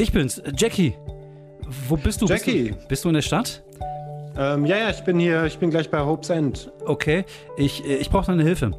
Ich 0.00 0.12
bin's, 0.12 0.40
Jackie. 0.56 0.94
Wo 1.86 1.94
bist 1.94 2.22
du? 2.22 2.26
Jackie. 2.26 2.70
Bist 2.70 2.82
du, 2.84 2.88
bist 2.88 3.04
du 3.04 3.08
in 3.10 3.14
der 3.16 3.22
Stadt? 3.22 3.62
Ähm, 4.34 4.64
ja, 4.64 4.78
ja, 4.78 4.88
ich 4.88 5.02
bin 5.02 5.18
hier, 5.18 5.44
ich 5.44 5.58
bin 5.58 5.68
gleich 5.68 5.90
bei 5.90 6.00
Hope's 6.00 6.30
End. 6.30 6.72
Okay, 6.86 7.26
ich, 7.58 7.84
äh, 7.84 7.96
ich 7.96 8.08
brauche 8.08 8.26
deine 8.26 8.42
Hilfe. 8.42 8.70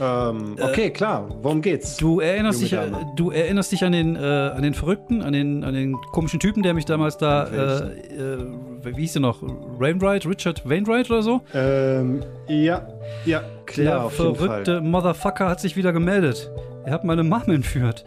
Ähm, 0.00 0.56
okay, 0.58 0.86
äh, 0.86 0.90
klar. 0.90 1.28
Worum 1.42 1.60
geht's? 1.60 1.98
Du 1.98 2.20
erinnerst 2.20 2.62
dich, 2.62 2.72
äh, 2.72 2.90
du 3.16 3.30
erinnerst 3.30 3.70
dich 3.70 3.84
an 3.84 3.92
den, 3.92 4.16
äh, 4.16 4.18
an 4.18 4.62
den 4.62 4.72
Verrückten, 4.72 5.20
an 5.20 5.34
den, 5.34 5.62
an 5.62 5.74
den 5.74 5.92
komischen 6.12 6.40
Typen, 6.40 6.62
der 6.62 6.72
mich 6.72 6.86
damals 6.86 7.18
da, 7.18 7.44
äh, 7.44 8.14
äh, 8.14 8.38
wie 8.82 9.02
hieß 9.02 9.12
der 9.12 9.22
noch? 9.22 9.42
Wainwright, 9.42 10.24
Richard 10.24 10.66
Wainwright 10.66 11.10
oder 11.10 11.22
so? 11.22 11.42
Ähm, 11.52 12.22
ja, 12.48 12.88
ja, 13.26 13.42
klar. 13.66 13.84
Der 13.84 14.04
auf 14.04 14.14
verrückte 14.14 14.46
jeden 14.56 14.64
Fall. 14.64 14.80
Motherfucker 14.80 15.50
hat 15.50 15.60
sich 15.60 15.76
wieder 15.76 15.92
gemeldet. 15.92 16.50
Er 16.86 16.94
hat 16.94 17.04
meine 17.04 17.24
Mom 17.24 17.42
entführt. 17.48 18.06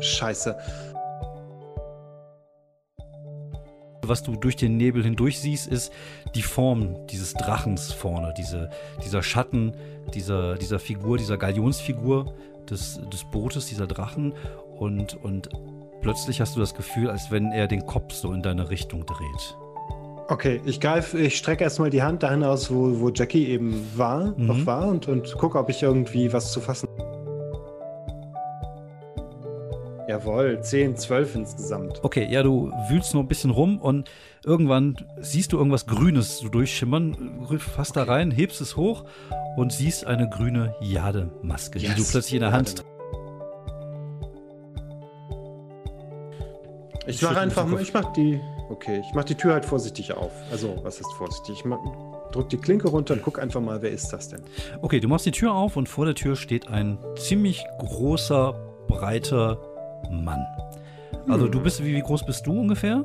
Scheiße. 0.00 0.56
Was 4.08 4.22
du 4.22 4.36
durch 4.36 4.56
den 4.56 4.78
Nebel 4.78 5.04
hindurch 5.04 5.38
siehst, 5.38 5.66
ist 5.66 5.92
die 6.34 6.42
Form 6.42 7.06
dieses 7.08 7.34
Drachens 7.34 7.92
vorne, 7.92 8.32
diese, 8.38 8.70
dieser 9.04 9.22
Schatten 9.22 9.74
dieser, 10.14 10.54
dieser 10.56 10.78
Figur, 10.78 11.18
dieser 11.18 11.36
Galionsfigur 11.36 12.34
des, 12.70 13.00
des 13.12 13.24
Bootes, 13.24 13.66
dieser 13.66 13.86
Drachen. 13.86 14.32
Und, 14.78 15.14
und 15.22 15.50
plötzlich 16.00 16.40
hast 16.40 16.56
du 16.56 16.60
das 16.60 16.74
Gefühl, 16.74 17.10
als 17.10 17.30
wenn 17.30 17.52
er 17.52 17.66
den 17.66 17.84
Kopf 17.84 18.14
so 18.14 18.32
in 18.32 18.42
deine 18.42 18.70
Richtung 18.70 19.04
dreht. 19.04 19.56
Okay, 20.28 20.60
ich 20.64 20.80
greife, 20.80 21.18
ich 21.18 21.36
strecke 21.36 21.64
erstmal 21.64 21.90
die 21.90 22.02
Hand 22.02 22.22
dahin 22.22 22.44
aus, 22.44 22.70
wo, 22.70 23.00
wo 23.00 23.10
Jackie 23.10 23.46
eben 23.48 23.86
war, 23.94 24.34
mhm. 24.36 24.46
noch 24.46 24.66
war 24.66 24.88
und, 24.88 25.08
und 25.08 25.36
gucke, 25.36 25.58
ob 25.58 25.68
ich 25.68 25.82
irgendwie 25.82 26.32
was 26.32 26.52
zu 26.52 26.60
fassen 26.60 26.88
Jawohl, 30.08 30.58
10, 30.62 30.96
12 30.96 31.34
insgesamt. 31.34 32.02
Okay, 32.02 32.26
ja, 32.30 32.42
du 32.42 32.72
wühlst 32.88 33.12
nur 33.12 33.22
ein 33.22 33.28
bisschen 33.28 33.50
rum 33.50 33.78
und 33.78 34.10
irgendwann 34.42 34.96
siehst 35.20 35.52
du 35.52 35.58
irgendwas 35.58 35.86
Grünes 35.86 36.38
so 36.38 36.48
durchschimmern, 36.48 37.46
fasst 37.58 37.90
okay. 37.90 38.06
da 38.06 38.12
rein, 38.12 38.30
hebst 38.30 38.62
es 38.62 38.74
hoch 38.74 39.04
und 39.58 39.70
siehst 39.70 40.06
eine 40.06 40.26
grüne 40.30 40.74
Jademaske, 40.80 41.78
yes. 41.78 41.94
die 41.94 42.00
du 42.00 42.08
plötzlich 42.08 42.34
in 42.34 42.40
der 42.40 42.52
Hand 42.52 42.84
Ich 47.06 47.22
mache 47.22 47.40
einfach, 47.40 47.80
ich 47.80 47.92
mach 47.94 48.12
die, 48.12 48.40
okay, 48.68 49.02
ich 49.06 49.14
mach 49.14 49.24
die 49.24 49.34
Tür 49.34 49.54
halt 49.54 49.64
vorsichtig 49.64 50.12
auf. 50.12 50.32
Also, 50.50 50.78
was 50.82 51.00
ist 51.00 51.10
vorsichtig? 51.14 51.56
Ich 51.58 51.64
mach, 51.64 51.78
drück 52.32 52.50
die 52.50 52.58
Klinke 52.58 52.88
runter 52.88 53.14
und 53.14 53.22
guck 53.22 53.38
einfach 53.38 53.62
mal, 53.62 53.80
wer 53.80 53.90
ist 53.90 54.10
das 54.10 54.28
denn? 54.28 54.42
Okay, 54.82 55.00
du 55.00 55.08
machst 55.08 55.24
die 55.24 55.30
Tür 55.30 55.52
auf 55.54 55.76
und 55.76 55.88
vor 55.88 56.04
der 56.04 56.14
Tür 56.14 56.36
steht 56.36 56.68
ein 56.68 56.98
ziemlich 57.16 57.64
großer, 57.78 58.52
breiter 58.88 59.58
Mann. 60.10 60.44
Also 61.28 61.44
hm. 61.44 61.52
du 61.52 61.60
bist, 61.60 61.84
wie, 61.84 61.94
wie 61.94 62.02
groß 62.02 62.24
bist 62.24 62.46
du 62.46 62.60
ungefähr? 62.60 63.04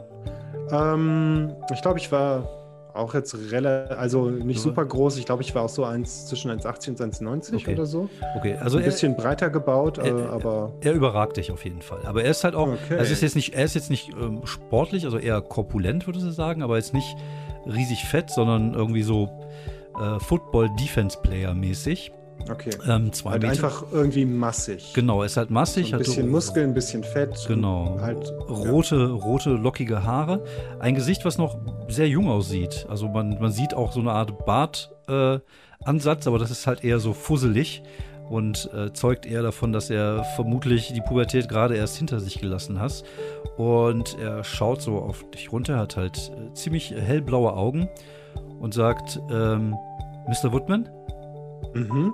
Ähm, 0.72 1.53
ich 1.72 1.81
glaube, 1.81 1.99
ich 1.99 2.11
war 2.11 2.47
auch 2.94 3.13
jetzt 3.13 3.36
relativ, 3.52 3.97
also 3.97 4.30
nicht 4.30 4.59
super 4.59 4.86
groß. 4.86 5.17
Ich 5.17 5.25
glaube, 5.25 5.41
ich 5.41 5.53
war 5.55 5.64
auch 5.64 5.69
so 5.69 5.83
eins, 5.83 6.27
zwischen 6.27 6.52
1,80 6.52 6.89
und 6.89 7.02
1,90 7.02 7.55
okay. 7.55 7.73
oder 7.73 7.86
so. 7.86 8.09
Okay, 8.38 8.55
also 8.55 8.77
ein 8.77 8.83
bisschen 8.83 9.14
er, 9.14 9.17
breiter 9.17 9.49
gebaut, 9.49 9.97
er, 9.97 10.05
äh, 10.05 10.25
aber. 10.27 10.73
Er 10.81 10.94
überragt 10.94 11.38
dich 11.38 11.52
auf 11.52 11.64
jeden 11.64 11.81
Fall. 11.81 12.05
Aber 12.05 12.23
er 12.23 12.31
ist 12.31 12.44
halt 12.44 12.55
auch, 12.55 12.67
okay. 12.67 12.97
also 12.97 13.11
ist 13.11 13.21
jetzt 13.21 13.36
nicht, 13.36 13.55
er 13.55 13.66
ist 13.66 13.73
jetzt 13.73 13.89
nicht 13.89 14.11
ähm, 14.14 14.41
sportlich, 14.45 15.05
also 15.05 15.17
eher 15.17 15.41
korpulent, 15.41 16.05
würde 16.05 16.19
ich 16.19 16.36
sagen, 16.36 16.61
aber 16.61 16.77
jetzt 16.77 16.94
nicht 16.94 17.16
riesig 17.66 18.05
fett, 18.05 18.30
sondern 18.30 18.73
irgendwie 18.75 19.03
so 19.03 19.30
äh, 19.99 20.19
Football-Defense-Player-mäßig. 20.19 22.11
Okay. 22.49 22.72
Ähm, 22.88 23.13
zwei 23.13 23.31
halt 23.31 23.41
Meter. 23.41 23.53
einfach 23.53 23.86
irgendwie 23.91 24.25
massig. 24.25 24.94
Genau, 24.94 25.22
er 25.22 25.27
ist 25.27 25.38
halt 25.38 25.49
massig. 25.49 25.89
So 25.89 25.94
ein 25.94 25.99
bisschen 25.99 26.30
Muskeln, 26.30 26.72
ein 26.72 26.73
bisschen 26.73 27.03
Fett. 27.03 27.45
Genau. 27.47 27.97
Halt, 28.02 28.31
rote, 28.49 28.95
ja. 28.95 29.05
rote, 29.05 29.52
lockige 29.52 30.03
Haare. 30.03 30.44
Ein 30.80 30.95
Gesicht, 30.95 31.25
was 31.25 31.38
noch 31.38 31.58
sehr 31.88 32.08
jung 32.08 32.30
aussieht. 32.30 32.86
Also 32.89 33.08
man, 33.08 33.39
man 33.39 33.52
sieht 33.52 33.73
auch 33.73 33.91
so 33.94 33.99
eine 33.99 34.11
Art 34.11 34.45
Bartansatz, 34.45 36.26
äh, 36.26 36.30
aber 36.30 36.39
das 36.39 36.52
ist 36.52 36.67
halt 36.67 36.83
eher 36.83 36.99
so 36.99 37.14
fusselig 37.14 37.83
und 38.30 38.70
äh, 38.73 38.92
zeugt 38.93 39.26
eher 39.26 39.43
davon, 39.43 39.73
dass 39.73 39.89
er 39.89 40.23
vermutlich 40.36 40.92
die 40.93 41.02
Pubertät 41.02 41.49
gerade 41.49 41.76
erst 41.76 41.98
hinter 41.98 42.20
sich 42.20 42.39
gelassen 42.39 42.80
hat. 42.80 43.03
Und 43.58 44.17
er 44.20 44.43
schaut 44.43 44.82
so 44.82 44.98
auf 44.98 45.30
dich 45.32 45.52
runter, 45.52 45.77
hat 45.77 45.98
halt 45.98 46.32
äh, 46.36 46.53
ziemlich 46.53 46.92
hellblaue 46.92 47.53
Augen 47.53 47.89
und 48.59 48.73
sagt, 48.73 49.20
ähm, 49.30 49.76
Mr. 50.27 50.52
Woodman? 50.52 50.89
Mhm. 51.73 52.14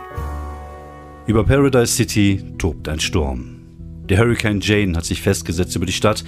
Über 1.27 1.43
Paradise 1.43 1.93
City 1.93 2.43
tobt 2.57 2.89
ein 2.89 2.99
Sturm. 2.99 3.59
Der 4.09 4.17
Hurricane 4.17 4.59
Jane 4.59 4.97
hat 4.97 5.05
sich 5.05 5.21
festgesetzt 5.21 5.75
über 5.75 5.85
die 5.85 5.93
Stadt 5.93 6.23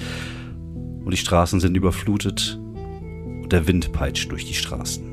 und 1.03 1.11
die 1.11 1.17
Straßen 1.17 1.59
sind 1.59 1.75
überflutet 1.75 2.59
und 3.41 3.51
der 3.51 3.67
Wind 3.67 3.91
peitscht 3.91 4.31
durch 4.31 4.45
die 4.45 4.53
Straßen. 4.53 5.03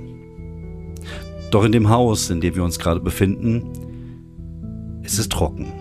Doch 1.50 1.64
in 1.64 1.72
dem 1.72 1.88
Haus, 1.88 2.28
in 2.28 2.42
dem 2.42 2.54
wir 2.54 2.62
uns 2.62 2.78
gerade 2.78 3.00
befinden, 3.00 5.00
ist 5.02 5.18
es 5.18 5.30
trocken. 5.30 5.72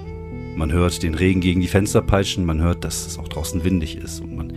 Man 0.55 0.71
hört 0.71 1.03
den 1.03 1.13
Regen 1.13 1.41
gegen 1.41 1.59
die 1.59 1.67
Fenster 1.67 2.01
peitschen, 2.01 2.45
man 2.45 2.61
hört, 2.61 2.85
dass 2.85 3.05
es 3.05 3.19
auch 3.19 3.27
draußen 3.27 3.65
windig 3.65 3.97
ist 3.97 4.21
und 4.21 4.35
man 4.35 4.53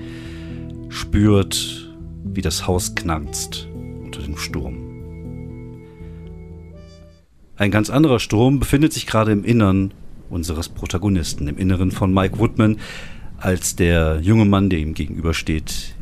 spürt, 0.89 1.93
wie 2.25 2.43
das 2.43 2.69
Haus 2.69 2.95
knarzt 2.95 3.69
unter 4.05 4.23
dem 4.23 4.37
Sturm. 4.37 4.92
Ein 7.62 7.71
ganz 7.71 7.91
anderer 7.91 8.19
Strom 8.19 8.59
befindet 8.59 8.93
sich 8.93 9.06
gerade 9.06 9.31
im 9.31 9.45
Innern 9.45 9.95
unseres 10.28 10.69
Protagonisten, 10.69 11.47
im 11.47 11.59
Inneren 11.59 11.93
von 11.93 12.12
Mike 12.12 12.41
Woodman, 12.41 12.81
als 13.39 13.77
der 13.77 14.19
junge 14.21 14.47
Mann, 14.47 14.69
der 14.69 14.81
ihm 14.81 14.95
gegenübersteht, 14.95 15.95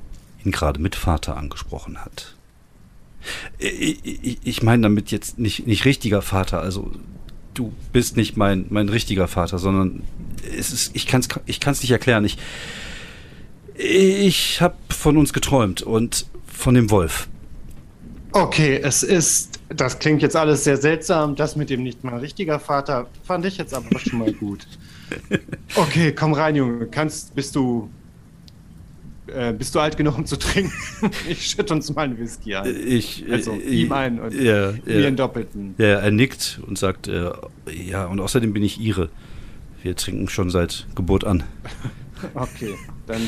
ihn 0.42 0.52
gerade 0.52 0.80
mit 0.80 0.96
Vater 0.96 1.36
angesprochen 1.36 1.98
hat. 1.98 2.34
Ich, 3.58 3.98
ich, 4.04 4.38
ich 4.42 4.62
meine 4.62 4.84
damit 4.84 5.10
jetzt 5.10 5.38
nicht, 5.38 5.66
nicht 5.66 5.84
richtiger 5.84 6.22
Vater, 6.22 6.62
also 6.62 6.92
du 7.52 7.74
bist 7.92 8.16
nicht 8.16 8.38
mein, 8.38 8.64
mein 8.70 8.88
richtiger 8.88 9.28
Vater, 9.28 9.58
sondern 9.58 10.00
es 10.58 10.72
ist, 10.72 10.96
ich 10.96 11.06
kann 11.06 11.20
es 11.20 11.28
ich 11.44 11.60
kann's 11.60 11.82
nicht 11.82 11.90
erklären. 11.90 12.24
Ich, 12.24 12.38
ich 13.76 14.62
habe 14.62 14.76
von 14.88 15.18
uns 15.18 15.34
geträumt 15.34 15.82
und 15.82 16.24
von 16.46 16.72
dem 16.72 16.90
Wolf. 16.90 17.28
Okay, 18.32 18.80
es 18.82 19.02
ist, 19.02 19.49
das 19.74 19.98
klingt 19.98 20.22
jetzt 20.22 20.36
alles 20.36 20.64
sehr 20.64 20.76
seltsam. 20.76 21.36
Das 21.36 21.56
mit 21.56 21.70
dem 21.70 21.82
nicht 21.82 22.04
mein 22.04 22.18
richtiger 22.18 22.58
Vater 22.58 23.06
fand 23.24 23.46
ich 23.46 23.56
jetzt 23.56 23.74
aber 23.74 23.98
schon 23.98 24.18
mal 24.18 24.32
gut. 24.32 24.66
Okay, 25.74 26.12
komm 26.12 26.34
rein, 26.34 26.54
Junge. 26.54 26.86
Kannst, 26.86 27.34
bist 27.34 27.56
du, 27.56 27.90
äh, 29.26 29.52
bist 29.52 29.74
du 29.74 29.80
alt 29.80 29.96
genug, 29.96 30.16
um 30.16 30.24
zu 30.24 30.36
trinken? 30.36 30.72
ich 31.28 31.46
schütte 31.46 31.74
uns 31.74 31.92
mal 31.92 32.02
einen 32.02 32.16
Whisky 32.16 32.54
ein. 32.54 32.72
Ich, 32.86 33.24
also 33.28 33.54
äh, 33.54 33.82
ihm 33.82 33.90
einen 33.90 34.20
und 34.20 34.32
ja, 34.32 34.72
mir 34.84 35.00
ja. 35.00 35.06
einen 35.08 35.16
doppelten. 35.16 35.74
Ja, 35.78 35.98
er 35.98 36.12
nickt 36.12 36.60
und 36.64 36.78
sagt, 36.78 37.08
äh, 37.08 37.32
ja, 37.72 38.06
und 38.06 38.20
außerdem 38.20 38.52
bin 38.52 38.62
ich 38.62 38.80
Ihre. 38.80 39.08
Wir 39.82 39.96
trinken 39.96 40.28
schon 40.28 40.48
seit 40.48 40.86
Geburt 40.94 41.24
an. 41.24 41.42
Okay, 42.34 42.74
dann 43.10 43.20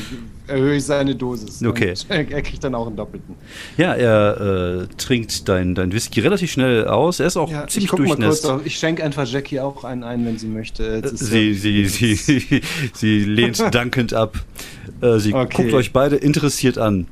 erhöhe 0.47 0.77
ich 0.77 0.85
seine 0.85 1.15
Dosis. 1.15 1.63
Okay. 1.63 1.93
Er 2.09 2.41
kriegt 2.41 2.63
dann 2.63 2.75
auch 2.75 2.87
einen 2.87 2.95
doppelten. 2.95 3.35
Ja, 3.77 3.93
er 3.93 4.83
äh, 4.83 4.87
trinkt 4.97 5.47
dein, 5.49 5.75
dein 5.75 5.91
Whisky 5.91 6.21
relativ 6.21 6.51
schnell 6.51 6.87
aus. 6.87 7.19
Er 7.19 7.27
ist 7.27 7.37
auch 7.37 7.49
ja, 7.49 7.67
ziemlich 7.67 7.91
durchnässt. 7.91 8.49
Ich 8.65 8.77
schenke 8.77 9.03
einfach 9.03 9.27
Jackie 9.27 9.59
auch 9.59 9.83
einen 9.83 10.03
ein, 10.03 10.25
wenn 10.25 10.37
sie 10.37 10.47
möchte. 10.47 11.01
Sie, 11.15 11.53
sie, 11.53 11.85
sie, 11.87 12.15
sie, 12.15 12.61
sie 12.93 13.19
lehnt 13.25 13.59
dankend 13.71 14.13
ab. 14.13 14.37
Äh, 15.01 15.19
sie 15.19 15.33
okay. 15.33 15.63
guckt 15.63 15.73
euch 15.73 15.91
beide 15.93 16.15
interessiert 16.15 16.77
an. 16.77 17.07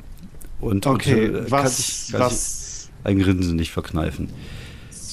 Und, 0.60 0.86
okay, 0.86 1.30
und, 1.30 1.36
äh, 1.36 1.52
was, 1.52 2.08
kann 2.12 2.20
kann 2.20 2.30
was? 2.30 2.90
ein 3.04 3.20
Grinsen 3.20 3.56
nicht 3.56 3.72
verkneifen. 3.72 4.30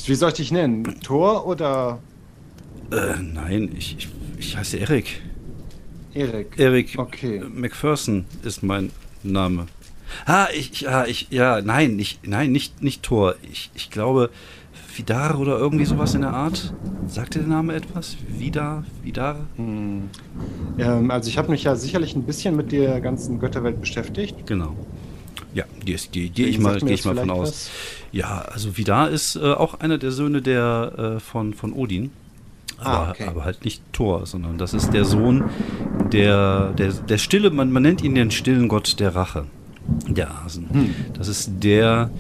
Wie 0.07 0.15
soll 0.15 0.31
ich 0.31 0.37
dich 0.37 0.53
nennen? 0.53 1.01
Thor 1.03 1.47
oder? 1.47 1.99
Äh, 2.91 3.21
nein, 3.21 3.71
ich, 3.77 3.97
ich, 3.99 4.09
ich 4.39 4.57
heiße 4.57 4.79
Erik. 4.79 5.21
Erik. 6.15 6.59
Erik 6.59 6.95
okay. 6.99 7.43
McPherson 7.53 8.25
ist 8.43 8.63
mein 8.63 8.91
Name. 9.23 9.67
Ah, 10.25 10.49
ich, 10.55 10.81
ja, 10.81 11.05
ich, 11.05 11.29
ja, 11.31 11.61
nein, 11.61 11.99
ich, 11.99 12.21
nein, 12.25 12.51
nicht, 12.53 12.83
nicht 12.83 13.03
Thor. 13.03 13.35
Ich, 13.51 13.71
ich 13.75 13.91
glaube, 13.91 14.31
Vidar 14.97 15.39
oder 15.39 15.59
irgendwie 15.59 15.85
sowas 15.85 16.15
in 16.15 16.23
der 16.23 16.33
Art. 16.33 16.75
Sagt 17.07 17.35
dir 17.35 17.41
der 17.41 17.49
Name 17.49 17.75
etwas? 17.75 18.17
Vidar? 18.27 18.85
Vidar? 19.03 19.47
Hm. 19.57 20.11
Ähm, 20.79 21.11
also 21.11 21.29
ich 21.29 21.39
habe 21.39 21.51
mich 21.51 21.65
ja 21.65 21.77
sicherlich 21.77 22.17
ein 22.17 22.25
bisschen 22.25 22.57
mit 22.57 22.73
der 22.73 23.01
ganzen 23.01 23.39
Götterwelt 23.39 23.81
beschäftigt. 23.81 24.47
Genau. 24.47 24.75
Ja, 25.55 25.65
die, 25.87 25.97
die, 26.13 26.31
gehe 26.31 26.47
ich 26.47 26.59
mal, 26.59 26.79
geh 26.81 26.95
ich 26.95 27.05
mal 27.05 27.17
von 27.17 27.31
aus. 27.31 27.49
Was? 27.49 27.71
Ja, 28.13 28.43
also 28.43 28.77
Vidar 28.77 29.11
ist 29.11 29.37
äh, 29.37 29.53
auch 29.53 29.81
einer 29.81 29.99
der 29.99 30.11
Söhne 30.11 30.43
der, 30.43 31.17
äh, 31.17 31.21
von, 31.21 31.55
von 31.55 31.73
Odin. 31.73 32.11
Ah, 32.79 32.85
aber, 32.85 33.07
ah, 33.07 33.11
okay. 33.11 33.25
aber, 33.25 33.45
halt 33.45 33.65
nicht 33.65 33.83
Thor, 33.93 34.27
sondern 34.27 34.59
das 34.59 34.73
ist 34.73 34.93
der 34.93 35.05
Sohn 35.05 35.45
der, 36.13 36.73
der, 36.73 36.93
der 36.93 37.19
Stille, 37.19 37.51
man, 37.51 37.73
man 37.73 37.83
nennt 37.83 38.03
ihn 38.03 38.15
den 38.15 38.31
stillen 38.31 38.69
Gott 38.69 39.01
der 39.01 39.15
Rache, 39.15 39.45
der 40.09 40.31
Asen. 40.45 40.69
Hm. 40.71 40.95
Das 41.15 41.29
ist 41.29 41.51
der, 41.63 42.11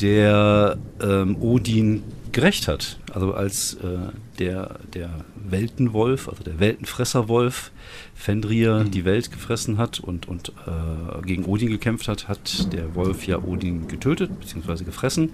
der 0.00 0.76
ähm, 1.02 1.36
Odin 1.40 2.02
gerecht 2.32 2.68
hat. 2.68 2.98
Also 3.12 3.34
als 3.34 3.74
äh, 3.74 4.12
der, 4.38 4.76
der 4.94 5.10
Weltenwolf, 5.34 6.28
also 6.28 6.42
der 6.42 6.60
Weltenfresserwolf, 6.60 7.72
Fenrir 8.14 8.84
mhm. 8.84 8.90
die 8.90 9.04
Welt 9.04 9.30
gefressen 9.30 9.78
hat 9.78 9.98
und, 10.00 10.28
und 10.28 10.52
äh, 10.66 11.22
gegen 11.26 11.44
Odin 11.44 11.70
gekämpft 11.70 12.08
hat, 12.08 12.28
hat 12.28 12.72
der 12.72 12.94
Wolf 12.94 13.26
ja 13.26 13.38
Odin 13.38 13.88
getötet 13.88 14.30
bzw. 14.40 14.84
gefressen. 14.84 15.30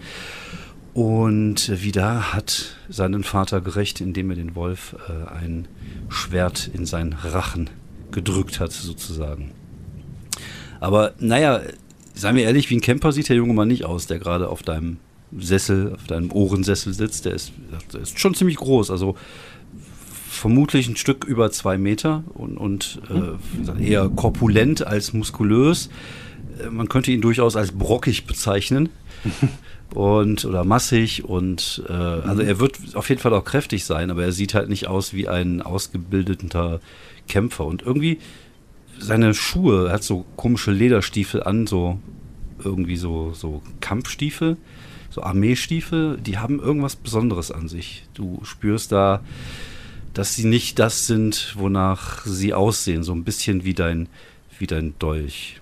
Und 0.97 1.83
Vidar 1.83 2.33
hat 2.33 2.75
seinen 2.89 3.23
Vater 3.23 3.61
gerecht, 3.61 4.01
indem 4.01 4.31
er 4.31 4.37
den 4.37 4.55
Wolf 4.55 4.97
äh, 5.11 5.31
ein 5.31 5.69
Schwert 6.09 6.71
in 6.73 6.87
seinen 6.87 7.13
Rachen 7.13 7.69
gedrückt 8.13 8.61
hat, 8.61 8.73
sozusagen. 8.73 9.51
Aber 10.81 11.13
naja, 11.19 11.61
seien 12.15 12.35
wir 12.35 12.45
ehrlich, 12.45 12.71
wie 12.71 12.77
ein 12.77 12.81
Camper 12.81 13.13
sieht 13.13 13.29
der 13.29 13.37
junge 13.37 13.53
Mann 13.53 13.69
nicht 13.69 13.85
aus, 13.85 14.07
der 14.07 14.19
gerade 14.19 14.49
auf 14.49 14.63
deinem 14.63 14.97
Sessel, 15.39 15.93
auf 15.93 16.05
deinem 16.05 16.33
Ohrensessel 16.33 16.95
sitzt. 16.95 17.27
Der 17.27 17.35
ist, 17.35 17.53
der 17.93 18.01
ist 18.01 18.19
schon 18.19 18.35
ziemlich 18.35 18.57
groß, 18.57 18.91
also 18.91 19.17
vermutlich 20.31 20.89
ein 20.89 20.97
Stück 20.97 21.27
über 21.27 21.51
zwei 21.51 21.77
Meter 21.77 22.25
und, 22.33 22.57
und 22.57 23.03
äh, 23.11 23.85
eher 23.87 24.09
korpulent 24.09 24.87
als 24.87 25.13
muskulös. 25.13 25.91
Äh, 26.59 26.71
man 26.71 26.89
könnte 26.89 27.13
ihn 27.13 27.21
durchaus 27.21 27.55
als 27.55 27.73
brockig 27.73 28.25
bezeichnen. 28.25 28.89
und 29.95 30.45
oder 30.45 30.65
massig 30.65 31.25
und 31.25 31.83
äh, 31.89 31.93
also 31.93 32.43
er 32.43 32.59
wird 32.59 32.79
auf 32.95 33.09
jeden 33.09 33.21
Fall 33.21 33.35
auch 33.35 33.45
kräftig 33.45 33.85
sein, 33.85 34.11
aber 34.11 34.25
er 34.25 34.33
sieht 34.33 34.55
halt 34.55 34.69
nicht 34.69 34.89
aus 34.89 35.13
wie 35.13 35.29
ein 35.29 35.63
ausgebildeter 35.63 36.81
Kämpfer 37.29 37.65
und 37.65 37.83
irgendwie 37.83 38.19
seine 38.99 39.35
Schuhe, 39.35 39.89
er 39.89 39.95
hat 39.95 40.03
so 40.03 40.25
komische 40.37 40.71
Lederstiefel 40.71 41.43
an, 41.43 41.67
so 41.67 41.99
irgendwie 42.63 42.97
so 42.97 43.33
so 43.33 43.63
Kampfstiefel, 43.81 44.57
so 45.11 45.23
Armeestiefel, 45.23 46.19
die 46.19 46.39
haben 46.39 46.61
irgendwas 46.61 46.97
Besonderes 46.97 47.51
an 47.51 47.69
sich. 47.69 48.05
Du 48.15 48.41
spürst 48.43 48.93
da, 48.93 49.23
dass 50.15 50.35
sie 50.35 50.47
nicht 50.47 50.79
das 50.79 51.07
sind, 51.07 51.55
wonach 51.57 52.25
sie 52.25 52.55
aussehen, 52.55 53.03
so 53.03 53.13
ein 53.13 53.25
bisschen 53.25 53.65
wie 53.65 53.75
dein 53.75 54.09
wie 54.59 54.67
dein 54.67 54.95
Dolch. 54.99 55.61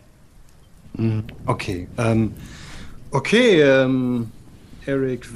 Mhm. 0.97 1.25
Okay, 1.47 1.89
ähm, 1.99 2.33
Okay, 3.15 3.63
ähm, 3.63 4.27
Eric, 4.87 5.29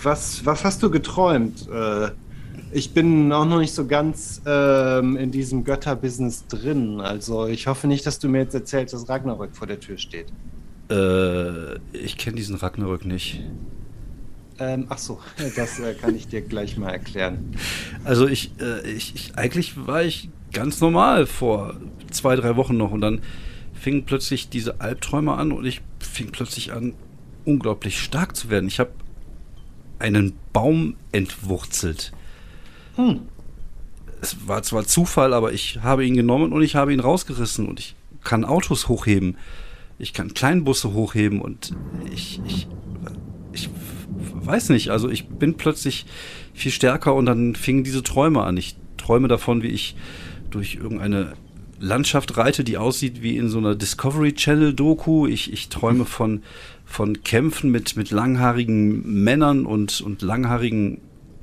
was, 0.00 0.46
was 0.46 0.62
hast 0.62 0.80
du 0.84 0.90
geträumt? 0.92 1.68
Äh, 1.68 2.10
ich 2.70 2.92
bin 2.94 3.32
auch 3.32 3.44
noch 3.44 3.58
nicht 3.58 3.74
so 3.74 3.84
ganz 3.84 4.42
ähm, 4.46 5.16
in 5.16 5.32
diesem 5.32 5.64
Götterbusiness 5.64 6.46
drin. 6.46 7.00
Also 7.00 7.48
ich 7.48 7.66
hoffe 7.66 7.88
nicht, 7.88 8.06
dass 8.06 8.20
du 8.20 8.28
mir 8.28 8.42
jetzt 8.42 8.54
erzählst, 8.54 8.94
dass 8.94 9.08
Ragnarök 9.08 9.56
vor 9.56 9.66
der 9.66 9.80
Tür 9.80 9.98
steht. 9.98 10.28
Äh, 10.88 11.78
ich 11.92 12.16
kenne 12.16 12.36
diesen 12.36 12.54
Ragnarök 12.54 13.04
nicht. 13.04 13.42
Ähm, 14.60 14.86
ach 14.88 14.98
so, 14.98 15.18
das 15.56 15.80
äh, 15.80 15.94
kann 15.94 16.14
ich 16.14 16.28
dir 16.28 16.42
gleich 16.42 16.76
mal 16.76 16.90
erklären. 16.90 17.56
Also 18.04 18.28
ich, 18.28 18.52
äh, 18.60 18.88
ich, 18.88 19.16
ich, 19.16 19.36
eigentlich 19.36 19.84
war 19.88 20.04
ich 20.04 20.30
ganz 20.52 20.80
normal 20.80 21.26
vor 21.26 21.74
zwei, 22.08 22.36
drei 22.36 22.54
Wochen 22.54 22.76
noch 22.76 22.92
und 22.92 23.00
dann 23.00 23.20
fingen 23.74 24.04
plötzlich 24.04 24.48
diese 24.48 24.80
Albträume 24.80 25.32
an 25.32 25.50
und 25.50 25.66
ich 25.66 25.82
fing 25.98 26.30
plötzlich 26.30 26.72
an, 26.72 26.94
unglaublich 27.46 27.98
stark 27.98 28.36
zu 28.36 28.50
werden. 28.50 28.68
Ich 28.68 28.80
habe 28.80 28.90
einen 29.98 30.34
Baum 30.52 30.96
entwurzelt. 31.12 32.12
Hm. 32.96 33.20
Es 34.20 34.48
war 34.48 34.62
zwar 34.62 34.84
Zufall, 34.84 35.32
aber 35.32 35.52
ich 35.52 35.80
habe 35.82 36.04
ihn 36.04 36.16
genommen 36.16 36.52
und 36.52 36.62
ich 36.62 36.74
habe 36.74 36.92
ihn 36.92 37.00
rausgerissen 37.00 37.66
und 37.66 37.80
ich 37.80 37.94
kann 38.24 38.44
Autos 38.44 38.88
hochheben. 38.88 39.36
Ich 39.98 40.12
kann 40.12 40.34
Kleinbusse 40.34 40.92
hochheben 40.92 41.40
und 41.40 41.74
ich, 42.12 42.40
ich, 42.46 42.66
ich 43.52 43.70
weiß 44.34 44.70
nicht, 44.70 44.90
also 44.90 45.08
ich 45.08 45.28
bin 45.28 45.54
plötzlich 45.54 46.06
viel 46.52 46.72
stärker 46.72 47.14
und 47.14 47.26
dann 47.26 47.54
fingen 47.54 47.84
diese 47.84 48.02
Träume 48.02 48.42
an. 48.42 48.56
Ich 48.56 48.76
träume 48.96 49.28
davon, 49.28 49.62
wie 49.62 49.68
ich 49.68 49.96
durch 50.50 50.76
irgendeine 50.76 51.34
Landschaft 51.78 52.36
reite, 52.36 52.64
die 52.64 52.78
aussieht 52.78 53.22
wie 53.22 53.36
in 53.36 53.48
so 53.48 53.58
einer 53.58 53.74
Discovery 53.74 54.32
Channel 54.32 54.72
Doku. 54.72 55.26
Ich, 55.26 55.52
ich 55.52 55.68
träume 55.68 56.04
von 56.04 56.42
von 56.86 57.22
Kämpfen 57.24 57.70
mit, 57.70 57.96
mit 57.96 58.10
langhaarigen 58.10 59.22
Männern 59.22 59.66
und, 59.66 60.00
und 60.00 60.22
langhaarigen 60.22 61.02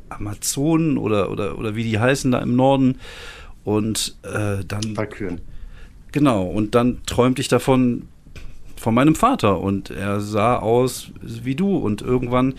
Amazonen 0.09 0.97
oder, 0.97 1.29
oder, 1.29 1.59
oder 1.59 1.75
wie 1.75 1.83
die 1.83 1.99
heißen 1.99 2.31
da 2.31 2.39
im 2.39 2.55
Norden. 2.55 2.95
Und 3.63 4.15
äh, 4.23 4.63
dann. 4.65 4.97
Valkyren. 4.97 5.41
Genau, 6.11 6.43
und 6.43 6.75
dann 6.75 7.03
träumte 7.05 7.41
ich 7.41 7.47
davon 7.47 8.07
von 8.75 8.93
meinem 8.93 9.15
Vater 9.15 9.61
und 9.61 9.89
er 9.89 10.19
sah 10.19 10.57
aus 10.57 11.11
wie 11.21 11.55
du 11.55 11.77
und 11.77 12.01
irgendwann 12.01 12.55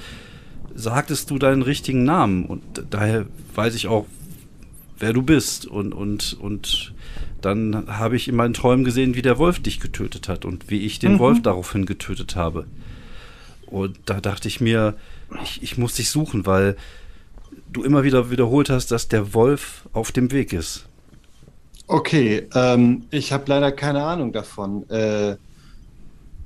sagtest 0.75 1.31
du 1.31 1.39
deinen 1.39 1.63
richtigen 1.63 2.05
Namen 2.05 2.47
und 2.47 2.63
daher 2.91 3.27
weiß 3.55 3.75
ich 3.75 3.87
auch, 3.87 4.07
wer 4.99 5.13
du 5.13 5.23
bist 5.23 5.67
und, 5.67 5.93
und, 5.93 6.37
und 6.41 6.95
dann 7.45 7.87
habe 7.87 8.17
ich 8.17 8.29
in 8.29 8.37
meinen 8.37 8.55
Träumen 8.55 8.85
gesehen, 8.85 9.15
wie 9.15 9.23
der 9.23 9.39
Wolf 9.39 9.61
dich 9.61 9.81
getötet 9.81 10.29
hat 10.29 10.45
und 10.45 10.71
wie 10.71 10.81
ich 10.81 10.99
den 10.99 11.15
mhm. 11.15 11.19
Wolf 11.19 11.43
daraufhin 11.43 11.87
getötet 11.87 12.37
habe. 12.37 12.67
Und 13.67 13.99
da 14.07 14.21
dachte 14.21 14.49
ich 14.49 14.61
mir, 14.61 14.95
ich, 15.43 15.63
ich 15.63 15.79
muss 15.79 15.95
dich 15.95 16.11
suchen, 16.11 16.47
weil 16.47 16.77
du 17.73 17.83
immer 17.83 18.05
wieder 18.05 18.31
wiederholt 18.31 18.71
hast, 18.71 18.91
dass 18.91 19.09
der 19.09 19.35
Wolf 19.35 19.89
auf 19.93 20.13
dem 20.13 20.33
Weg 20.33 20.53
ist. 20.53 20.87
Okay, 21.87 22.49
ähm, 22.55 23.05
ich 23.11 23.33
habe 23.33 23.45
leider 23.49 23.73
keine 23.73 24.05
Ahnung 24.05 24.33
davon, 24.33 24.89
äh, 24.89 25.37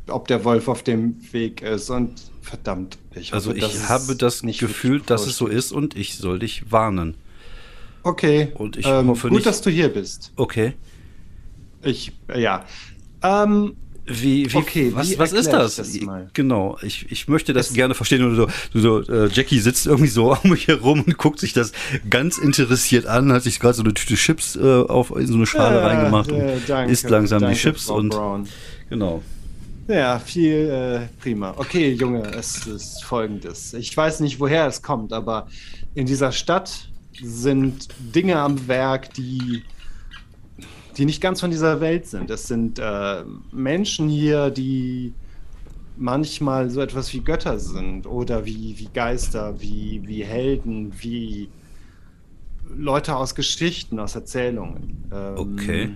ob 0.09 0.27
der 0.27 0.45
Wolf 0.45 0.69
auf 0.69 0.83
dem 0.83 1.17
Weg 1.33 1.63
ist. 1.63 1.91
Und 1.91 2.15
verdammt, 2.43 2.99
ich 3.15 3.33
also 3.33 3.51
hoffe, 3.51 3.59
ich 3.59 3.89
habe 3.89 4.17
das 4.17 4.43
Gefühl, 4.43 5.01
dass 5.01 5.27
es 5.27 5.37
so 5.37 5.47
ist 5.47 5.71
und 5.71 5.97
ich 5.97 6.17
soll 6.17 6.39
dich 6.41 6.73
warnen. 6.73 7.15
Okay. 8.03 8.53
Und 8.55 8.77
ich 8.77 8.87
ähm, 8.87 9.09
hoffe 9.09 9.29
gut, 9.29 9.37
nicht, 9.37 9.47
dass 9.47 9.61
du 9.61 9.71
hier 9.71 9.89
bist. 9.89 10.33
Okay. 10.37 10.75
Ich, 11.89 12.13
ja. 12.35 12.65
Ähm, 13.23 13.77
wie, 14.11 14.51
wie, 14.51 14.57
okay, 14.57 14.91
was, 14.95 15.11
wie 15.11 15.19
was 15.19 15.33
ist 15.33 15.51
das? 15.53 15.77
das 15.77 15.99
genau, 16.33 16.79
ich, 16.81 17.11
ich 17.13 17.29
möchte 17.29 17.53
das 17.53 17.69
es 17.69 17.75
gerne 17.75 17.95
verstehen. 17.95 18.25
Und 18.25 18.37
so, 18.37 18.49
so, 18.73 19.01
äh, 19.03 19.29
Jackie 19.29 19.59
sitzt 19.59 19.87
irgendwie 19.87 20.09
so 20.09 20.35
um 20.43 20.51
mich 20.51 20.67
herum 20.69 21.03
und 21.07 21.19
guckt 21.19 21.41
sich 21.41 21.53
das 21.53 21.73
ganz 22.09 22.39
interessiert 22.39 23.07
an, 23.07 23.33
hat 23.33 23.43
sich 23.43 23.61
gerade 23.61 23.75
so 23.75 23.83
eine 23.83 23.93
Tüte 23.93 24.15
Chips 24.15 24.57
äh, 24.57 24.61
auf, 24.61 25.15
in 25.15 25.27
so 25.27 25.35
eine 25.35 25.47
Schale 25.47 25.77
ja, 25.77 25.87
reingemacht 25.87 26.33
und 26.33 26.43
danke, 26.67 26.91
isst 26.91 27.11
langsam 27.11 27.41
danke, 27.41 27.55
die 27.55 27.61
Chips 27.61 27.87
Frau 27.87 27.97
und 27.97 28.11
Brown. 28.11 28.49
genau. 28.89 29.23
Ja, 29.89 30.19
viel 30.19 30.71
äh, 30.71 31.21
prima. 31.21 31.55
Okay, 31.57 31.93
Junge, 31.93 32.23
es 32.35 32.67
ist 32.67 33.05
folgendes. 33.05 33.73
Ich 33.75 33.95
weiß 33.97 34.21
nicht, 34.21 34.39
woher 34.39 34.67
es 34.67 34.83
kommt, 34.83 35.13
aber 35.13 35.49
in 35.95 36.07
dieser 36.07 36.33
Stadt 36.33 36.89
sind 37.23 37.89
Dinge 37.99 38.39
am 38.39 38.69
Werk, 38.69 39.13
die 39.15 39.63
die 40.99 41.07
nicht 41.07 41.21
ganz 41.21 41.41
von 41.41 41.51
dieser 41.51 41.81
Welt 41.81 42.07
sind. 42.07 42.29
Es 42.29 42.49
sind 42.49 42.81
äh, 42.81 43.23
Menschen 43.53 44.09
hier, 44.09 44.51
die 44.51 45.15
manchmal 45.97 46.71
so 46.71 46.81
etwas 46.81 47.13
wie 47.15 47.21
Götter 47.21 47.59
sind 47.59 48.07
oder 48.07 48.45
wie, 48.45 48.79
wie 48.79 48.89
Geister, 48.93 49.61
wie, 49.61 50.03
wie 50.07 50.25
Helden, 50.25 50.93
wie 51.01 51.49
Leute 52.77 53.17
aus 53.17 53.35
Geschichten, 53.35 53.99
aus 54.01 54.17
Erzählungen. 54.17 55.05
Ähm, 55.13 55.35
okay. 55.37 55.91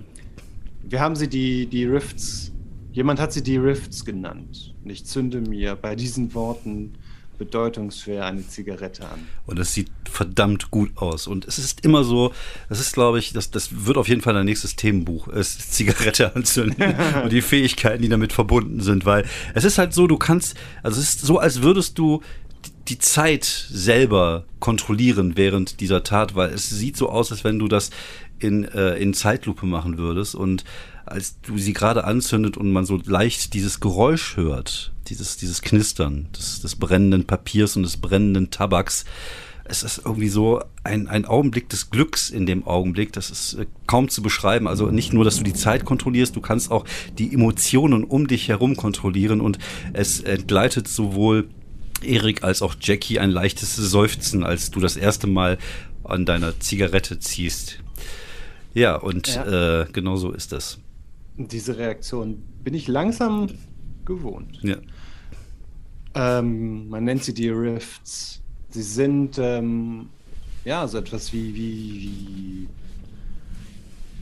Wir 0.83 1.01
haben 1.01 1.15
sie 1.15 1.27
die, 1.27 1.67
die 1.67 1.85
Rifts, 1.85 2.51
jemand 2.93 3.19
hat 3.19 3.33
sie 3.33 3.43
die 3.43 3.57
Rifts 3.57 4.05
genannt. 4.05 4.73
Und 4.83 4.89
ich 4.89 5.05
zünde 5.05 5.41
mir 5.41 5.75
bei 5.75 5.95
diesen 5.95 6.33
Worten 6.33 6.93
bedeutungsschwer 7.37 8.25
eine 8.25 8.47
Zigarette 8.47 9.03
an. 9.03 9.27
Und 9.45 9.59
es 9.59 9.73
sieht 9.73 9.89
verdammt 10.09 10.71
gut 10.71 10.91
aus. 10.95 11.27
Und 11.27 11.45
es 11.45 11.57
ist 11.57 11.85
immer 11.85 12.03
so, 12.03 12.33
das 12.69 12.79
ist, 12.79 12.93
glaube 12.93 13.19
ich, 13.19 13.33
das, 13.33 13.51
das 13.51 13.85
wird 13.85 13.97
auf 13.97 14.07
jeden 14.07 14.21
Fall 14.21 14.35
ein 14.37 14.45
nächstes 14.45 14.75
Themenbuch, 14.75 15.27
es 15.27 15.57
Zigarette 15.71 16.35
anzünden 16.35 16.95
und 17.23 17.31
die 17.31 17.41
Fähigkeiten, 17.41 18.01
die 18.01 18.09
damit 18.09 18.33
verbunden 18.33 18.81
sind. 18.81 19.05
Weil 19.05 19.25
es 19.53 19.63
ist 19.63 19.77
halt 19.77 19.93
so, 19.93 20.07
du 20.07 20.17
kannst, 20.17 20.55
also 20.81 20.99
es 20.99 21.15
ist 21.15 21.21
so, 21.21 21.39
als 21.39 21.61
würdest 21.61 21.97
du 21.97 22.21
die 22.87 22.99
Zeit 22.99 23.45
selber 23.45 24.45
kontrollieren 24.59 25.37
während 25.37 25.79
dieser 25.79 26.03
Tat, 26.03 26.35
weil 26.35 26.51
es 26.51 26.69
sieht 26.69 26.97
so 26.97 27.09
aus, 27.09 27.31
als 27.31 27.43
wenn 27.43 27.59
du 27.59 27.67
das 27.67 27.91
in, 28.39 28.65
äh, 28.65 28.95
in 28.95 29.13
Zeitlupe 29.13 29.65
machen 29.65 29.97
würdest 29.97 30.35
und 30.35 30.65
als 31.05 31.39
du 31.41 31.57
sie 31.57 31.73
gerade 31.73 32.03
anzündet 32.05 32.57
und 32.57 32.71
man 32.71 32.85
so 32.85 32.99
leicht 33.03 33.53
dieses 33.53 33.79
Geräusch 33.79 34.37
hört, 34.37 34.93
dieses, 35.07 35.37
dieses 35.37 35.61
Knistern 35.61 36.29
des, 36.37 36.61
des 36.61 36.75
brennenden 36.75 37.25
Papiers 37.25 37.75
und 37.75 37.83
des 37.83 37.97
brennenden 37.97 38.51
Tabaks, 38.51 39.05
es 39.65 39.83
ist 39.83 40.01
irgendwie 40.03 40.27
so 40.27 40.61
ein, 40.83 41.07
ein 41.07 41.25
Augenblick 41.25 41.69
des 41.69 41.89
Glücks 41.89 42.29
in 42.29 42.45
dem 42.45 42.67
Augenblick. 42.67 43.13
Das 43.13 43.29
ist 43.29 43.53
äh, 43.53 43.65
kaum 43.87 44.09
zu 44.09 44.21
beschreiben. 44.21 44.67
Also 44.67 44.87
nicht 44.87 45.13
nur, 45.13 45.23
dass 45.23 45.37
du 45.37 45.43
die 45.43 45.53
Zeit 45.53 45.85
kontrollierst, 45.85 46.35
du 46.35 46.41
kannst 46.41 46.69
auch 46.69 46.85
die 47.17 47.33
Emotionen 47.33 48.03
um 48.03 48.27
dich 48.27 48.49
herum 48.49 48.75
kontrollieren 48.75 49.39
und 49.39 49.59
es 49.93 50.19
entgleitet 50.19 50.87
sowohl 50.87 51.47
Erik 52.01 52.43
als 52.43 52.61
auch 52.61 52.75
Jackie 52.79 53.19
ein 53.19 53.31
leichtes 53.31 53.75
Seufzen, 53.75 54.43
als 54.43 54.71
du 54.71 54.81
das 54.81 54.97
erste 54.97 55.27
Mal 55.27 55.57
an 56.03 56.25
deiner 56.25 56.59
Zigarette 56.59 57.19
ziehst. 57.19 57.79
Ja, 58.73 58.95
und 58.95 59.27
ja. 59.27 59.81
Äh, 59.81 59.85
genau 59.93 60.17
so 60.17 60.31
ist 60.31 60.51
das. 60.51 60.79
Diese 61.37 61.77
Reaktion 61.77 62.43
bin 62.63 62.73
ich 62.73 62.87
langsam 62.87 63.47
gewohnt. 64.05 64.59
Ja. 64.61 64.77
Ähm, 66.15 66.89
man 66.89 67.03
nennt 67.03 67.23
sie 67.23 67.33
die 67.33 67.49
Rifts. 67.49 68.41
Sie 68.69 68.83
sind 68.83 69.37
ähm, 69.39 70.09
ja 70.65 70.87
so 70.87 70.97
etwas 70.97 71.33
wie, 71.33 71.55
wie, 71.55 72.01
wie 72.01 72.67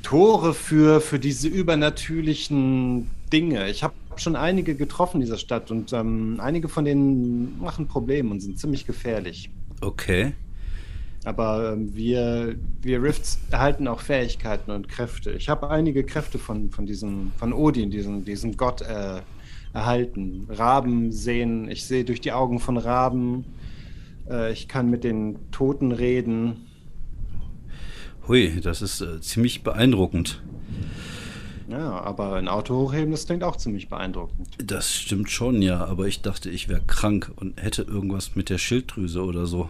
Tore 0.03 0.53
für, 0.53 1.01
für 1.01 1.19
diese 1.19 1.47
übernatürlichen 1.47 3.07
Dinge. 3.31 3.69
Ich 3.69 3.83
habe 3.83 3.93
schon 4.15 4.35
einige 4.35 4.75
getroffen 4.75 5.17
in 5.17 5.21
dieser 5.21 5.37
Stadt 5.37 5.71
und 5.71 5.93
ähm, 5.93 6.39
einige 6.41 6.69
von 6.69 6.85
denen 6.85 7.59
machen 7.59 7.87
Probleme 7.87 8.31
und 8.31 8.39
sind 8.39 8.59
ziemlich 8.59 8.85
gefährlich. 8.85 9.49
Okay. 9.81 10.33
Aber 11.23 11.73
ähm, 11.73 11.95
wir, 11.95 12.55
wir 12.81 13.03
Rifts 13.03 13.39
erhalten 13.51 13.87
auch 13.87 13.99
Fähigkeiten 13.99 14.71
und 14.71 14.89
Kräfte. 14.89 15.31
Ich 15.31 15.49
habe 15.49 15.69
einige 15.69 16.03
Kräfte 16.03 16.39
von, 16.39 16.71
von 16.71 16.85
diesem, 16.85 17.31
von 17.37 17.53
Odin, 17.53 17.91
diesem, 17.91 18.25
diesem 18.25 18.57
Gott, 18.57 18.81
äh, 18.81 19.21
erhalten. 19.73 20.47
Raben 20.49 21.11
sehen, 21.11 21.69
ich 21.69 21.85
sehe 21.85 22.03
durch 22.03 22.21
die 22.21 22.31
Augen 22.31 22.59
von 22.59 22.77
Raben. 22.77 23.45
Äh, 24.29 24.51
ich 24.51 24.67
kann 24.67 24.89
mit 24.89 25.03
den 25.03 25.37
Toten 25.51 25.91
reden. 25.91 26.67
Hui, 28.27 28.59
das 28.61 28.81
ist 28.81 29.01
äh, 29.01 29.19
ziemlich 29.21 29.63
beeindruckend. 29.63 30.41
Ja, 31.69 32.01
aber 32.01 32.35
ein 32.35 32.49
Auto 32.49 32.75
hochheben, 32.75 33.11
das 33.11 33.25
klingt 33.25 33.43
auch 33.43 33.55
ziemlich 33.55 33.87
beeindruckend. 33.87 34.49
Das 34.57 34.93
stimmt 34.93 35.29
schon, 35.29 35.61
ja, 35.61 35.85
aber 35.85 36.05
ich 36.07 36.21
dachte, 36.21 36.49
ich 36.49 36.67
wäre 36.67 36.81
krank 36.85 37.31
und 37.37 37.61
hätte 37.61 37.83
irgendwas 37.83 38.35
mit 38.35 38.49
der 38.49 38.57
Schilddrüse 38.57 39.23
oder 39.23 39.45
so. 39.45 39.69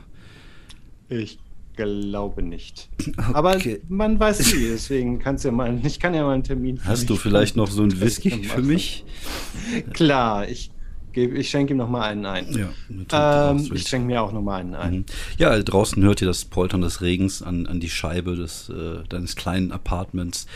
Ich 1.11 1.37
glaube 1.75 2.41
nicht. 2.41 2.89
Okay. 3.17 3.33
Aber 3.33 3.57
man 3.89 4.19
weiß 4.19 4.53
nie, 4.53 4.67
deswegen 4.69 5.19
kannst 5.19 5.43
du 5.43 5.49
ja 5.49 5.51
mal, 5.53 5.79
ich 5.83 5.99
kann 5.99 6.13
ja 6.13 6.23
mal 6.23 6.33
einen 6.33 6.43
Termin 6.43 6.79
Hast 6.83 7.09
du 7.09 7.15
vielleicht 7.15 7.55
noch 7.55 7.69
so 7.69 7.83
einen 7.83 7.99
Whisky 7.99 8.43
für 8.43 8.61
mich? 8.61 9.05
Klar, 9.93 10.47
ich 10.47 10.71
ich 11.13 11.49
schenke 11.49 11.73
ihm 11.73 11.77
noch 11.77 11.89
mal 11.89 12.03
einen 12.03 12.25
ein. 12.25 12.69
Ja, 13.11 13.51
ähm, 13.51 13.69
ich 13.73 13.87
schenke 13.87 14.07
mir 14.07 14.21
auch 14.21 14.31
noch 14.31 14.41
mal 14.41 14.61
einen 14.61 14.75
ein. 14.75 14.93
Mhm. 14.93 15.05
Ja, 15.37 15.61
draußen 15.61 16.01
hört 16.03 16.21
ihr 16.21 16.27
das 16.27 16.45
Poltern 16.45 16.81
des 16.81 17.01
Regens 17.01 17.41
an, 17.41 17.67
an 17.67 17.81
die 17.81 17.89
Scheibe 17.89 18.37
des, 18.37 18.69
äh, 18.69 19.03
deines 19.09 19.35
kleinen 19.35 19.73
Apartments. 19.73 20.47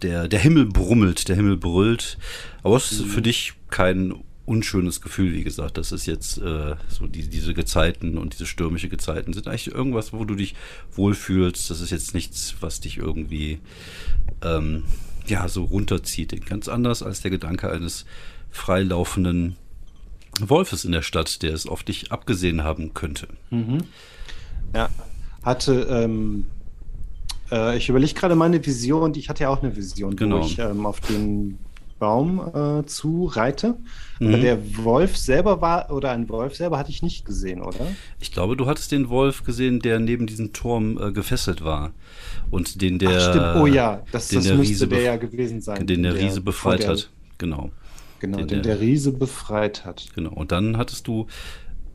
Der, 0.00 0.26
der 0.28 0.38
Himmel 0.38 0.64
brummelt, 0.66 1.28
der 1.28 1.36
Himmel 1.36 1.58
brüllt. 1.58 2.16
Aber 2.62 2.76
es 2.76 2.90
ist 2.90 3.04
mhm. 3.04 3.08
für 3.08 3.22
dich 3.22 3.52
kein 3.68 4.14
unschönes 4.48 5.00
Gefühl, 5.00 5.32
wie 5.32 5.44
gesagt. 5.44 5.76
Das 5.76 5.92
ist 5.92 6.06
jetzt 6.06 6.38
äh, 6.38 6.74
so 6.88 7.06
die, 7.06 7.28
diese 7.28 7.52
Gezeiten 7.54 8.16
und 8.16 8.32
diese 8.32 8.46
stürmische 8.46 8.88
Gezeiten 8.88 9.32
sind 9.34 9.46
eigentlich 9.46 9.68
irgendwas, 9.68 10.12
wo 10.12 10.24
du 10.24 10.34
dich 10.34 10.54
wohlfühlst. 10.92 11.70
Das 11.70 11.80
ist 11.80 11.90
jetzt 11.90 12.14
nichts, 12.14 12.56
was 12.60 12.80
dich 12.80 12.96
irgendwie 12.96 13.60
ähm, 14.42 14.84
ja 15.26 15.48
so 15.48 15.64
runterzieht. 15.64 16.46
Ganz 16.46 16.68
anders 16.68 17.02
als 17.02 17.20
der 17.20 17.30
Gedanke 17.30 17.70
eines 17.70 18.06
freilaufenden 18.50 19.56
Wolfes 20.40 20.84
in 20.84 20.92
der 20.92 21.02
Stadt, 21.02 21.42
der 21.42 21.52
es 21.52 21.66
auf 21.66 21.82
dich 21.82 22.10
abgesehen 22.10 22.64
haben 22.64 22.94
könnte. 22.94 23.28
Mhm. 23.50 23.84
Ja, 24.74 24.88
hatte, 25.42 25.86
ähm, 25.90 26.46
äh, 27.50 27.76
ich 27.76 27.88
überlege 27.88 28.14
gerade 28.14 28.34
meine 28.34 28.64
Vision, 28.64 29.14
ich 29.14 29.28
hatte 29.28 29.44
ja 29.44 29.50
auch 29.50 29.62
eine 29.62 29.76
Vision, 29.76 30.16
genau. 30.16 30.40
wo 30.40 30.46
ich 30.46 30.58
ähm, 30.58 30.86
auf 30.86 31.00
den 31.00 31.58
Baum 31.98 32.40
äh, 32.54 32.86
zu 32.86 33.26
reite. 33.26 33.76
Mhm. 34.18 34.28
Aber 34.28 34.38
der 34.38 34.76
Wolf 34.84 35.16
selber 35.16 35.60
war, 35.60 35.90
oder 35.90 36.10
ein 36.10 36.28
Wolf 36.28 36.56
selber 36.56 36.78
hatte 36.78 36.90
ich 36.90 37.02
nicht 37.02 37.24
gesehen, 37.24 37.62
oder? 37.62 37.86
Ich 38.20 38.32
glaube, 38.32 38.56
du 38.56 38.66
hattest 38.66 38.92
den 38.92 39.08
Wolf 39.08 39.44
gesehen, 39.44 39.80
der 39.80 39.98
neben 39.98 40.26
diesem 40.26 40.52
Turm 40.52 40.98
äh, 41.00 41.12
gefesselt 41.12 41.64
war. 41.64 41.92
Und 42.50 42.80
den 42.80 42.98
der. 42.98 43.10
Ach, 43.10 43.30
stimmt. 43.30 43.56
Oh 43.56 43.66
ja, 43.66 44.02
das, 44.12 44.28
das 44.28 44.44
müsste 44.44 44.58
Riese 44.60 44.88
der 44.88 45.02
ja 45.02 45.16
gewesen 45.16 45.60
sein. 45.60 45.86
Den 45.86 46.02
der, 46.02 46.12
der 46.12 46.22
Riese 46.22 46.40
befreit 46.40 46.82
der, 46.82 46.90
hat. 46.90 47.10
Genau. 47.38 47.70
Genau, 48.20 48.38
den, 48.38 48.48
den 48.48 48.62
der, 48.62 48.76
der 48.76 48.80
Riese 48.80 49.12
befreit 49.12 49.84
hat. 49.84 50.06
Genau, 50.14 50.32
und 50.32 50.50
dann 50.50 50.76
hattest 50.76 51.06
du, 51.06 51.26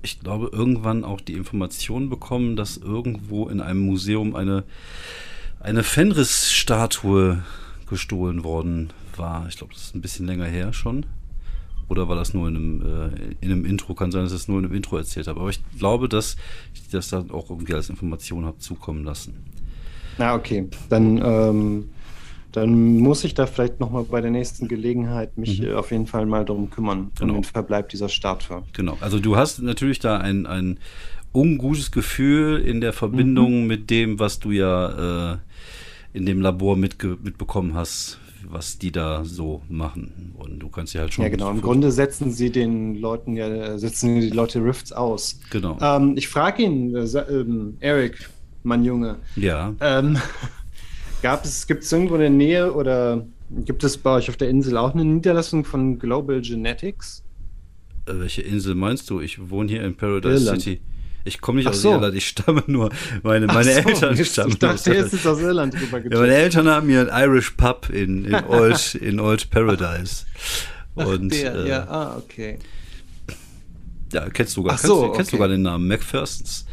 ich 0.02 0.20
glaube, 0.20 0.50
irgendwann 0.54 1.04
auch 1.04 1.20
die 1.20 1.34
Information 1.34 2.10
bekommen, 2.10 2.56
dass 2.56 2.78
irgendwo 2.78 3.50
in 3.50 3.60
einem 3.60 3.82
Museum 3.86 4.36
eine, 4.36 4.64
eine 5.60 5.84
Fenris-Statue 5.84 7.44
gestohlen 7.90 8.44
worden 8.44 8.94
war. 9.20 9.48
Ich 9.48 9.58
glaube, 9.58 9.74
das 9.74 9.84
ist 9.84 9.96
ein 9.96 10.02
bisschen 10.02 10.26
länger 10.26 10.46
her 10.46 10.74
schon. 10.74 11.06
Oder 11.90 12.08
war 12.08 12.16
das 12.16 12.34
nur 12.34 12.48
in 12.48 12.56
einem, 12.56 12.82
äh, 12.82 13.36
in 13.42 13.52
einem 13.52 13.66
Intro? 13.66 13.94
Kann 13.94 14.12
sein, 14.12 14.24
dass 14.24 14.32
ich 14.32 14.40
das 14.40 14.48
nur 14.48 14.60
in 14.60 14.66
einem 14.66 14.74
Intro 14.74 14.98
erzählt 14.98 15.28
habe. 15.28 15.40
Aber 15.40 15.50
ich 15.50 15.60
glaube, 15.78 16.10
dass 16.10 16.38
ich 16.74 16.90
das 16.90 17.10
dann 17.10 17.30
auch 17.32 17.50
irgendwie 17.50 17.74
als 17.74 17.90
Information 17.90 18.46
habe 18.46 18.58
zukommen 18.60 19.04
lassen. 19.04 19.36
Na, 20.18 20.36
okay. 20.36 20.70
Dann 20.90 21.22
ähm, 21.24 21.90
dann 22.54 23.00
muss 23.00 23.24
ich 23.24 23.34
da 23.34 23.48
vielleicht 23.48 23.80
nochmal 23.80 24.04
bei 24.04 24.22
der 24.22 24.30
nächsten 24.30 24.68
Gelegenheit 24.68 25.38
mich 25.38 25.60
mhm. 25.60 25.74
auf 25.74 25.92
jeden 25.92 26.06
Fall 26.06 26.28
mal 26.28 26.46
darum 26.46 26.70
kümmern, 26.70 27.12
genau. 27.18 27.34
um 27.34 27.42
den 27.42 27.44
Verbleib 27.44 27.90
dieser 27.90 28.10
Statue. 28.10 28.64
Genau, 28.74 28.96
also 29.02 29.20
du 29.20 29.36
hast 29.36 29.62
natürlich 29.62 30.00
da 30.00 30.20
ein, 30.20 30.46
ein 30.46 30.78
ungutes 31.34 31.92
Gefühl 31.92 32.62
in 32.62 32.80
der 32.80 32.94
Verbindung 32.94 33.62
mhm. 33.62 33.68
mit 33.68 33.90
dem, 33.90 34.20
was 34.20 34.40
du 34.40 34.52
ja 34.52 35.34
äh, 35.34 35.38
in 36.14 36.28
dem 36.28 36.42
Labor 36.42 36.78
mitbekommen 36.78 37.74
hast, 37.74 38.20
was 38.54 38.78
die 38.78 38.92
da 38.92 39.26
so 39.26 39.62
machen. 39.68 40.34
Und 40.38 40.60
du 40.60 40.70
kannst 40.70 40.94
ja 40.94 41.02
halt 41.02 41.14
schon. 41.14 41.24
Ja, 41.24 41.30
genau. 41.30 41.50
Im 41.50 41.62
Grunde 41.62 41.92
setzen 41.92 42.32
sie 42.32 42.52
den 42.52 42.96
Leuten 42.96 43.36
ja, 43.36 43.78
setzen 43.78 44.22
die 44.22 44.30
Leute 44.30 44.64
Rifts 44.64 44.92
aus. 44.92 45.40
Genau. 45.50 45.78
Ähm, 45.82 46.14
ich 46.16 46.28
frage 46.28 46.64
ihn, 46.64 46.96
äh, 46.96 47.04
äh, 47.04 47.46
Eric, 47.80 48.30
mein 48.64 48.84
Junge. 48.84 49.18
Ja. 49.36 49.74
Ähm, 49.82 50.18
Gab 51.24 51.46
es, 51.46 51.68
gibt 51.68 51.84
es 51.84 51.92
irgendwo 51.92 52.16
in 52.16 52.22
der 52.22 52.30
Nähe 52.30 52.74
oder 52.74 53.26
gibt 53.50 53.86
es 53.86 53.98
bei 53.98 54.18
euch 54.18 54.30
auf 54.30 54.36
der 54.36 54.50
Insel 54.50 54.76
auch 54.76 54.94
eine 54.94 55.06
Niederlassung 55.06 55.64
von 55.64 55.98
Global 55.98 56.42
Genetics? 56.42 57.24
Äh, 58.06 58.14
welche 58.16 58.42
Insel 58.42 58.76
meinst 58.76 59.10
du? 59.10 59.22
Ich 59.22 59.50
wohne 59.50 59.70
hier 59.70 59.84
in 59.84 59.96
Paradise 59.96 60.44
Irland. 60.44 60.62
City. 60.62 60.82
Ich 61.26 61.40
komme 61.40 61.60
nicht 61.60 61.68
Ach 61.68 61.72
aus 61.72 61.82
so. 61.82 61.92
Irland, 61.92 62.16
ich 62.16 62.28
stamme 62.28 62.64
nur. 62.68 62.90
Meine, 63.22 63.48
meine 63.48 63.64
so, 63.64 63.90
Eltern 63.90 64.26
stammen 64.26 64.52
ich 64.52 64.60
dachte, 64.60 64.74
aus 64.74 64.88
Irland. 64.88 65.14
Ist 65.14 65.28
aus 65.28 65.40
Irland 65.40 65.74
ja, 65.74 66.20
meine 66.20 66.36
Eltern 66.36 66.68
haben 66.68 66.90
hier 66.90 67.14
ein 67.14 67.24
Irish 67.24 67.52
Pub 67.52 67.90
in, 67.90 68.26
in, 68.26 68.34
Old, 68.48 68.96
in 68.96 69.20
Old 69.20 69.50
Paradise. 69.50 70.26
Und, 70.96 71.34
Ach, 71.34 71.38
der, 71.38 71.56
äh, 71.56 71.70
ja, 71.70 71.88
ah, 71.88 72.18
okay. 72.18 72.60
Ja, 74.12 74.30
kennst 74.30 74.56
du 74.58 74.68
Ach 74.68 74.78
so, 74.78 75.02
kennst, 75.02 75.16
kennst 75.16 75.32
sogar 75.32 75.48
den 75.48 75.64
Namen 75.64 75.88
MacPhersons. 75.88 76.66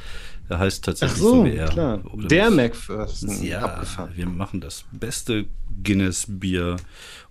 Er 0.50 0.58
heißt 0.58 0.84
tatsächlich 0.84 1.16
Ach 1.16 1.22
so, 1.22 1.36
so 1.36 1.44
wie 1.44 1.54
er. 1.54 1.68
Klar. 1.68 2.02
Der 2.28 2.50
MacPherson. 2.50 3.42
Ja, 3.42 3.60
abgefahren. 3.60 4.10
wir 4.16 4.26
machen 4.26 4.60
das 4.60 4.84
beste 4.90 5.46
Guinness-Bier 5.84 6.76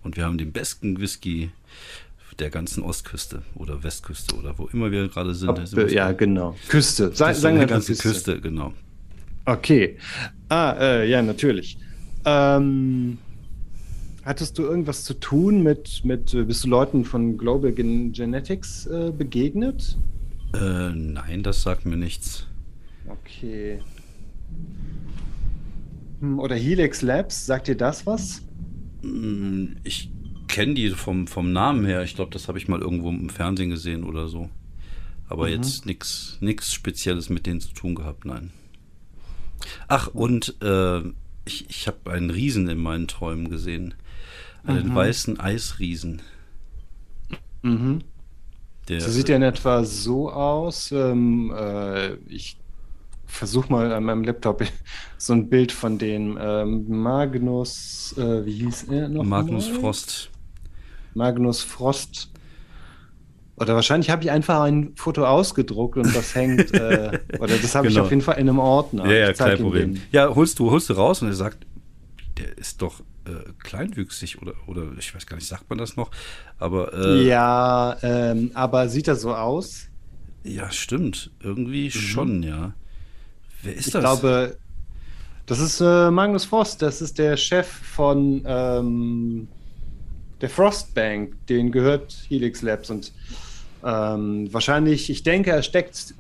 und 0.03 0.15
wir 0.15 0.23
haben 0.23 0.38
den 0.38 0.53
besten 0.53 1.01
Whisky 1.01 1.51
der 2.39 2.50
ganzen 2.50 2.84
Ostküste 2.84 3.41
oder 3.55 3.84
Westküste 3.84 4.36
oder 4.36 4.58
wo 4.58 4.67
immer 4.67 4.91
wir 4.91 5.08
gerade 5.08 5.34
sind. 5.34 5.50
Ob, 5.50 5.91
ja, 5.91 6.12
genau. 6.12 6.55
Küste. 6.67 7.12
Sa 7.13 7.34
sagen 7.34 7.58
wir 7.58 7.65
die 7.65 7.72
ganze 7.72 7.93
Küste. 7.93 8.10
Küste, 8.10 8.41
genau. 8.41 8.74
Okay. 9.46 9.98
Ah, 10.50 10.75
äh, 10.79 11.10
ja, 11.10 11.22
natürlich. 11.22 11.77
Ähm, 12.25 13.17
hattest 14.24 14.58
du 14.58 14.63
irgendwas 14.63 15.03
zu 15.03 15.13
tun 15.15 15.63
mit, 15.63 16.01
mit 16.03 16.34
äh, 16.34 16.43
bist 16.43 16.63
du 16.63 16.69
Leuten 16.69 17.05
von 17.05 17.38
Global 17.38 17.72
Genetics 17.72 18.86
äh, 18.86 19.12
begegnet? 19.12 19.98
Äh, 20.53 20.89
nein, 20.91 21.43
das 21.43 21.62
sagt 21.62 21.86
mir 21.86 21.98
nichts. 21.98 22.48
Okay. 23.08 23.79
Hm, 26.19 26.39
oder 26.39 26.55
Helix 26.55 27.01
Labs, 27.01 27.46
sagt 27.46 27.67
dir 27.67 27.77
das 27.77 28.05
was? 28.05 28.41
Hm, 29.01 29.77
ich 29.84 30.12
kenne 30.50 30.74
die 30.74 30.89
vom, 30.89 31.27
vom 31.27 31.53
Namen 31.53 31.86
her. 31.86 32.03
Ich 32.03 32.15
glaube, 32.15 32.32
das 32.32 32.50
habe 32.50 32.58
ich 32.58 32.68
mal 32.68 32.82
irgendwo 32.82 33.10
im 33.10 33.29
Fernsehen 33.29 33.70
gesehen 33.70 34.03
oder 34.03 34.27
so. 34.27 34.50
Aber 35.29 35.46
mhm. 35.46 35.53
jetzt 35.53 35.86
nichts 35.86 36.74
Spezielles 36.74 37.29
mit 37.29 37.46
denen 37.46 37.62
zu 37.62 37.74
tun 37.74 37.96
gehabt, 37.96 38.25
nein. 38.25 38.51
Ach, 39.88 40.08
und 40.08 40.56
äh, 40.62 41.00
ich, 41.46 41.70
ich 41.70 41.88
habe 41.88 42.12
einen 42.12 42.29
Riesen 42.29 42.68
in 42.68 42.79
meinen 42.79 43.08
Träumen 43.08 43.50
gesehen. 43.50 43.94
Einen 44.63 44.89
mhm. 44.89 44.96
weißen 44.96 45.39
Eisriesen. 45.39 46.22
Mhm. 47.62 48.01
Der, 48.88 49.01
so 49.01 49.12
sieht 49.12 49.29
er 49.29 49.36
in 49.38 49.44
etwa 49.44 49.86
so 49.86 50.32
aus. 50.32 50.91
Ähm, 50.91 51.53
äh, 51.56 52.15
ich 52.27 52.58
versuche 53.27 53.72
mal 53.72 53.94
an 53.94 54.03
meinem 54.03 54.24
Laptop 54.24 54.63
so 55.18 55.34
ein 55.34 55.50
Bild 55.50 55.72
von 55.72 55.98
den 56.00 56.38
ähm, 56.41 56.86
Magnus, 56.88 58.15
äh, 58.18 58.46
wie 58.46 58.53
hieß 58.53 58.84
er 58.89 59.10
noch? 59.10 59.24
Magnus 59.24 59.70
mal? 59.70 59.79
Frost. 59.79 60.32
Magnus 61.13 61.62
Frost. 61.62 62.32
Oder 63.56 63.75
wahrscheinlich 63.75 64.10
habe 64.10 64.24
ich 64.24 64.32
einfach 64.32 64.62
ein 64.62 64.94
Foto 64.96 65.25
ausgedruckt 65.25 65.98
und 65.98 66.16
das 66.16 66.34
hängt, 66.34 66.74
äh, 66.74 67.20
oder 67.39 67.58
das 67.58 67.75
habe 67.75 67.88
Genau. 67.89 68.00
ich 68.00 68.06
auf 68.06 68.10
jeden 68.10 68.22
Fall 68.22 68.36
in 68.36 68.48
einem 68.48 68.60
Ordner. 68.60 69.06
Ja, 69.06 69.12
ja, 69.12 69.30
Ich 69.32 69.38
kein 69.38 69.58
Problem. 69.58 69.96
den. 69.96 70.04
Ja, 70.12 70.34
holst 70.34 70.60
du, 70.60 70.72
holst 70.72 70.89
du 70.89 70.94
raus 70.94 71.22
und 71.22 71.28
er 71.28 71.34
sagt, 71.34 71.66
der 72.38 72.58
ist 72.58 72.82
doch 72.82 73.01
äh, 73.25 73.32
kleinwüchsig 73.62 74.42
oder, 74.42 74.54
oder 74.68 74.84
ich 74.98 75.13
weiß 75.13 75.25
gar 75.25 75.36
nicht, 75.36 75.48
sagt 75.48 75.70
man 75.70 75.78
das 75.78 75.98
noch? 75.98 76.10
Aber 76.58 76.94
äh, 76.94 77.28
Ja, 77.28 77.98
ähm, 78.01 78.51
aber 78.54 78.88
sieht 78.88 79.08
das 79.10 79.22
so 79.22 79.36
aus? 79.36 79.88
ja, 80.46 80.72
stimmt. 80.72 81.32
Irgendwie 81.44 81.92
schon, 81.92 82.44
ja. 82.44 82.72
Wer 83.62 83.75
ist 83.75 83.88
ich 83.88 83.94
das? 83.94 84.01
glaube, 84.01 84.58
das 85.48 85.60
ist 85.60 85.82
äh, 85.82 86.10
Magnus 86.12 86.46
Frost, 86.46 86.82
das 86.82 87.01
ist 87.01 87.18
der 87.20 87.36
Chef 87.36 87.68
von 87.68 88.42
ähm, 88.46 89.48
der 90.41 90.50
Frostbank, 90.50 91.36
den 91.48 91.72
gehört 91.72 92.15
Helix 92.29 92.62
Labs 92.62 92.89
und 92.89 93.12
ähm, 93.84 94.51
wahrscheinlich, 94.53 95.10
ich 95.10 95.24
denke, 95.24 95.51
er 95.51 95.63
steckt, 95.63 96.13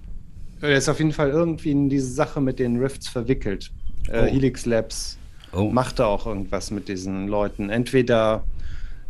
er 0.61 0.75
ist 0.77 0.89
auf 0.89 0.97
jeden 0.99 1.13
Fall 1.13 1.29
irgendwie 1.29 1.71
in 1.71 1.89
diese 1.89 2.11
Sache 2.11 2.41
mit 2.41 2.59
den 2.59 2.77
Rifts 2.81 3.07
verwickelt. 3.07 3.71
Äh, 4.07 4.21
Oh. 4.23 4.25
Helix 4.25 4.65
Labs 4.65 5.17
oh, 5.51 5.69
macht 5.69 5.99
da 5.99 6.05
auch 6.05 6.25
irgendwas 6.25 6.71
mit 6.71 6.87
diesen 6.87 7.27
Leuten. 7.27 7.69
Entweder, 7.69 8.43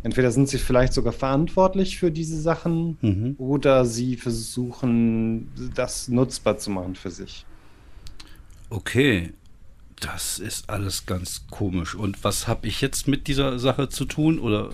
entweder 0.02 0.30
sind 0.32 0.48
sie 0.48 0.58
vielleicht 0.58 0.92
sogar 0.92 1.12
verantwortlich 1.12 1.98
für 1.98 2.10
diese 2.10 2.40
Sachen 2.40 2.98
Mhm. 3.00 3.34
oder 3.38 3.84
sie 3.86 4.16
versuchen, 4.16 5.48
das 5.74 6.08
nutzbar 6.08 6.58
zu 6.58 6.70
machen 6.70 6.94
für 6.96 7.10
sich. 7.10 7.46
okay. 8.68 9.32
Das 10.00 10.38
ist 10.38 10.70
alles 10.70 11.06
ganz 11.06 11.46
komisch. 11.50 11.94
Und 11.94 12.24
was 12.24 12.48
habe 12.48 12.66
ich 12.66 12.80
jetzt 12.80 13.06
mit 13.06 13.26
dieser 13.28 13.58
Sache 13.58 13.88
zu 13.88 14.04
tun? 14.06 14.38
Oder 14.38 14.70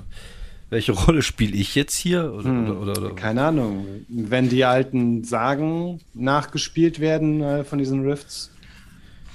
welche 0.70 0.92
Rolle 1.04 1.22
spiele 1.22 1.56
ich 1.56 1.74
jetzt 1.74 1.96
hier? 1.96 2.32
Oder, 2.32 2.44
Hm, 2.44 2.70
oder, 2.78 2.92
oder? 2.96 3.14
Keine 3.14 3.42
Ahnung. 3.44 3.86
Wenn 4.08 4.48
die 4.48 4.64
alten 4.64 5.24
Sagen 5.24 6.00
nachgespielt 6.14 7.00
werden 7.00 7.42
äh, 7.42 7.64
von 7.64 7.78
diesen 7.78 8.06
Rifts, 8.08 8.50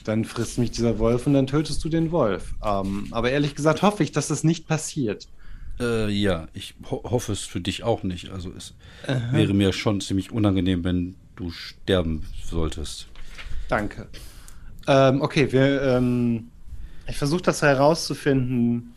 dann 0.05 0.25
frisst 0.25 0.57
mich 0.57 0.71
dieser 0.71 0.97
Wolf 0.97 1.27
und 1.27 1.33
dann 1.33 1.45
tötest 1.47 1.83
du 1.83 1.89
den 1.89 2.11
Wolf. 2.11 2.53
Ähm, 2.63 3.07
aber 3.11 3.31
ehrlich 3.31 3.53
gesagt 3.55 3.81
hoffe 3.81 4.03
ich, 4.03 4.11
dass 4.11 4.29
das 4.29 4.43
nicht 4.43 4.67
passiert. 4.67 5.27
Äh, 5.79 6.09
ja, 6.09 6.47
ich 6.53 6.73
ho 6.89 7.01
hoffe 7.03 7.31
es 7.33 7.41
für 7.41 7.61
dich 7.61 7.83
auch 7.83 8.03
nicht. 8.03 8.29
Also 8.29 8.51
es 8.55 8.73
wäre 9.31 9.53
mir 9.53 9.73
schon 9.73 10.01
ziemlich 10.01 10.31
unangenehm, 10.31 10.83
wenn 10.83 11.15
du 11.35 11.51
sterben 11.51 12.23
solltest. 12.43 13.07
Danke. 13.67 14.07
Ähm, 14.87 15.21
okay, 15.21 15.51
wir, 15.51 15.81
ähm, 15.83 16.51
ich 17.07 17.17
versuche 17.17 17.41
das 17.43 17.61
herauszufinden, 17.61 18.95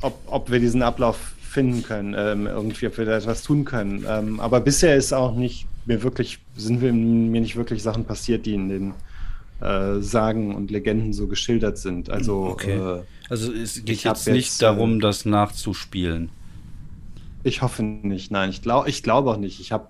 ob, 0.00 0.22
ob 0.26 0.50
wir 0.50 0.60
diesen 0.60 0.82
Ablauf 0.82 1.36
finden 1.40 1.82
können, 1.82 2.14
ähm, 2.18 2.46
irgendwie, 2.46 2.86
ob 2.86 2.98
wir 2.98 3.04
da 3.06 3.16
etwas 3.18 3.42
tun 3.42 3.64
können. 3.64 4.04
Ähm, 4.08 4.40
aber 4.40 4.60
bisher 4.60 4.96
ist 4.96 5.12
auch 5.12 5.34
nicht 5.36 5.70
mir 5.84 6.02
wirklich, 6.02 6.46
sind 6.54 6.80
wir, 6.80 6.92
mir 6.92 7.40
nicht 7.40 7.56
wirklich 7.56 7.82
Sachen 7.82 8.06
passiert, 8.06 8.46
die 8.46 8.54
in 8.54 8.68
den 8.68 9.04
äh, 9.60 10.00
Sagen 10.00 10.54
und 10.56 10.70
Legenden 10.70 11.12
so 11.12 11.28
geschildert 11.28 11.78
sind. 11.78 12.10
Also 12.10 12.44
Okay. 12.48 12.84
äh, 13.00 13.04
Also 13.28 13.52
es 13.52 13.84
geht 13.84 14.02
jetzt 14.04 14.28
nicht 14.30 14.58
jetzt, 14.58 14.62
darum, 14.62 14.98
äh, 14.98 15.00
das 15.00 15.24
nachzuspielen. 15.24 16.36
ich 17.42 17.62
hoffe 17.62 17.82
nicht. 17.82 18.30
Nein, 18.30 18.50
ich 18.50 18.62
glaube 18.62 18.88
ich 18.90 19.02
glaube 19.02 19.30
auch 19.30 19.36
nicht. 19.36 19.60
Ich 19.60 19.72
habe 19.72 19.88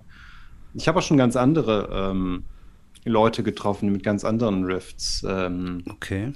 ich 0.73 0.87
hab 0.87 0.95
auch 0.97 1.01
schon 1.03 1.17
ganz 1.17 1.35
andere 1.35 1.89
ähm, 2.11 2.50
Leute 3.05 3.43
getroffen 3.43 3.91
mit 3.91 4.03
ganz 4.03 4.23
anderen 4.23 4.63
Rifts. 4.65 5.25
Ähm, 5.27 5.83
Okay. 5.89 6.33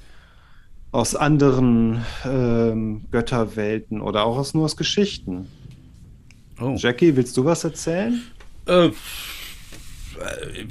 aus 0.92 1.16
anderen 1.16 2.04
ähm, 2.26 3.06
Götterwelten 3.12 4.02
oder 4.02 4.26
auch 4.26 4.38
aus 4.38 4.54
nur 4.54 4.66
aus 4.66 4.78
Geschichten. 4.78 5.48
Oh. 6.60 6.76
Jackie, 6.78 7.16
willst 7.16 7.36
du 7.38 7.44
was 7.46 7.64
erzählen? 7.66 8.22
Äh, 8.66 8.86
äh, 8.88 8.92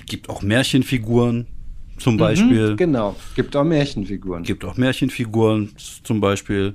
gibt 0.07 0.29
auch 0.31 0.43
Märchenfiguren 0.43 1.47
zum 1.99 2.17
Beispiel. 2.17 2.73
Mhm, 2.73 2.77
genau, 2.77 3.17
gibt 3.37 3.55
auch 3.55 3.65
Märchenfiguren. 3.65 4.43
Gibt 4.43 4.65
auch 4.65 4.77
Märchenfiguren 4.77 5.73
zum 6.03 6.21
Beispiel. 6.21 6.75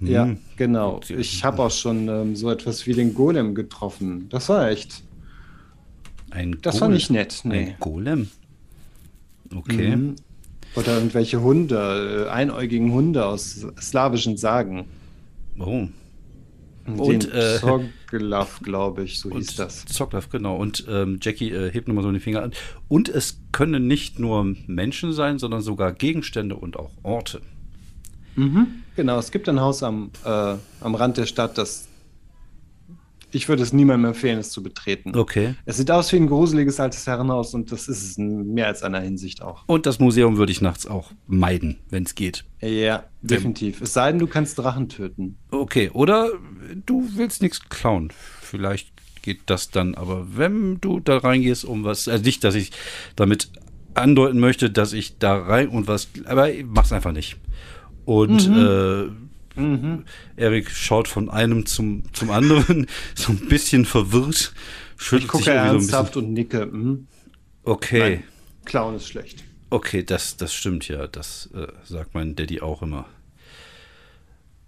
ja, 0.00 0.24
Hm. 0.26 0.38
genau. 0.56 1.00
Ich 1.08 1.42
habe 1.44 1.62
auch 1.62 1.70
schon 1.70 2.08
ähm, 2.08 2.36
so 2.36 2.50
etwas 2.50 2.86
wie 2.86 2.92
den 2.92 3.14
Golem 3.14 3.54
getroffen. 3.54 4.28
Das 4.28 4.48
war 4.50 4.68
echt. 4.70 5.02
Ein 6.30 6.56
Das 6.62 6.76
war 6.76 6.88
Golem. 6.88 6.94
nicht 6.94 7.10
nett, 7.10 7.40
nee. 7.44 7.58
Ein 7.70 7.76
Golem. 7.80 8.28
Okay. 9.54 9.96
Mhm. 9.96 10.16
Oder 10.76 10.94
irgendwelche 10.96 11.40
Hunde, 11.40 12.26
äh, 12.28 12.30
einäugigen 12.30 12.92
Hunde 12.92 13.26
aus 13.26 13.66
slawischen 13.80 14.36
Sagen. 14.36 14.86
Oh. 15.58 15.88
Und 16.86 16.98
Und, 17.00 17.32
äh, 17.34 17.58
Zoglav, 17.60 18.60
glaube 18.62 19.04
ich, 19.04 19.18
so 19.18 19.28
Und 19.28 19.38
hieß 19.38 19.56
das. 19.56 19.84
Zocklav, 19.86 20.28
genau. 20.30 20.56
Und 20.56 20.86
ähm, 20.88 21.18
Jackie 21.20 21.50
äh, 21.50 21.70
hebt 21.70 21.88
nochmal 21.88 22.02
so 22.04 22.10
den 22.10 22.20
Finger 22.20 22.42
an. 22.42 22.52
Und 22.88 23.08
es 23.08 23.40
können 23.52 23.86
nicht 23.86 24.18
nur 24.18 24.54
Menschen 24.66 25.12
sein, 25.12 25.38
sondern 25.38 25.60
sogar 25.60 25.92
Gegenstände 25.92 26.56
und 26.56 26.76
auch 26.78 26.90
Orte. 27.02 27.42
Mhm. 28.36 28.68
Genau, 28.96 29.18
es 29.18 29.30
gibt 29.30 29.48
ein 29.48 29.60
Haus 29.60 29.82
am, 29.82 30.10
äh, 30.24 30.54
am 30.80 30.94
Rand 30.94 31.16
der 31.18 31.26
Stadt, 31.26 31.58
das 31.58 31.88
ich 33.32 33.48
würde 33.48 33.62
es 33.62 33.72
niemandem 33.72 34.10
empfehlen, 34.10 34.38
es 34.38 34.50
zu 34.50 34.62
betreten. 34.62 35.16
Okay. 35.16 35.54
Es 35.64 35.76
sieht 35.76 35.90
aus 35.90 36.12
wie 36.12 36.16
ein 36.16 36.26
gruseliges 36.26 36.80
altes 36.80 37.06
Herrenhaus 37.06 37.54
und 37.54 37.72
das 37.72 37.88
ist 37.88 38.02
es 38.02 38.18
in 38.18 38.52
mehr 38.54 38.66
als 38.66 38.82
einer 38.82 39.00
Hinsicht 39.00 39.42
auch. 39.42 39.64
Und 39.66 39.86
das 39.86 39.98
Museum 39.98 40.36
würde 40.36 40.52
ich 40.52 40.60
nachts 40.60 40.86
auch 40.86 41.12
meiden, 41.26 41.78
wenn 41.90 42.04
es 42.04 42.14
geht. 42.14 42.44
Ja, 42.60 43.04
definitiv. 43.22 43.80
Es 43.80 43.92
sei 43.92 44.10
denn, 44.10 44.18
du 44.18 44.26
kannst 44.26 44.58
Drachen 44.58 44.88
töten. 44.88 45.38
Okay, 45.50 45.90
oder 45.92 46.30
du 46.86 47.08
willst 47.14 47.42
nichts 47.42 47.68
klauen. 47.68 48.12
Vielleicht 48.40 48.92
geht 49.22 49.40
das 49.46 49.70
dann, 49.70 49.94
aber 49.94 50.36
wenn 50.36 50.80
du 50.80 51.00
da 51.00 51.18
reingehst, 51.18 51.64
um 51.64 51.84
was, 51.84 52.08
also 52.08 52.24
nicht, 52.24 52.44
dass 52.44 52.54
ich 52.54 52.72
damit 53.16 53.50
andeuten 53.94 54.40
möchte, 54.40 54.70
dass 54.70 54.92
ich 54.92 55.18
da 55.18 55.36
rein 55.36 55.68
und 55.68 55.88
was, 55.88 56.08
aber 56.24 56.48
mach's 56.64 56.92
einfach 56.92 57.12
nicht. 57.12 57.36
Und 58.04 58.46
äh, 58.48 59.10
Mhm. 59.60 60.04
Erik 60.36 60.70
schaut 60.70 61.08
von 61.08 61.28
einem 61.30 61.66
zum, 61.66 62.04
zum 62.12 62.30
anderen, 62.30 62.86
so 63.14 63.32
ein 63.32 63.48
bisschen 63.48 63.84
verwirrt, 63.84 64.52
Ich 64.98 65.04
schüttelt 65.04 65.22
sich 65.22 65.30
gucke 65.30 65.50
irgendwie 65.50 65.66
so 65.66 65.70
ein 65.70 65.76
ernsthaft 65.76 66.12
bisschen. 66.14 66.26
und 66.28 66.32
nicke. 66.34 66.66
Mhm. 66.66 67.06
Okay, 67.62 67.98
Nein. 67.98 68.22
Clown 68.64 68.96
ist 68.96 69.08
schlecht. 69.08 69.44
okay, 69.70 70.02
das, 70.02 70.36
das 70.36 70.52
stimmt 70.54 70.88
ja, 70.88 71.06
das 71.06 71.50
äh, 71.54 71.66
sagt 71.84 72.14
mein 72.14 72.34
Daddy 72.36 72.60
auch 72.60 72.82
immer. 72.82 73.06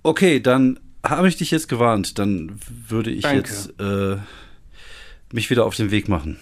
Okay, 0.02 0.40
dann 0.40 0.78
habe 1.05 1.28
ich 1.28 1.37
dich 1.37 1.50
jetzt 1.50 1.68
gewarnt, 1.68 2.18
dann 2.18 2.59
würde 2.88 3.11
ich 3.11 3.22
Danke. 3.22 3.38
jetzt 3.38 3.81
äh, 3.81 4.16
mich 5.33 5.50
wieder 5.50 5.64
auf 5.66 5.74
den 5.76 5.90
Weg 5.90 6.09
machen. 6.09 6.38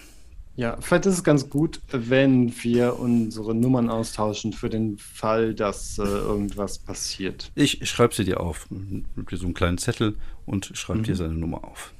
Ja, 0.57 0.77
vielleicht 0.81 1.05
ist 1.05 1.13
es 1.15 1.23
ganz 1.23 1.49
gut, 1.49 1.79
wenn 1.91 2.53
wir 2.63 2.99
unsere 2.99 3.55
Nummern 3.55 3.89
austauschen 3.89 4.51
für 4.53 4.69
den 4.69 4.97
Fall, 4.97 5.53
dass 5.55 5.97
äh, 5.97 6.03
irgendwas 6.03 6.77
passiert. 6.79 7.51
Ich 7.55 7.87
schreibe 7.89 8.13
sie 8.13 8.25
dir 8.25 8.41
auf, 8.41 8.67
mit 8.69 9.31
dir 9.31 9.37
so 9.37 9.45
einen 9.45 9.53
kleinen 9.53 9.77
Zettel 9.77 10.15
und 10.45 10.71
schreibe 10.73 11.01
dir 11.03 11.15
seine 11.15 11.33
Nummer 11.33 11.63
auf. 11.63 11.93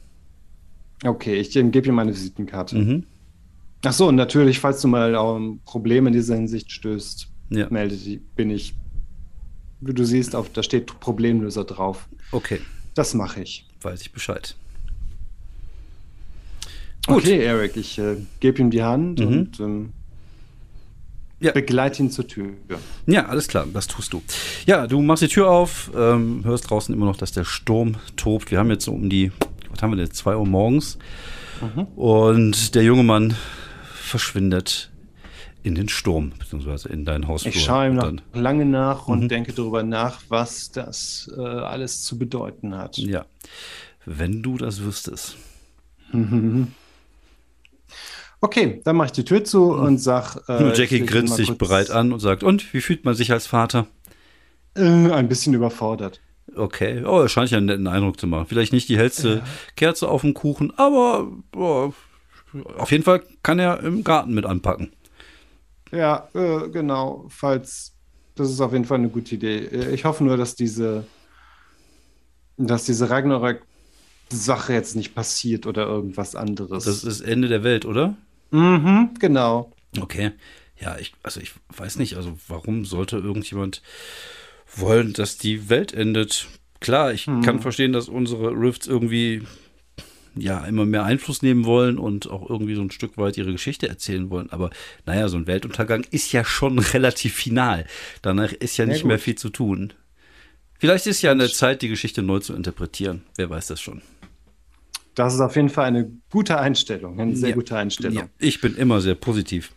Okay, 1.04 1.36
ich 1.40 1.56
ähm, 1.56 1.72
gebe 1.72 1.88
ihm 1.88 1.96
meine 1.96 2.12
Visitenkarte. 2.12 2.76
Mhm. 2.78 3.04
Ach 3.84 3.94
so, 3.94 4.10
und 4.10 4.16
natürlich, 4.16 4.60
falls 4.60 4.82
du 4.82 4.88
mal 4.90 5.16
um 5.16 5.62
Probleme 5.66 6.10
in 6.10 6.14
dieser 6.14 6.36
Hinsicht 6.36 6.72
stößt, 6.72 7.28
Ja. 7.50 7.68
melde 7.72 7.96
dich, 7.96 8.20
bin 8.36 8.52
ich, 8.52 8.76
wie 9.80 9.94
du 9.94 10.04
siehst, 10.06 10.36
auf, 10.36 10.50
da 10.52 10.62
steht 10.62 11.00
Problemlöser 11.00 11.64
drauf. 11.64 12.08
Okay, 12.32 12.60
Das 12.94 13.14
mache 13.16 13.42
ich. 13.42 13.66
weiß 13.82 14.02
ich 14.02 14.12
Bescheid. 14.12 14.56
Gut. 17.08 17.24
Okay, 17.24 17.44
Eric, 17.44 17.76
ich 17.78 17.98
äh, 17.98 18.18
gebe 18.40 18.62
ihm 18.62 18.70
die 18.72 18.84
Hand 18.84 19.20
Mhm. 19.20 19.26
und 19.28 19.60
ähm, 19.60 19.94
Ja. 21.40 21.52
begleite 21.52 22.04
ihn 22.04 22.12
zur 22.12 22.28
Tür. 22.28 22.52
Ja, 23.08 23.26
alles 23.26 23.48
klar, 23.48 23.66
das 23.74 23.88
tust 23.88 24.14
du. 24.14 24.22
Ja, 24.68 24.86
du 24.88 25.02
machst 25.02 25.24
die 25.24 25.28
Tür 25.28 25.50
auf, 25.50 25.90
ähm, 25.96 26.42
hörst 26.44 26.70
draußen 26.70 26.94
immer 26.94 27.06
noch, 27.08 27.18
dass 27.18 27.32
der 27.32 27.44
Sturm 27.46 27.96
tobt. 28.16 28.52
Wir 28.52 28.60
haben 28.60 28.70
jetzt 28.70 28.86
so 28.86 28.92
um 28.92 29.10
die, 29.10 29.32
was 29.72 29.82
haben 29.82 29.92
wir 29.92 29.98
denn, 29.98 30.12
2 30.12 30.36
Uhr 30.38 30.46
morgens. 30.46 31.00
Mhm. 31.62 31.84
Und 31.96 32.76
der 32.76 32.84
junge 32.84 33.04
Mann 33.04 33.36
verschwindet 33.96 34.92
in 35.64 35.74
den 35.76 35.90
Sturm, 35.90 36.32
beziehungsweise 36.38 36.90
in 36.90 37.06
dein 37.06 37.28
Hausflur. 37.28 37.54
Ich 37.54 37.64
schaue 37.64 37.88
ihm 37.88 37.96
noch 37.96 38.12
lange 38.34 38.66
nach 38.66 39.08
und 39.08 39.22
Mhm. 39.24 39.30
denke 39.30 39.54
darüber 39.54 39.82
nach, 39.84 40.22
was 40.30 40.72
das 40.72 41.32
äh, 41.36 41.42
alles 41.42 42.04
zu 42.04 42.18
bedeuten 42.20 42.76
hat. 42.76 42.98
Ja, 42.98 43.26
wenn 44.06 44.44
du 44.44 44.58
das 44.58 44.82
wüsstest. 44.84 45.38
Okay, 48.44 48.82
dann 48.84 48.96
mache 48.96 49.08
ich 49.08 49.12
die 49.12 49.24
Tür 49.24 49.44
zu 49.44 49.72
und 49.72 50.00
sag. 50.00 50.38
Äh, 50.50 50.60
Nur 50.62 50.74
Jackie 50.74 51.06
grinst 51.06 51.38
dich 51.38 51.48
kurz, 51.48 51.60
bereit 51.60 51.92
an 51.92 52.12
und 52.12 52.20
sagt, 52.20 52.44
und, 52.44 52.74
wie 52.74 52.82
fühlt 52.82 53.06
man 53.06 53.14
sich 53.14 53.32
als 53.32 53.46
Vater? 53.46 53.88
Äh, 54.76 54.82
ein 54.82 55.30
bisschen 55.30 55.54
überfordert. 55.54 56.20
Okay, 56.56 57.04
oh, 57.06 57.22
er 57.22 57.30
scheint 57.30 57.52
ja 57.52 57.58
einen 57.58 57.68
netten 57.68 57.88
Eindruck 57.88 58.20
zu 58.20 58.28
machen. 58.28 58.48
Vielleicht 58.48 58.74
nicht 58.74 58.90
die 58.90 58.98
hellste 58.98 59.44
Kerze 59.76 60.10
auf 60.10 60.22
dem 60.22 60.34
Kuchen, 60.34 60.74
aber 60.78 61.32
oh, 61.56 61.94
auf 62.78 62.92
jeden 62.92 63.04
Fall 63.04 63.22
kann 63.44 63.60
er 63.60 63.82
im 63.84 64.04
Garten 64.04 64.34
mit 64.34 64.46
anpacken. 64.46 64.92
Ja, 65.92 66.28
äh, 66.34 66.68
genau. 66.70 67.26
Falls, 67.30 67.94
das 68.36 68.50
ist 68.50 68.60
auf 68.60 68.74
jeden 68.74 68.86
Fall 68.86 68.98
eine 68.98 69.10
gute 69.10 69.36
Idee. 69.36 69.60
Äh, 69.60 69.94
Ich 69.94 70.04
hoffe 70.04 70.24
nur, 70.24 70.36
dass 70.36 70.56
diese, 70.56 71.06
dass 72.58 72.86
diese 72.86 73.10
Ragnarök-Sache 73.10 74.74
jetzt 74.74 74.96
nicht 74.96 75.14
passiert 75.14 75.68
oder 75.68 75.86
irgendwas 75.86 76.36
anderes. 76.36 76.86
Das 76.86 77.04
ist 77.04 77.22
Ende 77.22 77.48
der 77.48 77.64
Welt, 77.64 77.86
oder? 77.86 78.16
Mhm, 78.52 79.10
genau. 79.20 79.74
Okay. 80.00 80.32
Ja, 80.80 80.98
ich, 80.98 81.14
also 81.24 81.40
ich 81.40 81.54
weiß 81.76 81.98
nicht, 81.98 82.16
also 82.16 82.38
warum 82.48 82.86
sollte 82.86 83.18
irgendjemand 83.18 83.82
wollen, 84.76 85.14
dass 85.14 85.38
die 85.38 85.70
Welt 85.70 85.94
endet? 85.94 86.48
Klar, 86.80 87.14
ich 87.14 87.26
kann 87.26 87.60
verstehen, 87.62 87.94
dass 87.94 88.10
unsere 88.10 88.52
Rifts 88.52 88.88
irgendwie 88.88 89.44
ja 90.36 90.66
immer 90.66 90.86
mehr 90.86 91.04
Einfluss 91.04 91.42
nehmen 91.42 91.66
wollen 91.66 91.98
und 91.98 92.30
auch 92.30 92.50
irgendwie 92.50 92.76
so 92.76 92.82
ein 92.82 92.92
Stück 92.92 93.18
weit 93.18 93.38
ihre 93.38 93.52
Geschichte 93.52 93.88
erzählen 93.88 94.30
wollen. 94.30 94.50
Aber 94.52 94.70
naja, 95.06 95.28
so 95.28 95.38
ein 95.38 95.48
Weltuntergang 95.48 96.06
ist 96.10 96.32
ja 96.32 96.44
schon 96.44 96.80
relativ 96.94 97.36
final. 97.36 97.86
Danach 98.22 98.52
ist 98.54 98.78
ja 98.78 98.86
nicht 98.86 99.02
gut. 99.02 99.10
mehr 99.10 99.20
viel 99.20 99.36
zu 99.36 99.50
tun. 99.50 99.94
Vielleicht 100.80 101.06
ist 101.06 101.22
ja 101.22 101.32
an 101.32 101.40
der 101.40 101.50
Zeit, 101.50 101.84
die 101.84 101.90
Geschichte 101.90 102.24
neu 102.24 102.40
zu 102.40 102.56
interpretieren. 102.56 103.22
Wer 103.36 103.50
weiß 103.50 103.68
das 103.68 103.80
schon. 103.80 104.02
Das 105.16 105.34
ist 105.34 105.42
auf 105.42 105.56
jeden 105.56 105.70
Fall 105.70 105.86
eine 105.86 106.10
gute 106.30 106.58
Einstellung, 106.60 107.20
eine 107.20 107.36
sehr 107.36 107.50
Ja. 107.50 107.56
gute 107.56 107.78
Einstellung. 107.78 108.14
Ja, 108.18 108.24
ich 108.40 108.62
bin 108.62 108.76
immer 108.76 109.02
sehr 109.02 109.16
positiv. 109.16 109.72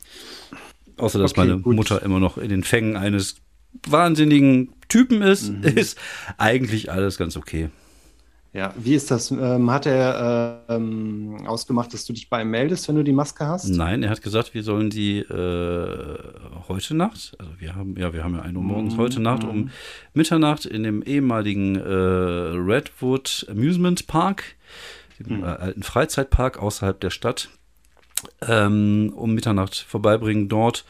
Außer, 0.96 1.18
dass 1.18 1.32
Okay, 1.32 1.40
meine 1.48 1.58
gut. 1.60 1.74
Mutter 1.74 2.02
immer 2.02 2.20
noch 2.20 2.38
in 2.38 2.48
den 2.50 2.62
Fängen 2.62 2.96
eines 2.96 3.36
wahnsinnigen 3.88 4.72
Typen 4.88 5.22
ist, 5.22 5.50
Mhm. 5.50 5.62
ist 5.76 5.98
eigentlich 6.38 6.90
alles 6.92 7.16
ganz 7.18 7.36
okay. 7.36 7.68
Ja, 8.52 8.72
wie 8.76 8.94
ist 8.94 9.10
das? 9.10 9.32
Ähm, 9.32 9.68
hat 9.72 9.84
er 9.86 10.62
äh, 10.70 10.74
ähm, 10.76 11.38
ausgemacht, 11.44 11.92
dass 11.92 12.04
du 12.04 12.12
dich 12.12 12.30
bei 12.30 12.42
ihm 12.42 12.50
meldest, 12.50 12.86
wenn 12.86 12.94
du 12.94 13.02
die 13.02 13.12
Maske 13.12 13.44
hast? 13.44 13.68
Nein, 13.68 14.04
er 14.04 14.10
hat 14.10 14.22
gesagt, 14.22 14.54
wir 14.54 14.62
sollen 14.62 14.90
die 14.90 15.18
äh, 15.18 16.18
heute 16.68 16.94
Nacht, 16.94 17.32
also 17.40 17.50
wir 17.58 17.74
haben, 17.74 17.96
ja, 17.98 18.12
wir 18.12 18.22
haben 18.22 18.36
ja 18.36 18.42
1 18.42 18.56
Uhr 18.56 18.62
morgens, 18.62 18.96
heute 18.96 19.20
Nacht 19.20 19.42
um 19.42 19.70
Mitternacht 20.12 20.66
in 20.66 20.84
dem 20.84 21.02
ehemaligen 21.02 21.74
äh, 21.74 21.80
Redwood 21.82 23.44
Amusement 23.50 24.06
Park, 24.06 24.44
dem 25.20 25.44
äh, 25.44 25.46
alten 25.46 25.82
Freizeitpark 25.82 26.58
außerhalb 26.58 27.00
der 27.00 27.10
Stadt, 27.10 27.50
ähm, 28.46 29.12
um 29.14 29.34
Mitternacht 29.34 29.76
vorbeibringen, 29.76 30.48
dort, 30.48 30.84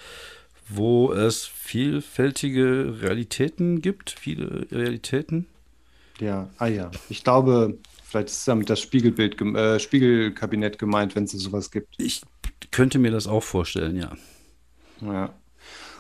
wo 0.68 1.12
es 1.12 1.44
vielfältige 1.44 3.00
Realitäten 3.00 3.82
gibt, 3.82 4.10
viele 4.10 4.66
Realitäten. 4.70 5.46
Ja, 6.20 6.48
ah 6.58 6.66
ja. 6.66 6.90
Ich 7.08 7.24
glaube, 7.24 7.78
vielleicht 8.04 8.28
ist 8.28 8.46
damit 8.48 8.70
das 8.70 8.80
Spiegelbild, 8.80 9.40
äh, 9.40 9.78
Spiegelkabinett 9.80 10.78
gemeint, 10.78 11.16
wenn 11.16 11.24
es 11.24 11.32
sowas 11.32 11.70
gibt. 11.70 11.94
Ich 11.98 12.22
könnte 12.70 12.98
mir 12.98 13.10
das 13.10 13.26
auch 13.26 13.42
vorstellen, 13.42 13.96
ja. 13.96 14.12
Ja. 15.00 15.34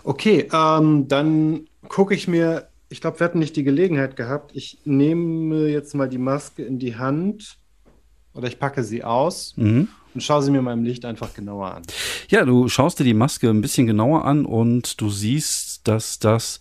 Okay, 0.04 0.48
ähm, 0.52 1.08
dann 1.08 1.66
gucke 1.88 2.14
ich 2.14 2.28
mir, 2.28 2.68
ich 2.88 3.00
glaube, 3.00 3.20
wir 3.20 3.24
hatten 3.24 3.38
nicht 3.38 3.56
die 3.56 3.64
Gelegenheit 3.64 4.16
gehabt. 4.16 4.52
Ich 4.54 4.78
nehme 4.84 5.68
jetzt 5.68 5.94
mal 5.94 6.08
die 6.08 6.18
Maske 6.18 6.62
in 6.62 6.78
die 6.78 6.96
Hand 6.96 7.58
oder 8.34 8.48
ich 8.48 8.58
packe 8.58 8.82
sie 8.84 9.02
aus 9.04 9.54
Mhm. 9.56 9.88
und 10.14 10.20
schaue 10.22 10.42
sie 10.42 10.50
mir 10.50 10.58
in 10.58 10.64
meinem 10.64 10.84
Licht 10.84 11.04
einfach 11.04 11.32
genauer 11.34 11.74
an. 11.74 11.82
Ja, 12.28 12.44
du 12.44 12.68
schaust 12.68 12.98
dir 13.00 13.04
die 13.04 13.14
Maske 13.14 13.48
ein 13.48 13.60
bisschen 13.60 13.86
genauer 13.86 14.24
an 14.24 14.44
und 14.44 15.00
du 15.00 15.10
siehst, 15.10 15.86
dass 15.88 16.18
das 16.18 16.60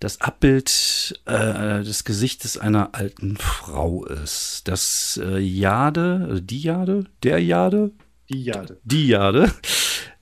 das 0.00 0.20
Abbild 0.20 1.18
äh, 1.24 1.82
des 1.82 2.04
Gesichtes 2.04 2.58
einer 2.58 2.90
alten 2.94 3.36
Frau 3.38 4.04
ist. 4.04 4.62
Das 4.66 5.18
äh, 5.22 5.38
Jade, 5.38 6.26
also 6.28 6.40
die 6.42 6.60
Jade, 6.60 7.04
der 7.22 7.38
Jade, 7.42 7.92
Die 8.28 8.42
Jade. 8.44 8.78
die 8.84 9.06
Jade 9.06 9.50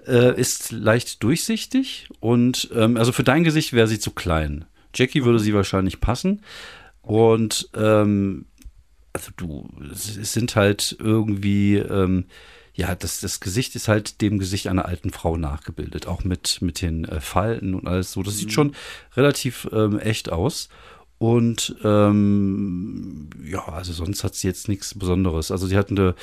äh, 0.07 0.38
ist 0.40 0.70
leicht 0.70 1.22
durchsichtig 1.25 2.09
und 2.20 2.70
ähm, 2.75 2.96
also 2.96 3.11
für 3.12 3.25
dein 3.25 3.42
Gesicht 3.44 3.72
wäre 3.72 3.88
sie 3.88 3.98
zu 3.98 4.12
klein. 4.12 4.66
Jackie 4.94 5.25
würde 5.25 5.40
sie 5.40 5.55
wahrscheinlich 5.55 6.01
passen 6.01 6.42
und 7.01 7.68
ähm, 7.75 8.46
also 9.12 9.31
du, 9.37 9.68
es 9.90 10.33
sind 10.33 10.57
halt 10.57 10.96
irgendwie, 10.98 11.77
ähm, 11.77 12.27
ja, 12.75 12.94
das, 12.94 13.20
das 13.20 13.40
Gesicht 13.40 13.77
ist 13.77 13.88
halt 13.88 14.20
dem 14.22 14.38
Gesicht 14.38 14.68
einer 14.68 14.87
alten 14.87 15.11
Frau 15.11 15.37
nachgebildet, 15.37 16.07
auch 16.07 16.25
mit, 16.25 16.62
mit 16.62 16.81
den 16.81 17.05
äh, 17.05 17.20
Falten 17.20 17.75
und 17.75 17.87
alles 17.87 18.12
so. 18.12 18.22
Das 18.22 18.38
sieht 18.38 18.53
schon 18.53 18.75
relativ 19.14 19.68
ähm, 19.72 19.98
echt 19.98 20.33
aus. 20.33 20.68
Und 21.18 21.77
ähm, 21.85 23.31
ja, 23.44 23.68
also 23.68 23.92
sonst 23.92 24.25
hat 24.25 24.35
sie 24.35 24.48
jetzt 24.48 24.68
nichts 24.68 24.98
Besonderes. 24.98 25.53
Also 25.53 25.68
sie 25.68 25.77
hatten 25.77 26.14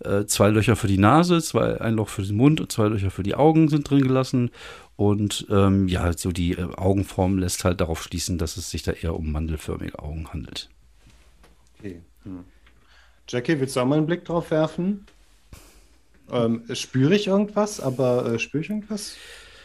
äh, 0.00 0.26
zwei 0.26 0.48
Löcher 0.48 0.74
für 0.74 0.88
die 0.88 0.98
Nase, 0.98 1.40
zwei, 1.40 1.80
ein 1.80 1.94
Loch 1.94 2.08
für 2.08 2.22
den 2.22 2.36
Mund 2.36 2.60
und 2.60 2.72
zwei 2.72 2.88
Löcher 2.88 3.12
für 3.12 3.22
die 3.22 3.36
Augen 3.36 3.68
sind 3.68 3.88
drin 3.88 4.02
gelassen. 4.02 4.50
Und 4.96 5.46
ähm, 5.48 5.86
ja, 5.86 6.12
so 6.12 6.32
die 6.32 6.54
äh, 6.54 6.64
Augenform 6.74 7.38
lässt 7.38 7.62
halt 7.62 7.80
darauf 7.80 8.02
schließen, 8.02 8.36
dass 8.36 8.56
es 8.56 8.68
sich 8.68 8.82
da 8.82 8.90
eher 8.90 9.14
um 9.14 9.30
mandelförmige 9.30 10.00
Augen 10.00 10.28
handelt. 10.32 10.70
Okay. 11.78 12.02
Hm. 12.28 12.44
Jackie, 13.28 13.60
willst 13.60 13.76
du 13.76 13.80
auch 13.80 13.86
mal 13.86 13.98
einen 13.98 14.06
Blick 14.06 14.24
drauf 14.24 14.50
werfen? 14.50 15.06
Ähm, 16.30 16.64
spüre 16.74 17.14
ich 17.14 17.26
irgendwas, 17.26 17.80
aber 17.80 18.26
äh, 18.34 18.38
spüre 18.38 18.62
ich 18.62 18.70
irgendwas? 18.70 19.22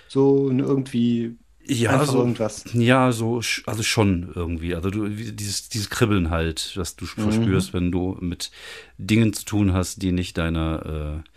So 0.08 0.50
irgendwie 0.50 1.38
Ja, 1.66 2.06
so, 2.06 2.20
irgendwas. 2.20 2.70
ja, 2.74 3.12
so, 3.14 3.42
also 3.66 3.84
schon 3.84 4.32
irgendwie. 4.36 4.76
Also 4.76 4.90
du, 4.90 5.08
dieses, 5.10 5.70
dieses 5.70 5.90
Kribbeln 5.90 6.30
halt, 6.30 6.76
das 6.76 6.96
du 6.98 7.06
verspürst, 7.06 7.74
wenn 7.74 7.92
du 7.92 8.18
mit 8.20 8.52
Dingen 8.98 9.32
zu 9.34 9.46
tun 9.46 9.74
hast, 9.74 10.02
die 10.02 10.12
nicht 10.12 10.38
deiner, 10.38 11.24
äh, 11.24 11.30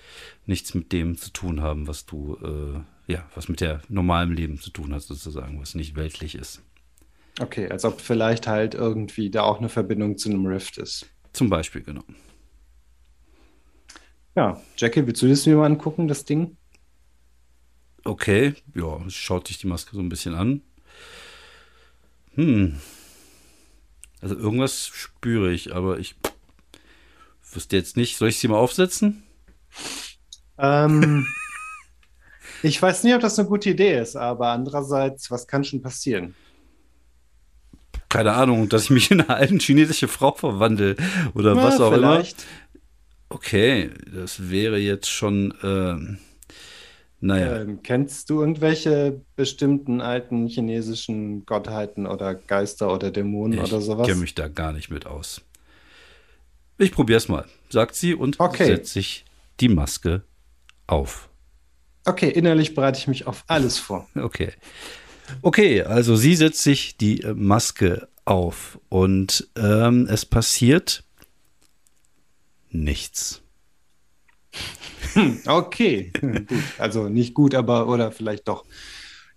nichts 0.47 0.75
mit 0.75 0.93
dem 0.93 1.17
zu 1.19 1.33
tun 1.33 1.61
haben, 1.63 1.87
was 1.89 2.07
du, 2.07 2.37
äh, 3.09 3.13
ja, 3.13 3.29
was 3.35 3.49
mit 3.49 3.61
der 3.61 3.83
normalen 3.89 4.33
Leben 4.35 4.59
zu 4.61 4.71
tun 4.71 4.95
hat, 4.95 5.03
sozusagen, 5.03 5.61
was 5.61 5.75
nicht 5.77 5.97
weltlich 5.97 6.35
ist. 6.37 6.63
Okay, 7.41 7.69
als 7.71 7.85
ob 7.85 8.01
vielleicht 8.03 8.47
halt 8.47 8.75
irgendwie 8.75 9.31
da 9.31 9.43
auch 9.43 9.59
eine 9.59 9.69
Verbindung 9.71 10.17
zu 10.19 10.29
einem 10.31 10.47
Rift 10.47 10.79
ist. 10.79 11.07
Zum 11.37 11.51
Beispiel, 11.51 11.83
genau. 11.83 12.01
Ja, 14.35 14.59
Jackie, 14.79 15.07
willst 15.07 15.21
du 15.21 15.29
das 15.29 15.45
mir 15.45 15.57
mal 15.57 15.67
angucken, 15.67 16.09
das 16.09 16.25
Ding? 16.25 16.57
Okay, 18.05 18.55
ja, 18.75 19.01
schaut 19.11 19.51
dich 19.51 19.59
die 19.59 19.67
Maske 19.67 19.95
so 19.95 20.01
ein 20.01 20.09
bisschen 20.09 20.35
an. 20.35 20.63
Hm. 22.37 22.81
Also 24.23 24.35
irgendwas 24.35 24.87
spüre 24.87 25.53
ich, 25.53 25.75
aber 25.75 25.99
ich 25.99 26.15
wüsste 27.53 27.77
jetzt 27.77 27.99
nicht. 27.99 28.17
Soll 28.17 28.31
ich 28.31 28.39
sie 28.39 28.49
mal 28.49 28.57
aufsetzen? 28.57 29.23
Ähm, 30.57 31.27
ich 32.63 32.81
weiß 32.81 33.05
nicht, 33.05 33.15
ob 33.15 33.21
das 33.21 33.39
eine 33.39 33.47
gute 33.47 33.69
Idee 33.69 34.01
ist, 34.01 34.17
aber 34.17 34.53
andererseits, 34.53 35.31
was 35.31 35.47
kann 35.47 35.65
schon 35.65 35.83
passieren? 35.83 36.35
Keine 38.17 38.33
Ahnung, 38.33 38.69
dass 38.71 38.85
ich 38.85 38.91
mich 38.91 39.11
in 39.11 39.21
eine 39.21 39.29
alte 39.37 39.59
chinesische 39.59 40.09
Frau 40.09 40.33
verwandle 40.33 40.97
oder 41.35 41.55
Na, 41.55 41.63
was 41.63 41.81
auch 41.81 41.93
immer. 41.93 42.25
vielleicht. 42.25 42.47
Okay, 43.29 43.91
das 44.15 44.51
wäre 44.51 44.79
jetzt 44.79 45.09
schon, 45.11 45.55
ähm, 45.63 46.19
naja, 47.21 47.59
Ähm, 47.59 47.83
kennst 47.83 48.31
du 48.31 48.41
irgendwelche 48.41 49.25
bestimmten 49.37 50.01
alten 50.01 50.47
chinesischen 50.49 51.45
Gottheiten 51.47 52.07
oder 52.07 52.35
Geister 52.35 52.93
oder 52.93 53.11
Dämonen 53.11 53.59
oder 53.59 53.81
ich 53.81 53.87
sowas? 53.87 54.07
kenne 54.07 54.21
mich 54.21 54.35
da 54.35 54.49
gar 54.49 54.73
nicht 54.73 54.91
mit 54.91 55.07
aus. 55.07 55.43
Ich 56.79 56.93
probier's 56.93 57.29
mal, 57.29 57.45
sagt 57.69 57.95
sie 57.97 58.15
und 58.15 58.39
Okay. 58.41 58.67
setzt 58.67 58.93
sich 58.93 59.25
die 59.61 59.69
Maske 59.69 60.23
auf. 60.87 61.29
Okay, 62.05 62.31
innerlich 62.31 62.75
bereite 62.75 62.99
ich 62.99 63.09
mich 63.09 63.27
auf 63.27 63.45
alles 63.49 63.79
vor. 63.79 64.09
Okay. 64.17 64.53
Okay, 65.43 65.83
also 65.83 66.17
sie 66.17 66.37
setzt 66.37 66.63
sich 66.63 66.97
die 66.97 67.23
äh, 67.23 67.35
Maske 67.35 68.09
auf 68.25 68.79
und 68.89 69.49
ähm, 69.57 70.07
es 70.11 70.27
passiert 70.27 71.05
nichts. 72.71 73.43
Okay, 75.47 76.13
gut. 76.21 76.47
Also 76.79 77.09
nicht 77.09 77.33
gut, 77.33 77.55
aber 77.55 77.89
oder 77.89 78.13
vielleicht 78.13 78.49
doch. 78.49 78.65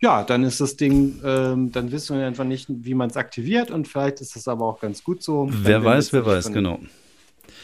Ja, 0.02 0.24
dann 0.24 0.44
ist 0.44 0.62
das 0.62 0.78
Ding, 0.78 1.20
ähm, 1.24 1.72
dann 1.72 1.92
wissen 1.92 2.18
wir 2.18 2.26
einfach 2.26 2.46
nicht, 2.46 2.68
wie 2.70 2.94
man 2.94 3.10
es 3.10 3.18
aktiviert 3.18 3.70
und 3.70 3.88
vielleicht 3.88 4.22
ist 4.22 4.36
es 4.36 4.48
aber 4.48 4.66
auch 4.66 4.80
ganz 4.80 5.04
gut 5.04 5.24
so. 5.24 5.50
Wer 5.52 5.84
weiß, 5.84 6.14
wer 6.14 6.26
weiß, 6.26 6.52
genau. 6.52 6.80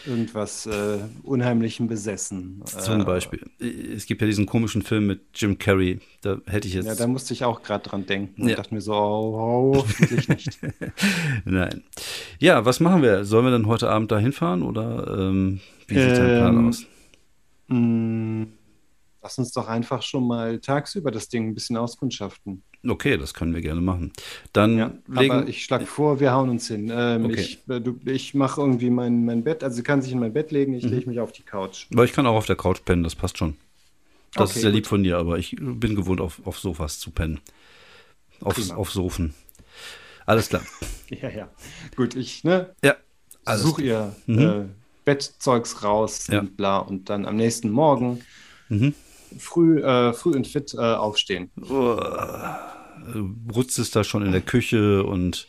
Irgendwas 0.06 0.65
äh, 0.65 1.00
Unheimlichem 1.24 1.88
besessen. 1.88 2.62
Zum 2.65 3.02
Äh, 3.02 3.04
Beispiel. 3.06 3.41
Es 3.60 4.06
gibt 4.06 4.22
ja 4.22 4.28
diesen 4.28 4.46
komischen 4.46 4.82
Film 4.82 5.08
mit 5.08 5.22
Jim 5.34 5.58
Carrey. 5.58 6.00
Da 6.22 6.38
hätte 6.46 6.68
ich 6.68 6.74
jetzt. 6.76 6.86
Ja, 6.86 6.96
da 6.96 7.08
musste 7.08 7.34
ich 7.34 7.44
auch 7.44 7.62
gerade 7.63 7.88
dran 7.89 8.06
denken 8.06 8.44
und 8.44 8.50
Ja. 8.50 8.56
dachte 8.56 8.74
mir 8.74 8.82
so, 8.82 8.94
oh, 8.94 9.76
hoffentlich 9.78 10.28
nicht. 10.28 10.60
Nein. 11.46 11.84
Ja, 12.39 12.65
was 12.65 12.80
machen 12.80 13.02
wir? 13.02 13.26
Sollen 13.26 13.46
wir 13.46 13.52
dann 13.52 13.68
heute 13.68 13.89
Abend 13.89 14.12
da 14.12 14.20
hinfahren 14.20 14.62
oder 14.63 15.18
ähm, 15.18 15.60
wie 15.88 15.96
sieht 16.00 16.18
dein 16.18 16.36
Plan 16.38 16.58
Ähm, 16.58 16.68
aus? 16.68 16.86
Mm, 17.68 18.44
Lass 19.22 19.39
uns 19.39 19.52
doch 19.54 19.68
einfach 19.68 20.04
schon 20.04 20.28
mal 20.28 20.60
tagsüber 20.60 21.10
das 21.10 21.30
Ding 21.30 21.48
ein 21.50 21.56
bisschen 21.56 21.78
auskundschaften. 21.78 22.62
Okay, 22.88 23.17
das 23.17 23.34
können 23.34 23.54
wir 23.54 23.62
gerne 23.62 23.82
machen. 23.82 24.12
Dann 24.54 24.78
Ja, 24.78 24.91
legen. 25.08 25.32
aber 25.34 25.48
ich 25.48 25.63
schlage 25.63 25.86
vor, 25.86 26.19
wir 26.19 26.32
hauen 26.34 26.50
uns 26.50 26.67
hin. 26.67 26.91
Ähm, 26.93 27.26
Okay. 27.26 27.41
Ich, 27.41 27.60
äh, 27.69 27.80
du- 27.82 28.00
ich 28.06 28.34
mache 28.34 28.62
irgendwie 28.62 28.89
mein, 28.89 29.26
mein 29.26 29.43
Bett, 29.43 29.63
also 29.63 29.76
sie 29.78 29.84
kann 29.84 30.02
sich 30.02 30.12
in 30.12 30.19
mein 30.19 30.34
Bett 30.34 30.52
legen, 30.52 30.74
ich 30.74 30.84
Mhm. 30.84 30.89
lege 30.91 31.10
mich 31.10 31.19
auf 31.19 31.32
die 31.32 31.43
Couch. 31.43 31.88
aber 31.91 32.04
ich 32.06 32.13
kann 32.13 32.26
auch 32.28 32.36
auf 32.36 32.45
der 32.45 32.56
Couch 32.56 32.80
pennen, 32.86 33.04
das 33.04 33.15
passt 33.15 33.38
schon. 33.38 33.56
Das 34.34 34.50
Okay, 34.52 34.56
ist 34.58 34.62
sehr 34.63 34.71
gut. 34.71 34.76
lieb 34.76 34.88
von 34.88 35.04
dir, 35.04 35.17
aber 35.17 35.38
ich 35.39 35.56
bin 35.60 35.95
gewohnt, 35.95 36.19
auf, 36.21 36.41
auf 36.45 36.60
Sofas 36.60 37.00
zu 37.00 37.12
pennen. 37.12 37.39
Auf, 38.41 38.71
auf 38.71 38.91
Sofen. 38.91 39.34
Alles 40.26 40.50
klar. 40.50 40.62
Ja, 41.10 41.30
ja. 41.30 41.50
Gut, 41.95 42.15
ich, 42.15 42.43
ne? 42.43 42.74
Ja. 42.84 42.95
Alles 43.45 43.62
Such 43.62 43.78
ihr 43.80 44.15
Mhm. 44.26 44.39
äh, 44.39 44.65
Bettzeugs 45.06 45.84
raus 45.84 46.26
Ja. 46.28 46.39
und 46.39 46.58
bla 46.58 46.80
und 46.80 47.10
dann 47.12 47.26
am 47.28 47.36
nächsten 47.36 47.69
Morgen 47.69 48.21
Mhm. 48.69 48.95
Früh, 49.38 49.82
äh, 49.82 50.13
früh 50.13 50.32
und 50.32 50.48
fit 50.48 50.74
äh, 50.74 50.80
aufstehen. 50.80 51.52
du 53.13 53.36
rutschst 53.54 53.95
da 53.95 54.04
schon 54.04 54.26
in 54.26 54.32
der 54.32 54.41
Küche 54.41 55.04
und 55.04 55.48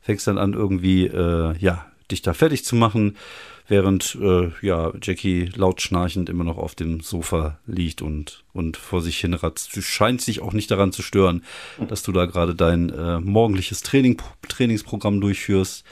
fängst 0.00 0.26
dann 0.26 0.38
an, 0.38 0.52
irgendwie, 0.52 1.06
äh, 1.06 1.56
ja, 1.58 1.86
dich 2.10 2.22
da 2.22 2.34
fertig 2.34 2.64
zu 2.64 2.76
machen, 2.76 3.16
während, 3.68 4.18
äh, 4.20 4.50
ja, 4.60 4.92
Jackie 5.00 5.50
laut 5.54 5.80
schnarchend 5.80 6.28
immer 6.28 6.44
noch 6.44 6.58
auf 6.58 6.74
dem 6.74 7.00
Sofa 7.00 7.58
liegt 7.66 8.02
und, 8.02 8.44
und 8.52 8.76
vor 8.76 9.00
sich 9.00 9.18
hin 9.18 9.34
ratzt. 9.34 9.74
Du 9.76 9.80
scheinst 9.80 10.26
dich 10.26 10.40
auch 10.40 10.52
nicht 10.52 10.70
daran 10.70 10.92
zu 10.92 11.02
stören, 11.02 11.44
dass 11.88 12.02
du 12.02 12.12
da 12.12 12.26
gerade 12.26 12.54
dein 12.54 12.90
äh, 12.90 13.20
morgendliches 13.20 13.82
Training, 13.82 14.20
Trainingsprogramm 14.46 15.20
durchführst. 15.20 15.84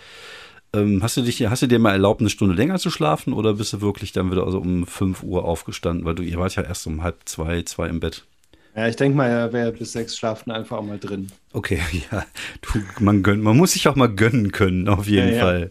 Ähm, 0.72 1.02
hast 1.02 1.16
du 1.16 1.22
dich, 1.22 1.44
hast 1.48 1.62
du 1.62 1.66
dir 1.66 1.78
mal 1.78 1.92
erlaubt, 1.92 2.20
eine 2.20 2.30
Stunde 2.30 2.54
länger 2.54 2.78
zu 2.78 2.90
schlafen 2.90 3.33
oder 3.33 3.54
bist 3.54 3.72
du 3.72 3.80
wirklich 3.80 4.12
dann 4.12 4.30
wieder 4.30 4.44
also 4.44 4.59
um 4.59 4.87
5 4.87 5.22
Uhr 5.22 5.44
aufgestanden? 5.44 6.04
Weil 6.04 6.14
du, 6.14 6.22
ihr 6.22 6.38
wart 6.38 6.54
ja 6.56 6.62
erst 6.62 6.87
um 6.87 7.02
halb 7.02 7.16
zwei, 7.24 7.62
zwei 7.62 7.88
im 7.88 7.98
Bett. 8.00 8.24
Ja, 8.76 8.87
ich 8.87 8.94
denke 8.94 9.16
mal, 9.16 9.28
er 9.28 9.52
wäre 9.52 9.72
bis 9.72 9.92
sechs 9.92 10.16
schlafen 10.16 10.52
einfach 10.52 10.78
auch 10.78 10.85
mal 10.85 10.98
drin. 10.98 11.26
Okay, 11.52 11.80
ja, 12.12 12.24
du, 12.62 12.80
man 13.00 13.24
gönnt, 13.24 13.42
man 13.42 13.56
muss 13.56 13.72
sich 13.72 13.88
auch 13.88 13.96
mal 13.96 14.09
gönnen 14.09 14.52
können, 14.52 14.88
auf 14.88 15.09
jeden 15.09 15.30
Ja, 15.30 15.35
ja. 15.35 15.40
Fall. 15.40 15.70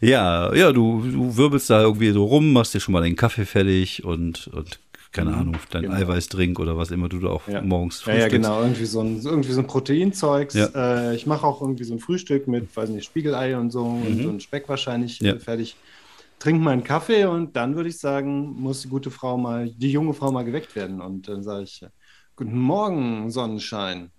Ja, 0.00 0.54
ja, 0.54 0.72
du, 0.72 1.02
du 1.02 1.36
wirbelst 1.36 1.68
da 1.68 1.82
irgendwie 1.82 2.10
so 2.10 2.24
rum, 2.24 2.54
machst 2.54 2.72
dir 2.72 2.80
schon 2.80 2.92
mal 2.92 3.02
den 3.02 3.16
Kaffee 3.16 3.44
fertig 3.44 4.02
und, 4.04 4.46
und 4.48 4.78
keine 5.12 5.34
Ahnung, 5.34 5.56
dein 5.70 5.82
genau. 5.82 5.94
Eiweißdrink 5.94 6.58
oder 6.58 6.76
was 6.76 6.90
immer 6.90 7.08
du 7.08 7.18
da 7.20 7.28
auch 7.28 7.46
Ja. 7.46 7.60
morgens 7.62 8.04
Ja, 8.06 8.14
ja, 8.14 8.20
frühstückst. 8.22 8.44
genau. 8.48 8.60
Irgendwie 8.62 8.84
so 8.86 9.00
ein, 9.00 9.20
irgendwie 9.22 9.52
so 9.52 9.60
ein 9.60 9.66
Proteinzeugs. 9.66 10.54
Ja. 10.54 10.68
Äh, 11.10 11.14
ich 11.16 11.26
mache 11.26 11.46
auch 11.46 11.60
irgendwie 11.60 11.84
so 11.84 11.94
ein 11.94 11.98
Frühstück 12.00 12.48
mit, 12.48 12.74
weiß 12.76 12.88
nicht, 12.90 13.04
Spiegelei 13.04 13.56
und 13.56 13.70
so 13.70 13.84
und, 13.84 14.24
und 14.26 14.42
Speck 14.42 14.68
wahrscheinlich 14.68 15.20
Mhm. 15.20 15.26
Ja. 15.26 15.32
äh, 15.34 15.38
fertig. 15.38 15.76
Trink 16.38 16.60
meinen 16.60 16.82
Kaffee 16.82 17.24
und 17.26 17.54
dann 17.54 17.76
würde 17.76 17.88
ich 17.88 17.98
sagen, 17.98 18.60
muss 18.60 18.82
die 18.82 18.88
gute 18.88 19.10
Frau 19.12 19.38
mal, 19.38 19.70
die 19.70 19.92
junge 19.92 20.12
Frau 20.14 20.32
mal 20.32 20.42
geweckt 20.44 20.74
werden. 20.74 21.00
Und 21.00 21.28
dann 21.28 21.42
sage 21.42 21.64
ich, 21.64 21.84
Guten 22.34 22.58
Morgen, 22.58 23.30
Sonnenschein. 23.30 24.10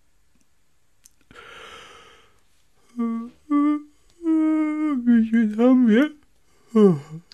Wie 5.05 5.29
viel 5.29 5.57
haben 5.57 5.87
wir? 5.87 6.11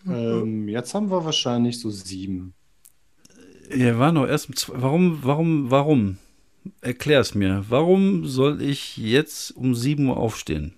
Ähm, 0.07 0.67
jetzt 0.67 0.93
haben 0.93 1.09
wir 1.11 1.23
wahrscheinlich 1.23 1.79
so 1.79 1.89
sieben. 1.89 2.53
Ja, 3.73 3.99
war 3.99 4.11
noch 4.11 4.27
erst 4.27 4.69
um. 4.69 4.81
Warum, 4.81 5.19
warum, 5.23 5.71
warum? 5.71 6.17
Erklär 6.81 7.19
es 7.21 7.35
mir. 7.35 7.65
Warum 7.69 8.25
soll 8.25 8.61
ich 8.61 8.97
jetzt 8.97 9.51
um 9.51 9.75
7 9.75 10.07
Uhr 10.07 10.17
aufstehen? 10.17 10.73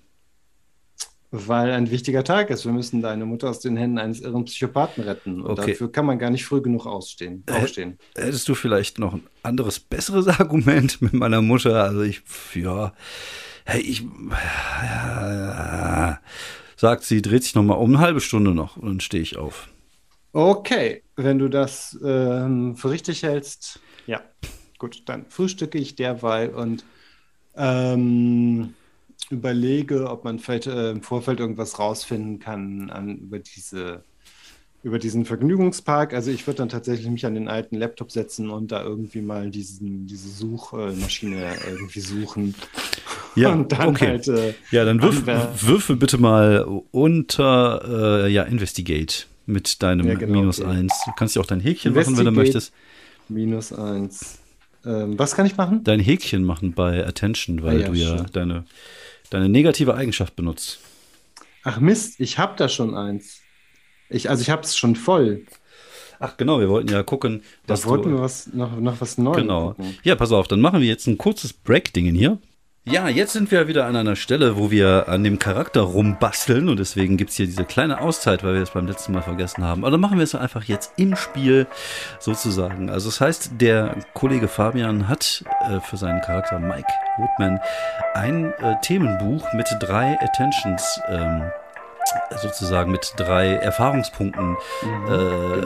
Weil 1.34 1.72
ein 1.72 1.90
wichtiger 1.90 2.26
Tag 2.26 2.50
ist. 2.50 2.66
Wir 2.66 2.74
müssen 2.74 3.02
deine 3.02 3.26
Mutter 3.26 3.50
aus 3.50 3.62
den 3.62 3.78
Händen 3.78 3.98
eines 3.98 4.20
irren 4.20 4.44
Psychopathen 4.46 5.04
retten. 5.06 5.42
Und 5.42 5.52
Okay. 5.52 5.72
dafür 5.72 5.90
kann 5.92 6.06
man 6.06 6.20
gar 6.20 6.30
nicht 6.30 6.46
früh 6.46 6.62
genug 6.62 6.86
ausstehen, 6.86 7.44
Äh, 7.48 7.54
aufstehen. 7.54 7.98
Hättest 8.18 8.50
du 8.50 8.54
vielleicht 8.56 9.00
noch 9.00 9.14
ein 9.14 9.24
anderes, 9.42 9.80
besseres 9.80 10.28
Argument 10.40 11.02
mit 11.02 11.14
meiner 11.14 11.42
Mutter? 11.42 11.84
Also 11.86 12.02
ich, 12.02 12.22
ja, 12.54 12.94
hey, 13.66 13.80
ich, 13.82 14.04
ja, 14.82 16.20
sagt 16.76 17.04
sie, 17.04 17.22
dreht 17.22 17.44
sich 17.44 17.56
noch 17.56 17.64
mal 17.64 17.76
um 17.76 17.92
eine 17.92 18.00
halbe 18.00 18.20
Stunde 18.20 18.54
noch 18.54 18.76
und 18.76 18.88
dann 18.90 19.00
stehe 19.00 19.24
ich 19.24 19.38
auf. 19.38 19.70
Okay, 20.34 21.04
wenn 21.16 21.40
du 21.40 21.50
das 21.50 21.98
ähm, 22.04 22.76
für 22.78 22.90
richtig 22.90 23.24
hältst, 23.24 23.80
ja, 24.08 24.22
gut, 24.78 25.04
dann 25.06 25.26
frühstücke 25.28 25.78
ich 25.78 25.96
derweil 25.96 26.50
und 26.50 26.86
ähm, 27.56 28.74
überlege, 29.30 30.10
ob 30.10 30.24
man 30.24 30.40
vielleicht 30.40 30.68
äh, 30.68 30.92
im 30.92 31.04
Vorfeld 31.04 31.40
irgendwas 31.40 31.80
rausfinden 31.80 32.40
kann 32.40 32.90
an, 32.90 33.18
über 33.18 33.40
diese, 33.40 34.04
über 34.84 35.00
diesen 35.00 35.26
Vergnügungspark. 35.26 36.14
Also 36.14 36.32
ich 36.32 36.48
würde 36.48 36.60
dann 36.60 36.70
tatsächlich 36.70 37.10
mich 37.10 37.26
an 37.26 37.36
den 37.36 37.50
alten 37.50 37.76
Laptop 37.76 38.12
setzen 38.12 38.50
und 38.50 38.72
da 38.72 38.84
irgendwie 38.84 39.22
mal 39.22 39.50
diesen, 39.50 40.08
diese 40.08 40.30
Suchmaschine 40.30 41.56
irgendwie 41.70 42.00
suchen. 42.02 42.56
Ja, 43.36 43.52
und 43.52 43.72
dann 43.72 43.90
okay. 43.90 44.08
halt 44.08 44.28
äh, 44.28 44.54
Ja, 44.72 44.86
dann 44.86 45.02
würf, 45.02 45.26
würfel 45.26 45.96
bitte 45.98 46.18
mal 46.18 46.66
unter, 46.92 48.26
äh, 48.26 48.32
ja, 48.32 48.44
Investigate 48.44 49.28
mit 49.46 49.82
deinem 49.84 50.08
Ja, 50.08 50.16
genau, 50.16 50.34
Minus 50.42 50.60
okay. 50.60 50.70
eins. 50.70 50.94
Du 51.06 51.12
kannst 51.14 51.36
ja 51.36 51.42
auch 51.42 51.46
dein 51.46 51.60
Häkchen 51.60 51.94
machen, 51.94 52.18
wenn 52.18 52.26
du 52.26 52.32
möchtest. 52.32 52.74
minus 53.28 53.74
eins. 53.74 54.40
Ähm, 54.86 55.18
was 55.20 55.36
kann 55.36 55.46
ich 55.46 55.58
machen? 55.58 55.84
Dein 55.84 56.00
Häkchen 56.00 56.44
machen 56.44 56.74
bei 56.74 57.06
Attention, 57.06 57.62
weil 57.64 57.78
Ah 57.78 57.80
ja, 57.82 57.88
du 57.88 57.94
ja 57.94 58.16
stimmt. 58.18 58.36
deine, 58.36 58.66
deine 59.30 59.50
negative 59.50 59.96
Eigenschaft 59.96 60.36
benutzt. 60.36 60.80
Ach 61.64 61.80
Mist, 61.80 62.20
ich 62.20 62.38
habe 62.38 62.56
da 62.58 62.68
schon 62.70 62.96
eins. 62.96 63.42
Ich, 64.10 64.30
also 64.30 64.42
ich 64.42 64.50
habe 64.50 64.64
es 64.64 64.76
schon 64.78 64.96
voll. 64.96 65.46
Ach 66.20 66.38
genau, 66.38 66.60
wir 66.60 66.70
wollten 66.70 66.90
ja 66.90 67.04
gucken, 67.04 67.44
Da 67.66 67.74
was 67.74 67.86
wollten 67.86 68.10
du, 68.10 68.16
wir 68.18 68.22
was, 68.22 68.48
noch, 68.54 68.76
noch 68.80 69.02
was 69.02 69.18
Neues 69.18 69.38
Genau. 69.38 69.70
gucken. 69.70 69.98
Ja, 70.04 70.16
pass 70.16 70.32
auf, 70.32 70.48
dann 70.48 70.62
machen 70.62 70.82
wir 70.82 70.88
jetzt 70.88 71.08
ein 71.08 71.18
kurzes 71.18 71.54
Break-Dingen 71.54 72.16
hier. 72.16 72.38
Ja, 72.84 73.08
jetzt 73.08 73.34
sind 73.34 73.52
wir 73.52 73.68
wieder 73.68 73.86
an 73.86 73.96
einer 73.96 74.16
Stelle, 74.16 74.58
wo 74.58 74.72
wir 74.72 75.08
an 75.08 75.24
dem 75.24 75.38
Charakter 75.38 75.82
rumbasteln 75.82 76.68
und 76.68 76.80
deswegen 76.80 77.16
gibt's 77.16 77.36
hier 77.36 77.46
diese 77.46 77.64
kleine 77.64 78.02
Auszeit, 78.02 78.44
weil 78.44 78.56
wir 78.56 78.64
es 78.64 78.72
beim 78.72 78.88
letzten 78.88 79.14
Mal 79.14 79.22
vergessen 79.22 79.64
haben. 79.64 79.84
Aber 79.84 79.92
dann 79.92 80.00
machen 80.00 80.18
wir 80.18 80.24
es 80.24 80.34
einfach 80.34 80.64
jetzt 80.64 80.94
im 80.98 81.16
Spiel 81.16 81.68
sozusagen. 82.20 82.90
Also 82.90 83.10
das 83.10 83.22
heißt, 83.22 83.52
der 83.62 83.98
Kollege 84.16 84.48
Fabian 84.48 85.08
hat 85.08 85.44
äh, 85.70 85.80
für 85.80 85.98
seinen 85.98 86.22
Charakter 86.22 86.58
Mike 86.58 86.88
Woodman 87.20 87.60
ein 88.16 88.52
äh, 88.54 88.74
Themenbuch 88.82 89.54
mit 89.54 89.68
drei 89.80 90.20
Attentions 90.20 91.00
ähm, 91.08 91.52
sozusagen 92.42 92.92
mit 92.92 93.14
drei 93.16 93.54
Erfahrungspunkten 93.58 94.58
äh, 95.08 95.62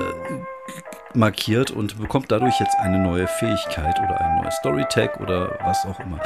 markiert 1.15 1.71
und 1.71 1.99
bekommt 1.99 2.32
dadurch 2.32 2.60
jetzt 2.60 2.75
eine 2.80 2.99
neue 2.99 3.28
Fähigkeit 3.28 3.99
oder 3.99 4.21
ein 4.21 4.41
neues 4.41 4.56
Storytag 4.56 5.19
oder 5.19 5.58
was 5.63 5.86
auch 5.86 5.99
immer. 5.99 6.19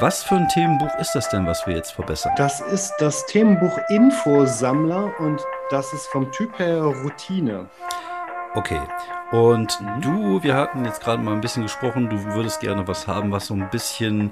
Was 0.00 0.22
für 0.22 0.36
ein 0.36 0.48
Themenbuch 0.48 0.94
ist 0.98 1.14
das 1.14 1.28
denn, 1.28 1.46
was 1.46 1.66
wir 1.66 1.74
jetzt 1.74 1.92
verbessern? 1.92 2.32
Das 2.36 2.60
ist 2.60 2.92
das 2.98 3.26
Themenbuch 3.26 3.78
Infosammler 3.88 5.12
und 5.20 5.40
das 5.70 5.92
ist 5.92 6.06
vom 6.08 6.30
Typ 6.32 6.58
her 6.58 6.82
Routine. 6.82 7.66
Okay. 8.54 8.80
Und 9.34 9.80
du, 10.00 10.44
wir 10.44 10.54
hatten 10.54 10.84
jetzt 10.84 11.02
gerade 11.02 11.20
mal 11.20 11.32
ein 11.32 11.40
bisschen 11.40 11.64
gesprochen, 11.64 12.08
du 12.08 12.22
würdest 12.34 12.60
gerne 12.60 12.86
was 12.86 13.08
haben, 13.08 13.32
was 13.32 13.48
so 13.48 13.54
ein 13.54 13.68
bisschen 13.68 14.30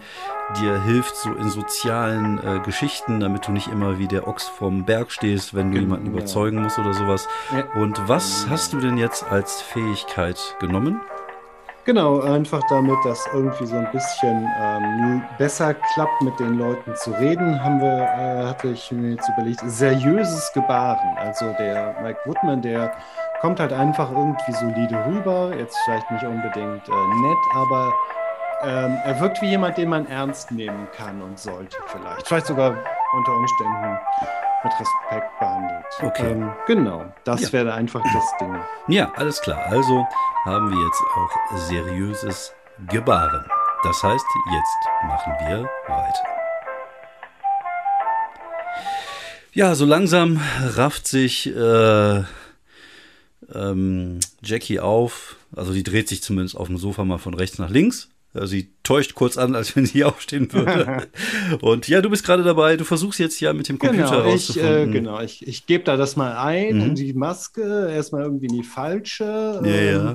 dir 0.60 0.80
hilft, 0.84 1.16
so 1.16 1.32
in 1.34 1.50
sozialen 1.50 2.38
äh, 2.38 2.60
Geschichten, 2.60 3.18
damit 3.18 3.48
du 3.48 3.50
nicht 3.50 3.66
immer 3.66 3.98
wie 3.98 4.06
der 4.06 4.28
Ochs 4.28 4.46
vom 4.46 4.84
Berg 4.84 5.10
stehst, 5.10 5.54
wenn 5.54 5.72
du 5.72 5.78
Genau. 5.78 5.94
jemanden 5.96 6.06
überzeugen 6.06 6.62
musst 6.62 6.78
oder 6.78 6.94
sowas. 6.94 7.26
Ja. 7.50 7.64
Und 7.80 8.00
was 8.08 8.46
hast 8.48 8.74
du 8.74 8.78
denn 8.78 8.96
jetzt 8.96 9.24
als 9.28 9.60
Fähigkeit 9.60 10.38
genommen? 10.60 11.00
Genau, 11.84 12.20
einfach 12.20 12.60
damit, 12.70 12.96
dass 13.04 13.26
irgendwie 13.34 13.66
so 13.66 13.74
ein 13.74 13.90
bisschen 13.90 14.48
ähm, 14.56 15.24
besser 15.36 15.74
klappt, 15.74 16.22
mit 16.22 16.38
den 16.38 16.56
Leuten 16.58 16.94
zu 16.94 17.10
reden, 17.10 17.60
haben 17.60 17.80
wir, 17.80 17.88
äh, 17.90 18.46
hatte 18.46 18.68
ich 18.68 18.92
mir 18.92 19.14
jetzt 19.14 19.28
überlegt, 19.30 19.62
seriöses 19.66 20.52
Gebaren. 20.52 21.18
Also 21.18 21.52
der 21.58 21.96
Mike 22.00 22.20
Woodman, 22.24 22.62
der 22.62 22.92
kommt 23.42 23.58
halt 23.60 23.72
einfach 23.72 24.08
irgendwie 24.10 24.52
solide 24.52 25.04
rüber, 25.04 25.50
jetzt 25.58 25.76
vielleicht 25.84 26.08
nicht 26.12 26.24
unbedingt 26.24 26.88
äh, 26.88 26.92
nett, 26.92 27.38
aber 27.56 27.92
ähm, 28.62 28.96
er 29.04 29.20
wirkt 29.20 29.42
wie 29.42 29.50
jemand, 29.50 29.76
den 29.76 29.88
man 29.88 30.06
ernst 30.06 30.52
nehmen 30.52 30.86
kann 30.96 31.20
und 31.20 31.36
sollte 31.38 31.76
vielleicht. 31.86 32.26
Vielleicht 32.28 32.46
sogar 32.46 32.68
unter 33.12 33.32
Umständen 33.32 33.98
mit 34.62 34.72
Respekt 34.78 35.38
behandelt. 35.40 35.84
Okay. 36.02 36.30
Ähm, 36.30 36.52
genau, 36.68 37.04
das 37.24 37.40
Ja. 37.42 37.52
wäre 37.52 37.74
einfach 37.74 38.00
das 38.14 38.36
Ding. 38.40 38.56
Ja, 38.86 39.10
alles 39.16 39.40
klar. 39.42 39.58
Also 39.70 40.06
haben 40.44 40.70
wir 40.70 40.78
jetzt 40.86 41.02
auch 41.16 41.56
seriöses 41.56 42.54
Gebaren. 42.88 43.44
Das 43.82 44.00
heißt, 44.04 44.24
jetzt 44.52 45.08
machen 45.08 45.32
wir 45.48 45.68
weiter. 45.88 46.22
Ja, 49.52 49.74
so 49.74 49.84
langsam 49.84 50.40
rafft 50.76 51.08
sich 51.08 51.48
äh, 51.48 52.22
ähm, 53.54 54.18
Jackie 54.42 54.80
auf. 54.80 55.36
Also 55.54 55.72
die 55.72 55.82
dreht 55.82 56.08
sich 56.08 56.22
zumindest 56.22 56.56
auf 56.56 56.68
dem 56.68 56.78
Sofa 56.78 57.04
mal 57.04 57.18
von 57.18 57.34
rechts 57.34 57.58
nach 57.58 57.70
links. 57.70 58.08
Also 58.34 58.46
sie 58.46 58.70
täuscht 58.82 59.14
kurz 59.14 59.36
an, 59.36 59.54
als 59.54 59.76
wenn 59.76 59.84
sie 59.84 60.04
aufstehen 60.04 60.50
würde. 60.54 61.06
Und 61.60 61.86
ja, 61.88 62.00
du 62.00 62.08
bist 62.08 62.24
gerade 62.24 62.42
dabei. 62.42 62.78
Du 62.78 62.84
versuchst 62.84 63.18
jetzt 63.18 63.38
ja 63.40 63.52
mit 63.52 63.68
dem 63.68 63.78
Computer 63.78 64.04
Genau, 64.22 64.34
ich, 64.34 64.56
äh, 64.56 64.60
rauszufinden. 64.62 64.92
genau, 64.92 65.20
ich, 65.20 65.46
ich 65.46 65.66
gebe 65.66 65.84
da 65.84 65.98
das 65.98 66.16
mal 66.16 66.32
ein, 66.38 66.76
Mhm. 66.76 66.80
in 66.82 66.94
die 66.94 67.12
Maske, 67.12 67.90
erstmal 67.92 68.22
irgendwie 68.22 68.46
in 68.46 68.54
die 68.54 68.62
falsche. 68.62 69.60
Ja, 69.62 69.70
ja. 69.70 70.14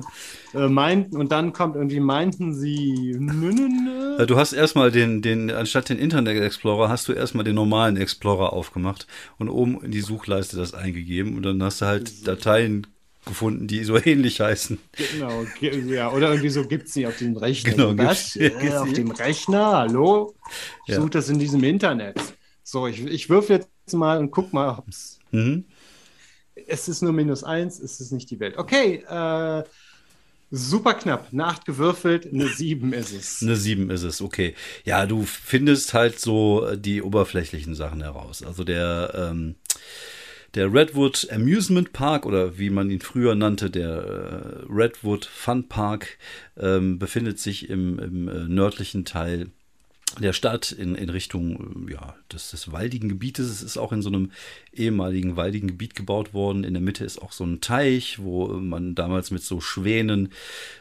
Äh, 0.52 0.68
meinten, 0.68 1.16
und 1.16 1.30
dann 1.30 1.52
kommt 1.52 1.76
irgendwie, 1.76 2.00
meinten 2.00 2.54
sie, 2.54 3.14
nö, 3.20 3.52
nö, 3.52 3.68
nö. 3.68 4.16
Äh, 4.18 4.26
Du 4.26 4.36
hast 4.36 4.52
erstmal 4.52 4.90
den, 4.90 5.22
den, 5.22 5.52
anstatt 5.52 5.88
den 5.88 5.98
Internet 6.00 6.42
Explorer, 6.42 6.88
hast 6.88 7.06
du 7.06 7.12
erstmal 7.12 7.44
den 7.44 7.54
normalen 7.54 7.96
Explorer 7.96 8.52
aufgemacht 8.52 9.06
und 9.38 9.48
oben 9.48 9.80
in 9.84 9.92
die 9.92 10.00
Suchleiste 10.00 10.56
das 10.56 10.74
eingegeben 10.74 11.36
und 11.36 11.44
dann 11.44 11.62
hast 11.62 11.82
du 11.82 11.86
halt 11.86 12.26
Dateien 12.26 12.88
gefunden, 13.28 13.66
die 13.68 13.84
so 13.84 13.96
ähnlich 14.04 14.40
heißen. 14.40 14.78
Genau, 15.12 15.44
ja, 15.60 16.10
oder 16.12 16.30
irgendwie 16.30 16.48
so 16.50 16.66
gibt 16.66 16.88
es 16.88 16.94
sie 16.94 17.06
auf 17.06 17.16
dem 17.18 17.36
Rechner. 17.36 17.70
Genau, 17.72 17.96
Was? 18.04 18.32
gibt's- 18.34 18.62
Äh, 18.64 18.76
auf 18.76 18.92
dem 18.92 19.10
Rechner, 19.12 19.66
hallo? 19.78 20.34
Ich 20.86 20.94
Ja. 20.94 20.96
suche 21.00 21.10
das 21.10 21.28
in 21.28 21.38
diesem 21.38 21.62
Internet. 21.62 22.16
So, 22.64 22.86
ich, 22.86 23.04
ich 23.06 23.30
würfe 23.30 23.52
jetzt 23.54 23.68
mal 23.92 24.18
und 24.18 24.30
guck 24.30 24.52
mal, 24.52 24.76
ob's. 24.78 25.18
Mhm. 25.30 25.64
Es 26.66 26.88
ist 26.88 27.02
nur 27.02 27.12
minus 27.12 27.44
eins, 27.44 27.78
es 27.78 28.00
ist 28.00 28.10
nicht 28.12 28.30
die 28.30 28.40
Welt. 28.40 28.58
Okay, 28.58 29.04
äh, 29.08 29.62
super 30.50 30.94
knapp. 30.94 31.28
Eine 31.32 31.44
8 31.46 31.64
gewürfelt, 31.64 32.26
eine 32.32 32.48
7 32.48 32.92
ist 32.92 33.12
es. 33.12 33.42
Eine 33.42 33.56
7 33.56 33.90
ist 33.90 34.02
es, 34.02 34.20
okay. 34.20 34.54
Ja, 34.84 35.06
du 35.06 35.22
findest 35.24 35.94
halt 35.94 36.18
so 36.18 36.66
äh, 36.66 36.76
die 36.78 37.00
oberflächlichen 37.02 37.74
Sachen 37.74 38.02
heraus. 38.02 38.42
Also 38.42 38.64
der, 38.64 39.12
ähm, 39.30 39.54
der 40.54 40.72
Redwood 40.72 41.28
Amusement 41.30 41.92
Park 41.92 42.26
oder 42.26 42.58
wie 42.58 42.70
man 42.70 42.90
ihn 42.90 43.00
früher 43.00 43.34
nannte, 43.34 43.70
der 43.70 43.88
äh, 43.88 44.72
Redwood 44.72 45.24
Fun 45.24 45.68
Park, 45.68 46.18
ähm, 46.56 46.98
befindet 46.98 47.38
sich 47.38 47.68
im, 47.68 47.98
im 47.98 48.28
äh, 48.28 48.44
nördlichen 48.48 49.04
Teil 49.04 49.48
der 50.18 50.32
Stadt 50.32 50.72
in, 50.72 50.94
in 50.94 51.10
Richtung 51.10 51.86
äh, 51.88 51.92
ja, 51.92 52.16
des, 52.32 52.50
des 52.50 52.72
waldigen 52.72 53.08
Gebietes. 53.08 53.48
Es 53.48 53.62
ist 53.62 53.76
auch 53.76 53.92
in 53.92 54.02
so 54.02 54.08
einem 54.08 54.32
ehemaligen 54.72 55.36
waldigen 55.36 55.68
Gebiet 55.68 55.94
gebaut 55.94 56.32
worden. 56.32 56.64
In 56.64 56.74
der 56.74 56.82
Mitte 56.82 57.04
ist 57.04 57.20
auch 57.20 57.32
so 57.32 57.44
ein 57.44 57.60
Teich, 57.60 58.18
wo 58.18 58.48
man 58.48 58.94
damals 58.94 59.30
mit 59.30 59.42
so 59.42 59.60
Schwänen, 59.60 60.30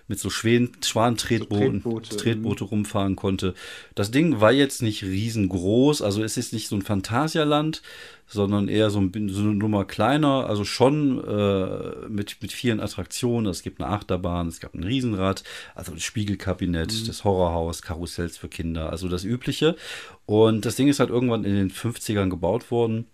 mit 0.07 0.19
so 0.19 0.29
Schwänen, 0.29 0.71
Schwanentretbooten, 0.83 1.81
So 1.81 1.99
Tretboote, 1.99 2.17
Tretboote 2.17 2.63
rumfahren 2.63 3.15
konnte. 3.15 3.53
Das 3.95 4.11
Ding 4.11 4.39
war 4.39 4.51
jetzt 4.51 4.81
nicht 4.81 5.03
riesengroß, 5.03 6.01
also 6.01 6.23
es 6.23 6.37
ist 6.37 6.53
nicht 6.53 6.67
so 6.69 6.75
ein 6.75 6.81
Phantasialand, 6.81 7.81
sondern 8.27 8.67
eher 8.67 8.89
so, 8.89 8.99
ein, 8.99 9.29
so 9.29 9.41
eine 9.41 9.53
Nummer 9.53 9.85
kleiner, 9.85 10.47
also 10.47 10.65
schon 10.65 11.23
äh, 11.25 12.07
mit, 12.09 12.37
mit 12.41 12.51
vielen 12.51 12.79
Attraktionen. 12.79 13.49
Es 13.49 13.63
gibt 13.63 13.81
eine 13.81 13.89
Achterbahn, 13.89 14.47
es 14.47 14.59
gab 14.59 14.73
ein 14.73 14.83
Riesenrad, 14.83 15.43
also 15.75 15.93
das 15.93 16.03
Spiegelkabinett, 16.03 17.07
das 17.07 17.23
Horrorhaus, 17.23 17.81
Karussells 17.81 18.37
für 18.37 18.49
Kinder, 18.49 18.89
also 18.89 19.07
das 19.07 19.23
Übliche. 19.23 19.75
Und 20.25 20.65
das 20.65 20.75
Ding 20.75 20.89
ist 20.89 20.99
halt 20.99 21.09
irgendwann 21.09 21.45
in 21.45 21.55
den 21.55 21.71
50ern 21.71 22.29
gebaut 22.29 22.69
worden. 22.69 23.07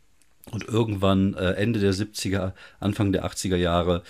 Und 0.52 0.68
irgendwann 0.68 1.36
äh, 1.36 1.52
Ende 1.52 1.80
der 1.80 1.94
70er, 1.94 2.52
Anfang 2.82 3.14
der 3.14 3.26
80er 3.26 3.56
Jahre 3.56 4.04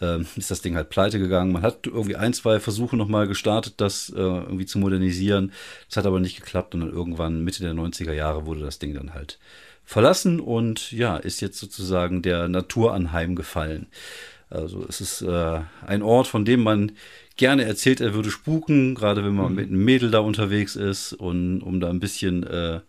ähm, 0.00 0.26
ist 0.36 0.50
das 0.50 0.60
Ding 0.60 0.76
halt 0.76 0.90
pleite 0.90 1.18
gegangen. 1.18 1.52
Man 1.52 1.62
hat 1.62 1.86
irgendwie 1.86 2.16
ein, 2.16 2.32
zwei 2.32 2.60
Versuche 2.60 2.96
nochmal 2.96 3.26
gestartet, 3.26 3.74
das 3.78 4.10
äh, 4.10 4.20
irgendwie 4.20 4.66
zu 4.66 4.78
modernisieren. 4.78 5.52
Das 5.88 5.96
hat 5.96 6.06
aber 6.06 6.20
nicht 6.20 6.38
geklappt 6.40 6.74
und 6.74 6.80
dann 6.80 6.92
irgendwann 6.92 7.42
Mitte 7.42 7.62
der 7.62 7.74
90er 7.74 8.12
Jahre 8.12 8.46
wurde 8.46 8.60
das 8.60 8.78
Ding 8.78 8.94
dann 8.94 9.14
halt 9.14 9.38
verlassen 9.84 10.38
und 10.38 10.92
ja, 10.92 11.16
ist 11.16 11.40
jetzt 11.40 11.58
sozusagen 11.58 12.20
der 12.22 12.48
Natur 12.48 12.92
anheimgefallen. 12.92 13.86
Also 14.50 14.84
es 14.88 15.00
ist 15.00 15.22
äh, 15.22 15.60
ein 15.86 16.02
Ort, 16.02 16.26
von 16.26 16.44
dem 16.44 16.62
man 16.62 16.92
gerne 17.36 17.64
erzählt, 17.64 18.00
er 18.00 18.14
würde 18.14 18.30
spuken, 18.30 18.94
gerade 18.94 19.24
wenn 19.24 19.34
man 19.34 19.54
mit 19.54 19.68
einem 19.68 19.84
Mädel 19.84 20.10
da 20.10 20.18
unterwegs 20.20 20.76
ist 20.76 21.12
und 21.12 21.62
um 21.62 21.80
da 21.80 21.90
ein 21.90 22.00
bisschen 22.00 22.44
äh, 22.44 22.80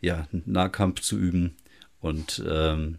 ja, 0.00 0.26
Nahkampf 0.30 1.00
zu 1.00 1.16
üben. 1.16 1.56
Und 2.00 2.42
ähm, 2.48 2.98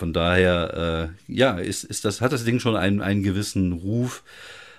von 0.00 0.14
daher, 0.14 1.12
äh, 1.28 1.32
ja, 1.32 1.58
ist, 1.58 1.84
ist 1.84 2.06
das, 2.06 2.22
hat 2.22 2.32
das 2.32 2.44
Ding 2.44 2.58
schon 2.58 2.74
einen, 2.74 3.02
einen 3.02 3.22
gewissen 3.22 3.72
Ruf. 3.72 4.24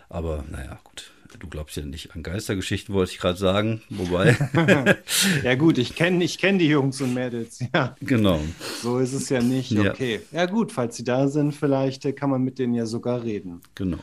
Aber 0.10 0.44
naja, 0.50 0.80
gut. 0.84 1.12
Du 1.40 1.48
glaubst 1.48 1.78
ja 1.78 1.84
nicht 1.84 2.16
an 2.16 2.24
Geistergeschichten, 2.24 2.94
wollte 2.96 3.12
ich 3.12 3.20
gerade 3.20 3.38
sagen. 3.38 3.84
Wobei, 3.90 4.36
Ja, 5.44 5.54
gut, 5.56 5.78
ich 5.78 5.96
kenne 5.96 6.24
ich 6.24 6.40
kenn 6.40 6.58
die 6.58 6.68
Jungs 6.68 7.02
und 7.02 7.14
Mädels. 7.14 7.64
Ja, 7.74 7.96
genau. 8.02 8.40
so 8.82 8.98
ist 8.98 9.14
es 9.14 9.30
ja 9.30 9.42
nicht. 9.42 9.72
Ja. 9.72 9.92
Okay. 9.92 10.22
Ja, 10.32 10.48
gut, 10.48 10.72
falls 10.72 10.98
sie 10.98 11.04
da 11.04 11.28
sind, 11.28 11.54
vielleicht 11.54 12.04
äh, 12.06 12.14
kann 12.14 12.32
man 12.32 12.44
mit 12.44 12.58
denen 12.58 12.74
ja 12.74 12.88
sogar 12.88 13.24
reden. 13.24 13.62
Genau. 13.76 14.00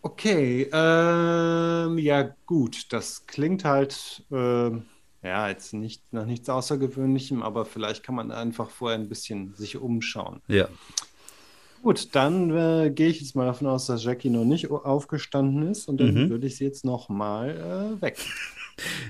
Okay, 0.00 0.68
ähm, 0.72 1.98
ja 1.98 2.34
gut, 2.46 2.92
das 2.92 3.26
klingt 3.26 3.64
halt, 3.64 4.24
ähm, 4.32 4.86
ja, 5.24 5.48
jetzt 5.48 5.72
nicht 5.74 6.02
nach 6.12 6.26
nichts 6.26 6.48
Außergewöhnlichem, 6.48 7.42
aber 7.42 7.64
vielleicht 7.64 8.02
kann 8.04 8.14
man 8.14 8.30
einfach 8.30 8.70
vorher 8.70 8.98
ein 8.98 9.08
bisschen 9.08 9.54
sich 9.56 9.76
umschauen. 9.76 10.40
Ja. 10.48 10.68
Gut, 11.82 12.14
dann 12.14 12.50
äh, 12.50 12.90
gehe 12.94 13.08
ich 13.08 13.20
jetzt 13.20 13.36
mal 13.36 13.44
davon 13.44 13.66
aus, 13.66 13.86
dass 13.86 14.04
Jackie 14.04 14.30
noch 14.30 14.44
nicht 14.46 14.70
aufgestanden 14.70 15.68
ist 15.70 15.86
und 15.88 15.98
dann 16.00 16.14
Mhm. 16.14 16.30
würde 16.30 16.46
ich 16.46 16.56
sie 16.56 16.64
jetzt 16.64 16.84
noch 16.84 17.08
mal 17.08 17.96
äh, 17.98 18.02
weg. 18.02 18.18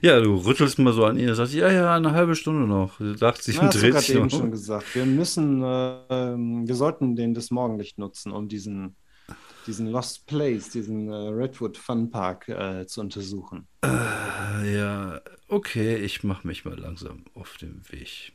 Ja, 0.02 0.20
du 0.20 0.34
rüttelst 0.34 0.78
mal 0.78 0.92
so 0.92 1.06
an 1.06 1.18
ihr, 1.18 1.34
sagst, 1.34 1.54
ja, 1.54 1.72
ja, 1.72 1.94
eine 1.94 2.12
halbe 2.12 2.34
Stunde 2.34 2.66
noch. 2.66 2.98
Du 2.98 3.14
dacht 3.14 3.42
sich 3.42 3.58
und 3.58 3.72
dreht 3.72 3.94
sich 3.98 4.10
eben 4.14 4.24
um. 4.24 4.28
schon 4.30 4.50
gesagt. 4.50 4.94
Wir 4.94 5.06
müssen, 5.06 5.62
äh, 5.62 6.36
wir 6.66 6.74
sollten 6.74 7.16
den 7.16 7.32
das 7.32 7.50
Morgenlicht 7.50 7.96
nutzen, 7.96 8.30
um 8.30 8.46
diesen, 8.46 8.94
diesen 9.66 9.86
Lost 9.86 10.26
Place, 10.26 10.70
diesen 10.70 11.08
äh, 11.08 11.14
Redwood 11.14 11.76
Fun 11.76 12.10
Park 12.10 12.48
äh, 12.48 12.86
zu 12.86 13.00
untersuchen. 13.00 13.66
Ja, 13.82 15.20
okay, 15.48 15.96
ich 15.96 16.24
mache 16.24 16.46
mich 16.46 16.64
mal 16.64 16.78
langsam 16.78 17.24
auf 17.34 17.56
den 17.56 17.82
Weg. 17.90 18.32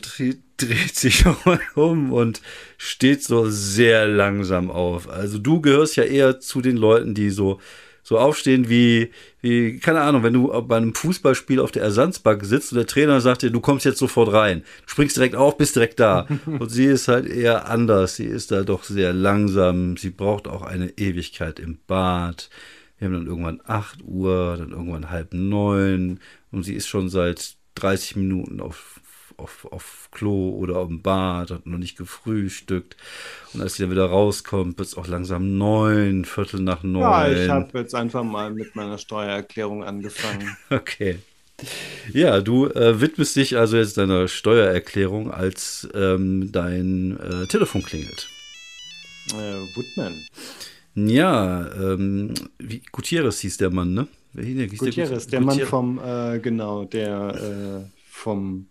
Dreht, 0.00 0.42
dreht 0.56 0.94
sich 0.94 1.24
nochmal 1.24 1.60
um 1.74 2.12
und 2.12 2.40
steht 2.76 3.22
so 3.22 3.48
sehr 3.48 4.06
langsam 4.06 4.70
auf. 4.70 5.08
Also 5.08 5.38
du 5.38 5.60
gehörst 5.60 5.96
ja 5.96 6.04
eher 6.04 6.40
zu 6.40 6.60
den 6.60 6.76
Leuten, 6.76 7.14
die 7.14 7.30
so, 7.30 7.60
so 8.04 8.18
aufstehen 8.18 8.68
wie, 8.68 9.10
wie, 9.40 9.78
keine 9.78 10.02
Ahnung, 10.02 10.22
wenn 10.22 10.34
du 10.34 10.48
bei 10.62 10.76
einem 10.76 10.94
Fußballspiel 10.94 11.58
auf 11.58 11.72
der 11.72 11.82
Ersatzbank 11.82 12.44
sitzt 12.44 12.70
und 12.70 12.76
der 12.76 12.86
Trainer 12.86 13.20
sagt 13.20 13.42
dir, 13.42 13.50
du 13.50 13.60
kommst 13.60 13.84
jetzt 13.84 13.98
sofort 13.98 14.32
rein. 14.32 14.60
Du 14.84 14.90
springst 14.90 15.16
direkt 15.16 15.34
auf, 15.34 15.56
bist 15.56 15.74
direkt 15.74 15.98
da. 15.98 16.28
Und 16.46 16.68
sie 16.68 16.84
ist 16.84 17.08
halt 17.08 17.26
eher 17.26 17.68
anders. 17.68 18.16
Sie 18.16 18.26
ist 18.26 18.52
da 18.52 18.62
doch 18.62 18.84
sehr 18.84 19.12
langsam. 19.12 19.96
Sie 19.96 20.10
braucht 20.10 20.46
auch 20.46 20.62
eine 20.62 20.90
Ewigkeit 20.98 21.58
im 21.58 21.78
Bad. 21.86 22.50
Wir 22.98 23.06
haben 23.06 23.14
dann 23.14 23.26
irgendwann 23.26 23.60
8 23.64 24.02
Uhr, 24.04 24.56
dann 24.58 24.70
irgendwann 24.70 25.10
halb 25.10 25.34
neun 25.34 26.20
und 26.50 26.62
sie 26.62 26.74
ist 26.74 26.86
schon 26.86 27.08
seit 27.08 27.56
30 27.74 28.16
Minuten 28.16 28.60
auf, 28.60 28.93
auf, 29.38 29.66
auf 29.70 30.08
Klo 30.12 30.50
oder 30.50 30.82
im 30.82 31.02
Bad, 31.02 31.50
hat 31.50 31.66
noch 31.66 31.78
nicht 31.78 31.96
gefrühstückt. 31.96 32.96
Und 33.52 33.60
als 33.62 33.74
sie 33.74 33.82
dann 33.82 33.90
wieder 33.90 34.06
rauskommt, 34.06 34.78
wird 34.78 34.88
es 34.88 34.96
auch 34.96 35.06
langsam 35.06 35.56
neun, 35.58 36.24
Viertel 36.24 36.60
nach 36.60 36.82
neun. 36.82 37.02
Ja, 37.02 37.28
ich 37.30 37.48
habe 37.48 37.78
jetzt 37.78 37.94
einfach 37.94 38.24
mal 38.24 38.50
mit 38.52 38.74
meiner 38.76 38.98
Steuererklärung 38.98 39.84
angefangen. 39.84 40.56
Okay. 40.70 41.18
Ja, 42.12 42.40
du 42.40 42.66
äh, 42.66 43.00
widmest 43.00 43.36
dich 43.36 43.56
also 43.56 43.76
jetzt 43.76 43.96
deiner 43.96 44.26
Steuererklärung, 44.26 45.30
als 45.30 45.88
ähm, 45.94 46.50
dein 46.50 47.16
äh, 47.20 47.46
Telefon 47.46 47.82
klingelt. 47.84 48.28
äh, 49.32 49.60
Woodman. 49.76 50.14
Ja, 50.96 51.72
ähm, 51.74 52.34
wie, 52.58 52.82
Gutierrez 52.92 53.38
hieß 53.40 53.56
der 53.58 53.70
Mann, 53.70 53.94
ne? 53.94 54.08
Wer 54.32 54.44
hieß 54.44 54.56
der? 54.56 54.88
Gutierrez, 54.88 55.26
der 55.28 55.40
Gutier- 55.40 55.44
Mann 55.46 55.60
vom, 55.60 56.00
äh, 56.04 56.38
genau, 56.40 56.84
der 56.84 57.84
äh, 57.86 57.90
vom, 58.10 58.66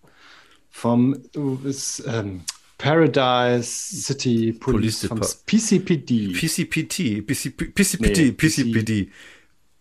vom 0.73 1.15
ist, 1.63 2.03
ähm, 2.07 2.41
Paradise 2.77 3.63
City 3.63 4.51
Police, 4.59 5.07
Police 5.07 5.07
vom 5.07 5.21
PCPD. 5.45 6.33
PCPT, 6.33 7.25
PCP, 7.25 7.71
PCPT, 7.73 8.17
Nee, 8.17 8.31
PCPD. 8.33 9.11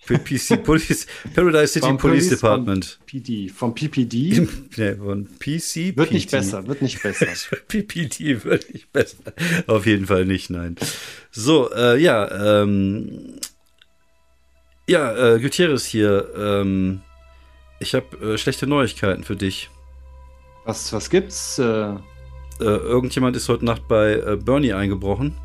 PC 0.07 0.57
Police, 0.65 1.07
Paradise 1.35 1.73
City 1.73 1.93
Police 1.95 2.29
Department. 2.29 2.85
Vom 2.85 3.07
PD. 3.07 3.49
Vom 3.49 3.75
PPD. 3.75 4.47
Nee, 4.77 4.95
von 4.97 5.27
PC. 5.39 5.97
Wird 5.97 6.13
nicht 6.13 6.31
besser, 6.31 6.67
wird 6.67 6.83
nicht 6.83 7.03
besser. 7.03 7.27
PPT 7.69 8.45
wird 8.45 8.73
nicht 8.73 8.93
besser. 8.93 9.33
Auf 9.67 9.87
jeden 9.87 10.07
Fall 10.07 10.25
nicht, 10.25 10.51
nein. 10.51 10.77
So, 11.31 11.73
äh, 11.73 12.01
ja, 12.01 12.63
ähm, 12.63 13.41
ja, 14.89 15.35
äh, 15.35 15.41
Gutierrez 15.41 15.85
hier, 15.87 16.29
ähm, 16.37 17.01
ich 17.81 17.95
habe 17.95 18.35
äh, 18.35 18.39
schlechte 18.39 18.67
Neuigkeiten 18.67 19.25
für 19.25 19.37
dich. 19.37 19.71
Was, 20.65 20.93
was 20.93 21.11
gibt's? 21.11 21.59
Äh, 21.59 21.95
Äh, 22.61 22.65
irgendjemand 22.65 23.35
ist 23.35 23.49
heute 23.49 23.65
Nacht 23.65 23.89
bei 23.89 24.13
äh, 24.13 24.37
Bernie 24.37 24.73
eingebrochen 24.75 25.37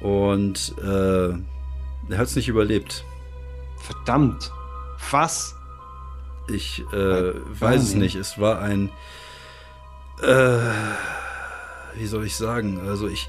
und 0.00 0.74
äh, 0.82 1.28
er 1.28 2.18
hat 2.18 2.26
es 2.26 2.34
nicht 2.34 2.48
überlebt. 2.48 3.04
verdammt. 3.78 4.50
Was? 5.10 5.54
Ich 6.48 6.82
äh, 6.92 7.32
weiß 7.60 7.82
es 7.82 7.94
nicht. 7.94 8.16
Es 8.16 8.40
war 8.40 8.60
ein. 8.60 8.90
Äh, 10.22 10.58
wie 11.98 12.06
soll 12.06 12.24
ich 12.24 12.34
sagen? 12.36 12.80
Also 12.88 13.06
ich 13.08 13.28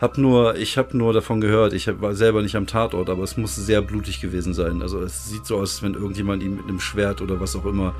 habe 0.00 0.20
nur, 0.20 0.56
ich 0.56 0.78
habe 0.78 0.96
nur 0.96 1.12
davon 1.12 1.40
gehört. 1.40 1.72
Ich 1.72 1.88
war 2.00 2.14
selber 2.14 2.42
nicht 2.42 2.54
am 2.56 2.66
Tatort, 2.66 3.10
aber 3.10 3.24
es 3.24 3.36
muss 3.36 3.56
sehr 3.56 3.82
blutig 3.82 4.20
gewesen 4.20 4.54
sein. 4.54 4.82
Also 4.82 5.00
es 5.02 5.28
sieht 5.28 5.46
so 5.46 5.56
aus, 5.56 5.74
als 5.74 5.82
wenn 5.82 5.94
irgendjemand 5.94 6.42
ihn 6.42 6.56
mit 6.56 6.64
einem 6.68 6.80
Schwert 6.80 7.22
oder 7.22 7.40
was 7.40 7.56
auch 7.56 7.64
immer 7.66 7.94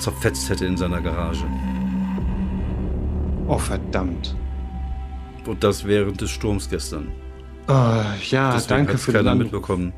zerfetzt 0.00 0.48
hätte 0.50 0.66
in 0.66 0.76
seiner 0.76 1.00
Garage. 1.00 1.44
Oh, 3.46 3.58
verdammt. 3.58 4.34
Und 5.46 5.62
das 5.64 5.84
während 5.84 6.20
des 6.20 6.30
Sturms 6.30 6.68
gestern. 6.68 7.08
Oh, 7.68 7.72
ja, 7.72 8.52
Deswegen 8.52 8.68
danke 8.68 8.98
für 8.98 9.12
den 9.12 9.18
keiner 9.18 9.30
Anruf. 9.32 9.44
mitbekommen. 9.44 9.92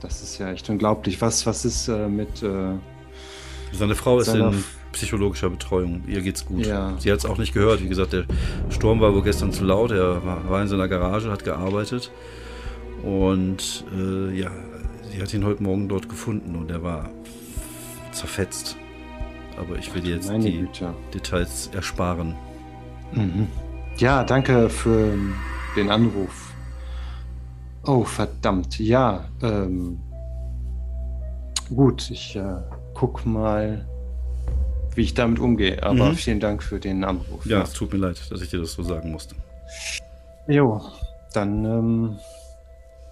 Das 0.00 0.22
ist 0.22 0.38
ja 0.38 0.50
echt 0.52 0.68
unglaublich. 0.70 1.20
Was, 1.20 1.46
was 1.46 1.64
ist 1.64 1.88
äh, 1.88 2.08
mit. 2.08 2.42
Äh, 2.42 2.74
Seine 3.72 3.94
Frau 3.94 4.18
ist 4.20 4.28
in 4.28 4.62
psychologischer 4.92 5.50
Betreuung. 5.50 6.02
Ihr 6.06 6.22
geht's 6.22 6.44
gut. 6.46 6.64
Ja. 6.64 6.94
Sie 6.98 7.10
hat 7.10 7.18
es 7.18 7.26
auch 7.26 7.38
nicht 7.38 7.52
gehört. 7.52 7.82
Wie 7.82 7.88
gesagt, 7.88 8.12
der 8.12 8.24
Sturm 8.70 9.00
war 9.00 9.14
wohl 9.14 9.22
gestern 9.22 9.52
zu 9.52 9.64
laut. 9.64 9.90
Er 9.90 10.24
war, 10.24 10.48
war 10.48 10.62
in 10.62 10.68
seiner 10.68 10.88
Garage, 10.88 11.30
hat 11.30 11.44
gearbeitet. 11.44 12.10
Und 13.02 13.84
äh, 13.94 14.38
ja, 14.38 14.50
sie 15.12 15.20
hat 15.20 15.32
ihn 15.34 15.44
heute 15.44 15.62
Morgen 15.62 15.88
dort 15.88 16.08
gefunden 16.08 16.56
und 16.56 16.70
er 16.70 16.82
war 16.82 17.10
zerfetzt. 18.16 18.76
Aber 19.58 19.76
ich 19.76 19.94
will 19.94 20.02
dir 20.02 20.16
jetzt 20.16 20.28
Meine 20.30 20.44
die 20.44 20.58
Güte. 20.58 20.92
Details 21.14 21.70
ersparen. 21.74 22.34
Mhm. 23.12 23.48
Ja, 23.98 24.24
danke 24.24 24.68
für 24.68 25.14
den 25.76 25.90
Anruf. 25.90 26.52
Oh, 27.86 28.04
verdammt. 28.04 28.78
Ja, 28.78 29.24
ähm. 29.42 30.00
Gut, 31.74 32.10
ich 32.10 32.36
äh, 32.36 32.56
guck 32.94 33.24
mal, 33.26 33.86
wie 34.94 35.02
ich 35.02 35.14
damit 35.14 35.38
umgehe. 35.38 35.82
Aber 35.82 36.10
Mhm. 36.10 36.14
vielen 36.14 36.40
Dank 36.40 36.62
für 36.62 36.78
den 36.78 37.02
Anruf. 37.04 37.44
Ja, 37.46 37.62
es 37.62 37.72
tut 37.72 37.92
mir 37.92 37.98
leid, 37.98 38.20
dass 38.30 38.40
ich 38.42 38.50
dir 38.50 38.60
das 38.60 38.72
so 38.72 38.82
sagen 38.82 39.10
musste. 39.12 39.34
Jo, 40.48 40.80
dann, 41.32 41.64
ähm, 41.64 42.18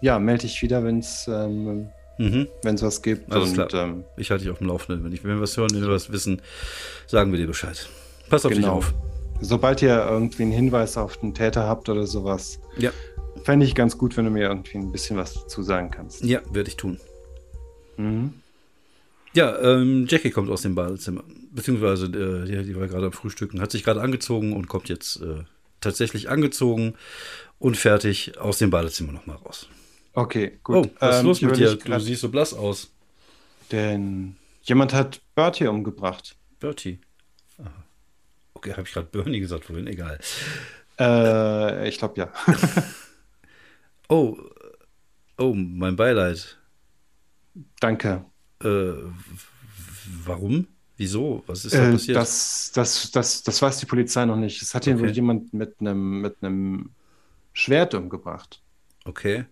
ja, 0.00 0.18
melde 0.18 0.46
ich 0.46 0.61
wieder, 0.62 0.84
wenn 0.84 0.98
es 1.00 1.26
ähm, 1.28 1.88
Mhm. 2.18 2.46
wenn's 2.62 2.82
was 2.82 3.02
gibt. 3.02 3.32
Alles 3.32 3.50
und, 3.58 3.68
klar. 3.68 3.84
Ähm, 3.88 4.04
Ich 4.16 4.30
halte 4.30 4.44
dich 4.44 4.52
auf 4.52 4.58
dem 4.58 4.68
Laufenden. 4.68 5.04
Wenn, 5.04 5.12
ich, 5.12 5.24
wenn 5.24 5.30
wir 5.36 5.40
was 5.40 5.56
hören, 5.56 5.70
wenn 5.74 5.80
wir 5.82 5.88
was 5.90 6.12
wissen, 6.12 6.40
sagen 7.06 7.32
wir 7.32 7.38
dir 7.38 7.46
Bescheid. 7.46 7.88
Pass 8.28 8.44
auf 8.46 8.52
dich 8.52 8.60
Genau. 8.60 8.74
auf. 8.76 8.94
sobald 9.40 9.82
ihr 9.82 10.06
irgendwie 10.08 10.42
einen 10.44 10.52
Hinweis 10.52 10.96
auf 10.96 11.16
den 11.18 11.34
Täter 11.34 11.66
habt 11.66 11.88
oder 11.88 12.06
sowas, 12.06 12.60
Ja, 12.78 12.92
fände 13.42 13.66
ich 13.66 13.74
ganz 13.74 13.98
gut, 13.98 14.16
wenn 14.16 14.24
du 14.24 14.30
mir 14.30 14.44
irgendwie 14.48 14.78
ein 14.78 14.92
bisschen 14.92 15.16
was 15.16 15.34
dazu 15.34 15.62
sagen 15.62 15.90
kannst. 15.90 16.24
ja, 16.24 16.40
werde 16.52 16.68
ich 16.68 16.76
tun. 16.76 16.98
Mhm. 17.96 18.34
Ja, 19.34 19.58
ähm, 19.60 20.06
Jackie 20.08 20.30
kommt 20.30 20.48
aus 20.50 20.62
dem 20.62 20.76
Badezimmer. 20.76 21.24
Beziehungsweise, 21.52 22.06
äh, 22.06 22.46
die, 22.46 22.62
die 22.64 22.76
war 22.76 22.86
gerade 22.86 23.06
am 23.06 23.12
Frühstücken, 23.12 23.60
hat 23.60 23.72
sich 23.72 23.82
gerade 23.82 24.00
angezogen 24.00 24.52
und 24.52 24.68
kommt 24.68 24.88
jetzt 24.88 25.20
äh, 25.20 25.42
tatsächlich 25.80 26.28
angezogen 26.30 26.94
und 27.58 27.76
fertig 27.76 28.38
aus 28.38 28.58
dem 28.58 28.70
Badezimmer 28.70 29.12
nochmal 29.12 29.36
raus. 29.36 29.68
Okay, 30.14 30.58
gut. 30.62 30.76
Oh, 30.76 30.90
was 31.00 31.16
ist 31.16 31.20
Ähm, 31.20 31.26
los 31.26 31.42
mit 31.42 31.56
dir? 31.56 31.74
Du 31.76 31.98
siehst 32.00 32.20
so 32.22 32.28
blass 32.30 32.54
aus. 32.54 32.90
Denn 33.72 34.36
jemand 34.62 34.92
hat 34.94 35.20
Bertie 35.34 35.66
umgebracht. 35.66 36.36
Bertie. 36.60 37.00
Aha. 37.58 37.84
Okay, 38.54 38.72
habe 38.72 38.82
ich 38.82 38.92
gerade 38.92 39.08
Bernie 39.08 39.40
gesagt 39.40 39.64
vorhin? 39.66 39.86
Egal. 39.86 40.18
Äh, 40.98 41.88
ich 41.88 41.98
glaube 41.98 42.14
ja. 42.20 42.32
Oh, 44.08 44.36
oh, 45.38 45.54
mein 45.54 45.96
Beileid. 45.96 46.58
Danke. 47.80 48.24
Äh, 48.62 49.12
warum? 50.24 50.68
Wieso? 50.96 51.42
Was 51.46 51.64
ist 51.64 51.78
da 51.78 51.84
Äh, 51.84 51.90
passiert? 51.90 52.16
das, 52.16 52.70
das, 52.74 53.10
das, 53.10 53.42
das 53.42 53.60
weiß 53.62 53.78
die 53.80 53.86
Polizei 53.86 54.24
noch 54.26 54.36
nicht. 54.36 54.62
Es 54.62 54.74
hat 54.74 54.86
ihn 54.86 54.96
Okay. 54.96 55.00
wohl 55.00 55.10
jemand 55.10 55.52
mit 55.52 55.80
einem 55.80 56.20
mit 56.20 56.36
einem 56.42 56.94
Schwert 57.54 57.94
umgebracht. 57.94 58.62
Okay. 59.06 59.44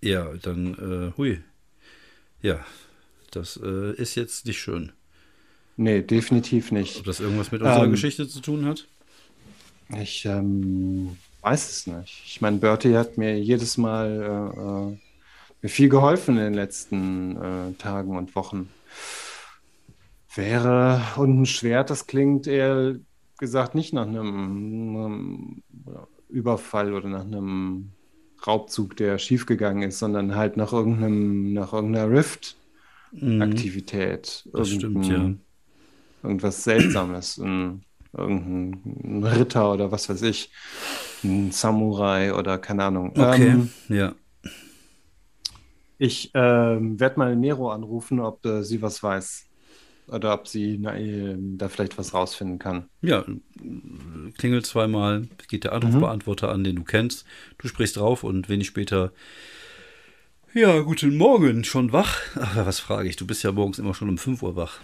Ja, 0.00 0.32
dann, 0.42 0.74
äh, 0.74 1.16
hui. 1.16 1.40
Ja, 2.42 2.64
das 3.30 3.58
äh, 3.62 3.92
ist 3.94 4.14
jetzt 4.14 4.46
nicht 4.46 4.58
schön. 4.60 4.92
Nee, 5.76 6.02
definitiv 6.02 6.72
nicht. 6.72 6.98
Ob 6.98 7.04
das 7.04 7.20
irgendwas 7.20 7.52
mit 7.52 7.62
unserer 7.62 7.84
Ähm. 7.84 7.90
Geschichte 7.90 8.28
zu 8.28 8.40
tun 8.40 8.64
hat? 8.64 8.86
Ich 10.00 10.24
ähm, 10.24 11.16
weiß 11.42 11.70
es 11.70 11.86
nicht. 11.86 12.22
Ich 12.26 12.40
meine, 12.40 12.58
Bertie 12.58 12.96
hat 12.96 13.18
mir 13.18 13.38
jedes 13.38 13.76
Mal 13.76 14.20
äh, 14.20 14.60
äh, 14.92 14.98
mir 15.62 15.68
viel 15.68 15.88
geholfen 15.88 16.36
in 16.38 16.44
den 16.44 16.54
letzten 16.54 17.36
äh, 17.36 17.72
Tagen 17.74 18.16
und 18.16 18.34
Wochen. 18.34 18.68
Wäre 20.34 21.02
und 21.16 21.40
ein 21.42 21.46
Schwert, 21.46 21.88
das 21.90 22.06
klingt 22.06 22.46
eher 22.46 22.96
gesagt 23.38 23.74
nicht 23.74 23.92
nach 23.92 24.06
einem, 24.06 24.26
einem 24.96 25.62
Überfall 26.28 26.92
oder 26.92 27.08
nach 27.08 27.24
einem 27.24 27.92
Raubzug, 28.46 28.96
der 28.96 29.18
schiefgegangen 29.18 29.88
ist, 29.88 29.98
sondern 29.98 30.34
halt 30.36 30.56
nach 30.56 30.72
irgendeinem, 30.72 31.52
nach 31.52 31.72
irgendeiner 31.72 32.10
Rift-Aktivität. 32.10 32.58
Mhm. 33.20 34.50
Das 34.54 34.70
stimmt, 34.70 35.06
ja. 35.08 35.32
irgendwas 36.22 36.64
Seltsames, 36.64 37.38
ein, 37.38 37.84
irgendein 38.16 39.24
Ritter 39.24 39.72
oder 39.72 39.92
was 39.92 40.08
weiß 40.08 40.22
ich, 40.22 40.52
ein 41.24 41.50
Samurai 41.52 42.34
oder 42.34 42.58
keine 42.58 42.84
Ahnung. 42.84 43.14
Okay, 43.16 43.56
Ähm, 43.56 43.70
ja. 43.88 44.14
ich 45.98 46.30
ähm, 46.34 47.00
werde 47.00 47.18
mal 47.18 47.36
Nero 47.36 47.70
anrufen, 47.70 48.20
ob 48.20 48.44
äh, 48.44 48.62
sie 48.62 48.82
was 48.82 49.02
weiß 49.02 49.45
oder 50.08 50.34
ob 50.34 50.48
sie 50.48 50.78
na, 50.78 50.96
äh, 50.96 51.36
da 51.38 51.68
vielleicht 51.68 51.98
was 51.98 52.14
rausfinden 52.14 52.58
kann. 52.58 52.88
Ja, 53.02 53.24
klingelt 54.38 54.66
zweimal, 54.66 55.28
geht 55.48 55.64
der 55.64 55.72
Anrufbeantworter 55.72 56.50
an, 56.50 56.64
den 56.64 56.76
du 56.76 56.84
kennst. 56.84 57.24
Du 57.58 57.68
sprichst 57.68 57.96
drauf 57.96 58.24
und 58.24 58.48
wenig 58.48 58.66
später. 58.66 59.12
Ja, 60.54 60.80
guten 60.80 61.16
Morgen, 61.16 61.64
schon 61.64 61.92
wach? 61.92 62.18
Ach, 62.40 62.56
was 62.56 62.80
frage 62.80 63.08
ich? 63.08 63.16
Du 63.16 63.26
bist 63.26 63.42
ja 63.42 63.52
morgens 63.52 63.78
immer 63.78 63.94
schon 63.94 64.08
um 64.08 64.18
5 64.18 64.42
Uhr 64.42 64.56
wach. 64.56 64.80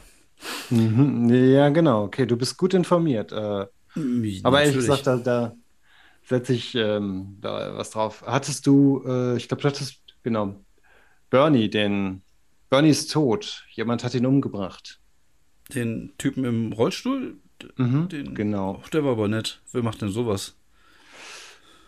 Mhm, 0.70 1.28
ja, 1.30 1.68
genau. 1.68 2.04
Okay, 2.04 2.26
du 2.26 2.36
bist 2.36 2.58
gut 2.58 2.74
informiert. 2.74 3.32
Äh, 3.32 3.66
aber 4.42 4.60
ehrlich 4.60 4.76
gesagt, 4.76 5.06
da, 5.06 5.16
da 5.16 5.56
setze 6.24 6.52
ich 6.52 6.74
ähm, 6.74 7.38
da 7.40 7.76
was 7.76 7.90
drauf. 7.90 8.22
Hattest 8.26 8.66
du, 8.66 9.02
äh, 9.06 9.36
ich 9.36 9.48
glaube, 9.48 9.62
du 9.62 9.68
hattest, 9.68 10.00
genau, 10.22 10.56
Bernie, 11.30 11.70
den, 11.70 12.22
Bernie 12.68 12.90
ist 12.90 13.12
tot. 13.12 13.64
Jemand 13.70 14.04
hat 14.04 14.14
ihn 14.14 14.26
umgebracht. 14.26 15.00
Den 15.74 16.12
Typen 16.18 16.44
im 16.44 16.72
Rollstuhl, 16.72 17.36
Mhm, 17.76 18.08
den, 18.08 18.34
genau. 18.34 18.80
Ach, 18.84 18.88
der 18.88 19.04
war 19.04 19.12
aber 19.12 19.28
nett. 19.28 19.60
Wer 19.70 19.84
macht 19.84 20.02
denn 20.02 20.08
sowas? 20.08 20.56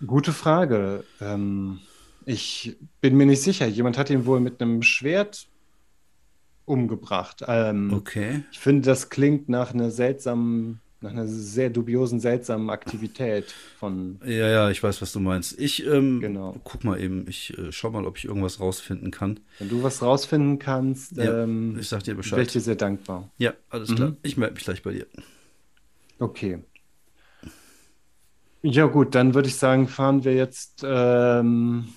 Gute 0.07 0.33
Frage. 0.33 1.03
Ähm, 1.21 1.81
ich 2.27 2.77
bin 3.01 3.17
mir 3.17 3.27
nicht 3.27 3.43
sicher. 3.43 3.67
Jemand 3.67 3.99
hat 3.99 4.09
ihn 4.09 4.25
wohl 4.25 4.39
mit 4.41 4.63
einem 4.63 4.83
Schwert 4.83 5.49
umgebracht. 6.65 7.45
Ähm, 7.49 7.93
Okay. 7.93 8.45
Ich 8.53 8.59
finde, 8.61 8.87
das 8.89 9.11
klingt 9.11 9.49
nach 9.49 9.75
einer 9.75 9.91
seltsamen, 9.91 10.81
nach 11.05 11.13
einer 11.13 11.27
sehr 11.29 11.71
dubiosen, 11.71 12.19
seltsamen 12.19 12.69
Aktivität 12.71 13.53
von. 13.79 14.19
Ja, 14.25 14.49
ja, 14.49 14.71
ich 14.71 14.83
weiß, 14.83 15.01
was 15.01 15.13
du 15.13 15.21
meinst. 15.21 15.59
Ich 15.61 15.87
ähm, 15.87 16.21
Genau. 16.21 16.57
guck 16.65 16.83
mal 16.83 17.01
eben, 17.01 17.27
ich 17.29 17.57
äh, 17.57 17.71
schau 17.71 17.91
mal, 17.91 18.05
ob 18.05 18.19
ich 18.19 18.25
irgendwas 18.25 18.59
rausfinden 18.59 19.11
kann. 19.11 19.41
Wenn 19.59 19.69
du 19.69 19.83
was 19.83 20.03
rausfinden 20.03 20.59
kannst, 20.59 21.17
Ja, 21.17 21.43
ähm, 21.45 21.77
ich 21.79 21.89
sag 21.89 22.03
dir 22.03 22.09
wäre 22.17 22.21
ich 22.21 22.31
Bescheid. 22.31 22.55
dir 22.55 22.61
sehr 22.61 22.75
dankbar. 22.77 23.31
Ja, 23.39 23.55
alles 23.71 23.91
Mhm. 23.91 23.95
klar. 23.97 24.17
Ich 24.23 24.37
melde 24.37 24.55
mich 24.55 24.65
gleich 24.65 24.83
bei 24.83 24.93
dir. 24.93 25.07
Okay. 26.19 26.59
Ja, 28.63 28.87
gut, 28.87 29.15
dann 29.15 29.35
würde 29.35 29.49
ich 29.49 29.57
sagen, 29.57 29.89
fahren 29.89 30.25
wir 30.25 30.35
jetzt, 30.35 30.83
ähm, 30.85 31.89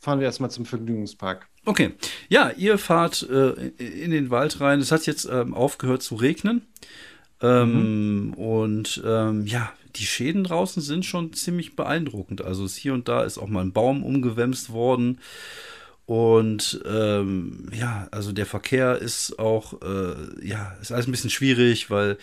fahren 0.00 0.18
wir 0.18 0.26
erstmal 0.26 0.50
zum 0.50 0.66
Vergnügungspark. 0.66 1.46
Okay. 1.64 1.94
Ja, 2.28 2.50
ihr 2.50 2.78
fahrt 2.78 3.28
äh, 3.28 3.50
in 3.78 4.10
den 4.12 4.30
Wald 4.30 4.60
rein. 4.60 4.80
Es 4.80 4.92
hat 4.92 5.06
jetzt 5.06 5.24
ähm, 5.30 5.54
aufgehört 5.54 6.02
zu 6.02 6.14
regnen. 6.16 6.62
Ähm, 7.40 8.34
Und 8.36 9.02
ähm, 9.04 9.46
ja, 9.46 9.72
die 9.96 10.06
Schäden 10.06 10.44
draußen 10.44 10.82
sind 10.82 11.04
schon 11.04 11.32
ziemlich 11.32 11.76
beeindruckend. 11.76 12.42
Also 12.42 12.64
es 12.64 12.76
hier 12.76 12.94
und 12.94 13.08
da 13.08 13.24
ist 13.24 13.38
auch 13.38 13.48
mal 13.48 13.62
ein 13.62 13.72
Baum 13.72 14.04
umgewämst 14.04 14.70
worden. 14.70 15.18
Und 16.06 16.80
ähm, 16.86 17.68
ja, 17.72 18.06
also 18.12 18.32
der 18.32 18.46
Verkehr 18.46 18.98
ist 18.98 19.38
auch, 19.38 19.82
äh, 19.82 20.46
ja, 20.46 20.76
ist 20.80 20.92
alles 20.92 21.08
ein 21.08 21.10
bisschen 21.10 21.30
schwierig, 21.30 21.90
weil, 21.90 22.16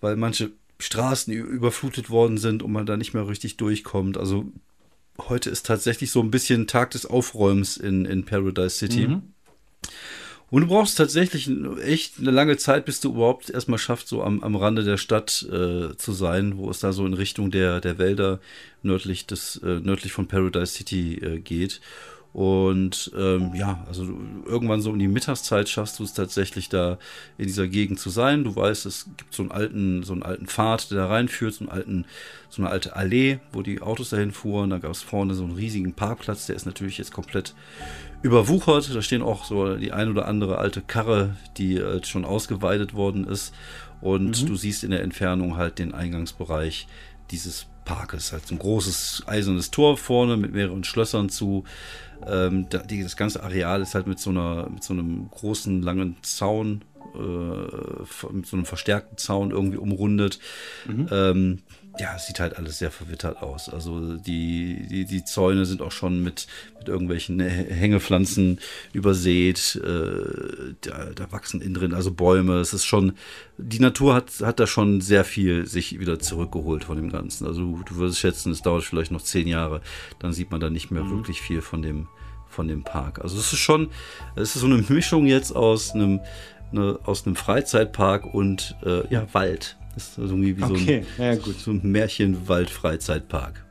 weil 0.00 0.16
manche 0.16 0.50
Straßen 0.80 1.32
überflutet 1.32 2.10
worden 2.10 2.36
sind 2.38 2.64
und 2.64 2.72
man 2.72 2.86
da 2.86 2.96
nicht 2.96 3.14
mehr 3.14 3.28
richtig 3.28 3.56
durchkommt. 3.56 4.18
Also 4.18 4.50
heute 5.28 5.50
ist 5.50 5.66
tatsächlich 5.66 6.10
so 6.10 6.20
ein 6.20 6.32
bisschen 6.32 6.66
Tag 6.66 6.90
des 6.90 7.06
Aufräumens 7.06 7.76
in, 7.76 8.04
in 8.06 8.24
Paradise 8.24 8.76
City. 8.76 9.06
Mhm. 9.06 9.22
Und 10.52 10.60
du 10.60 10.68
brauchst 10.68 10.98
tatsächlich 10.98 11.50
echt 11.82 12.18
eine 12.18 12.30
lange 12.30 12.58
Zeit, 12.58 12.84
bis 12.84 13.00
du 13.00 13.14
überhaupt 13.14 13.48
erstmal 13.48 13.78
schaffst, 13.78 14.08
so 14.08 14.22
am, 14.22 14.42
am 14.42 14.54
Rande 14.54 14.84
der 14.84 14.98
Stadt 14.98 15.46
äh, 15.50 15.96
zu 15.96 16.12
sein, 16.12 16.58
wo 16.58 16.68
es 16.68 16.78
da 16.78 16.92
so 16.92 17.06
in 17.06 17.14
Richtung 17.14 17.50
der, 17.50 17.80
der 17.80 17.96
Wälder 17.96 18.38
nördlich 18.82 19.24
des, 19.24 19.56
äh, 19.64 19.80
nördlich 19.80 20.12
von 20.12 20.28
Paradise 20.28 20.74
City 20.74 21.14
äh, 21.14 21.38
geht. 21.38 21.80
Und 22.34 23.12
ähm, 23.16 23.52
ja, 23.54 23.82
also 23.88 24.04
irgendwann 24.44 24.82
so 24.82 24.90
um 24.90 24.98
die 24.98 25.08
Mittagszeit 25.08 25.70
schaffst 25.70 25.98
du 25.98 26.04
es 26.04 26.12
tatsächlich 26.12 26.68
da 26.68 26.98
in 27.38 27.46
dieser 27.46 27.66
Gegend 27.66 27.98
zu 27.98 28.10
sein. 28.10 28.44
Du 28.44 28.54
weißt, 28.54 28.84
es 28.84 29.06
gibt 29.16 29.32
so 29.32 29.42
einen 29.42 29.52
alten, 29.52 30.02
so 30.02 30.12
einen 30.12 30.22
alten 30.22 30.46
Pfad, 30.46 30.90
der 30.90 30.98
da 30.98 31.06
reinführt, 31.06 31.54
so 31.54 31.64
einen 31.64 31.70
alten, 31.70 32.04
so 32.50 32.60
eine 32.60 32.70
alte 32.70 32.94
Allee, 32.94 33.38
wo 33.52 33.62
die 33.62 33.80
Autos 33.80 34.10
dahin 34.10 34.32
fuhren. 34.32 34.68
Da 34.68 34.78
gab 34.78 34.90
es 34.90 35.02
vorne 35.02 35.34
so 35.34 35.44
einen 35.44 35.54
riesigen 35.54 35.94
Parkplatz, 35.94 36.44
der 36.44 36.56
ist 36.56 36.66
natürlich 36.66 36.98
jetzt 36.98 37.12
komplett 37.12 37.54
überwuchert. 38.22 38.94
Da 38.94 39.02
stehen 39.02 39.22
auch 39.22 39.44
so 39.44 39.76
die 39.76 39.92
ein 39.92 40.08
oder 40.08 40.26
andere 40.26 40.58
alte 40.58 40.80
Karre, 40.80 41.36
die 41.56 41.76
äh, 41.76 42.02
schon 42.04 42.24
ausgeweidet 42.24 42.94
worden 42.94 43.26
ist. 43.26 43.54
Und 44.00 44.48
du 44.48 44.56
siehst 44.56 44.82
in 44.82 44.90
der 44.90 45.02
Entfernung 45.02 45.56
halt 45.56 45.78
den 45.78 45.94
Eingangsbereich 45.94 46.88
dieses 47.30 47.66
Parkes. 47.84 48.32
Halt 48.32 48.46
so 48.46 48.54
ein 48.54 48.58
großes 48.58 49.24
eisernes 49.26 49.70
Tor 49.70 49.96
vorne 49.96 50.36
mit 50.36 50.52
mehreren 50.52 50.84
Schlössern 50.84 51.28
zu. 51.28 51.64
Ähm, 52.26 52.66
da, 52.68 52.78
die, 52.78 53.02
das 53.02 53.16
ganze 53.16 53.42
Areal 53.42 53.82
ist 53.82 53.94
halt 53.94 54.06
mit 54.06 54.18
so, 54.18 54.30
einer, 54.30 54.68
mit 54.70 54.82
so 54.82 54.92
einem 54.92 55.28
großen, 55.30 55.82
langen 55.82 56.16
Zaun 56.22 56.84
äh, 57.14 58.32
mit 58.32 58.46
so 58.46 58.56
einem 58.56 58.66
verstärkten 58.66 59.18
Zaun 59.18 59.50
irgendwie 59.50 59.78
umrundet. 59.78 60.38
Mhm. 60.86 61.08
Ähm, 61.10 61.58
ja, 61.98 62.14
es 62.16 62.26
sieht 62.26 62.40
halt 62.40 62.56
alles 62.56 62.78
sehr 62.78 62.90
verwittert 62.90 63.42
aus. 63.42 63.68
Also 63.68 64.16
die, 64.16 64.86
die, 64.88 65.04
die 65.04 65.24
Zäune 65.24 65.66
sind 65.66 65.82
auch 65.82 65.92
schon 65.92 66.22
mit, 66.22 66.46
mit 66.78 66.88
irgendwelchen 66.88 67.38
Hängepflanzen 67.38 68.60
übersät. 68.94 69.76
Äh, 69.76 70.74
da, 70.80 71.10
da, 71.14 71.30
wachsen 71.32 71.60
innen 71.60 71.74
drin 71.74 71.92
also 71.92 72.10
Bäume. 72.10 72.60
Es 72.60 72.72
ist 72.72 72.86
schon, 72.86 73.12
die 73.58 73.80
Natur 73.80 74.14
hat, 74.14 74.30
hat 74.40 74.58
da 74.58 74.66
schon 74.66 75.02
sehr 75.02 75.24
viel 75.24 75.66
sich 75.66 76.00
wieder 76.00 76.18
zurückgeholt 76.18 76.84
von 76.84 76.96
dem 76.96 77.10
Ganzen. 77.10 77.46
Also 77.46 77.60
du 77.60 77.96
würdest 77.96 78.20
schätzen, 78.20 78.52
es 78.52 78.62
dauert 78.62 78.84
vielleicht 78.84 79.12
noch 79.12 79.22
zehn 79.22 79.46
Jahre, 79.46 79.82
dann 80.18 80.32
sieht 80.32 80.50
man 80.50 80.60
da 80.60 80.70
nicht 80.70 80.90
mehr 80.90 81.04
mhm. 81.04 81.10
wirklich 81.10 81.42
viel 81.42 81.60
von 81.60 81.82
dem, 81.82 82.08
von 82.48 82.68
dem 82.68 82.84
Park. 82.84 83.20
Also 83.20 83.38
es 83.38 83.52
ist 83.52 83.58
schon, 83.58 83.88
es 84.34 84.54
ist 84.54 84.62
so 84.62 84.66
eine 84.66 84.82
Mischung 84.88 85.26
jetzt 85.26 85.54
aus 85.54 85.92
einem, 85.92 86.20
eine, 86.72 86.98
aus 87.04 87.26
einem 87.26 87.36
Freizeitpark 87.36 88.32
und 88.32 88.76
äh, 88.84 89.06
ja, 89.12 89.26
Wald. 89.32 89.76
Das 89.94 90.08
ist 90.08 90.18
also 90.18 90.34
irgendwie 90.34 90.56
wie 90.56 90.62
okay. 90.62 91.04
so, 91.16 91.22
ein, 91.22 91.36
ja, 91.36 91.52
so 91.58 91.70
ein 91.70 91.82
Märchenwald-Freizeitpark. 91.82 93.64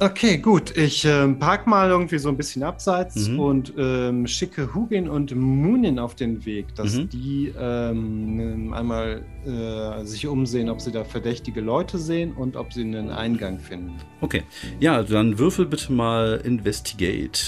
Okay, 0.00 0.38
gut. 0.38 0.76
Ich 0.76 1.04
äh, 1.04 1.28
park 1.28 1.68
mal 1.68 1.88
irgendwie 1.88 2.18
so 2.18 2.28
ein 2.28 2.36
bisschen 2.36 2.64
abseits 2.64 3.28
mhm. 3.28 3.38
und 3.38 3.72
ähm, 3.78 4.26
schicke 4.26 4.74
Hugin 4.74 5.08
und 5.08 5.34
Munin 5.36 6.00
auf 6.00 6.16
den 6.16 6.44
Weg, 6.44 6.74
dass 6.74 6.94
mhm. 6.94 7.08
die 7.10 7.54
ähm, 7.56 8.74
einmal 8.74 9.24
äh, 9.46 10.04
sich 10.04 10.26
umsehen, 10.26 10.68
ob 10.68 10.80
sie 10.80 10.90
da 10.90 11.04
verdächtige 11.04 11.60
Leute 11.60 11.98
sehen 11.98 12.32
und 12.32 12.56
ob 12.56 12.72
sie 12.72 12.82
einen 12.82 13.10
Eingang 13.10 13.60
finden. 13.60 13.94
Okay. 14.20 14.42
Ja, 14.80 15.04
dann 15.04 15.38
würfel 15.38 15.64
bitte 15.64 15.92
mal 15.92 16.42
Investigate. 16.44 17.40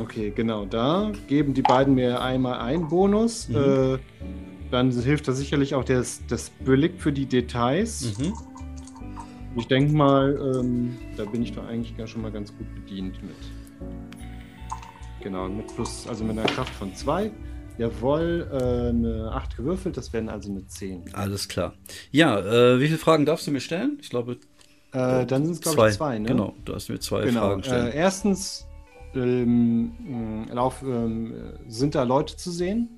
Okay, 0.00 0.32
genau. 0.34 0.64
Da 0.64 1.12
geben 1.28 1.54
die 1.54 1.62
beiden 1.62 1.94
mir 1.94 2.20
einmal 2.22 2.60
einen 2.60 2.88
Bonus. 2.88 3.48
Mhm. 3.48 3.56
Äh, 3.56 3.98
dann 4.70 4.90
hilft 4.90 5.28
da 5.28 5.32
sicherlich 5.32 5.74
auch 5.74 5.84
das, 5.84 6.22
das 6.28 6.50
Blick 6.50 7.00
für 7.00 7.12
die 7.12 7.26
Details. 7.26 8.18
Mhm. 8.18 8.32
Ich 9.56 9.66
denke 9.66 9.92
mal, 9.92 10.56
ähm, 10.56 10.96
da 11.16 11.26
bin 11.26 11.42
ich 11.42 11.52
doch 11.52 11.66
eigentlich 11.66 11.96
gar 11.96 12.06
schon 12.06 12.22
mal 12.22 12.32
ganz 12.32 12.56
gut 12.56 12.74
bedient 12.74 13.22
mit. 13.22 13.36
Genau, 15.22 15.48
mit 15.48 15.74
plus, 15.74 16.08
also 16.08 16.24
mit 16.24 16.38
einer 16.38 16.48
Kraft 16.48 16.74
von 16.74 16.94
2. 16.94 17.30
Jawohl, 17.78 18.48
äh, 18.50 18.88
eine 18.88 19.30
8 19.32 19.56
gewürfelt, 19.56 19.96
das 19.96 20.12
wären 20.12 20.28
also 20.28 20.50
eine 20.50 20.66
10. 20.66 21.14
Alles 21.14 21.48
klar. 21.48 21.74
Ja, 22.10 22.38
äh, 22.38 22.80
wie 22.80 22.86
viele 22.86 22.98
Fragen 22.98 23.26
darfst 23.26 23.46
du 23.46 23.50
mir 23.50 23.60
stellen? 23.60 23.98
Ich 24.00 24.10
glaube. 24.10 24.38
Äh, 24.92 25.26
dann 25.26 25.44
sind 25.44 25.54
es, 25.54 25.60
glaube 25.60 25.88
ich, 25.88 25.96
zwei, 25.96 26.18
ne? 26.18 26.28
Genau, 26.28 26.54
du 26.64 26.74
hast 26.74 26.88
mir 26.88 26.98
zwei 26.98 27.24
genau, 27.24 27.48
Fragen 27.48 27.62
stellen. 27.62 27.86
Äh, 27.88 27.96
erstens, 27.96 28.66
ähm, 29.14 30.46
Lauf, 30.50 30.82
ähm, 30.82 31.34
sind 31.68 31.94
da 31.94 32.02
Leute 32.02 32.36
zu 32.36 32.50
sehen? 32.50 32.88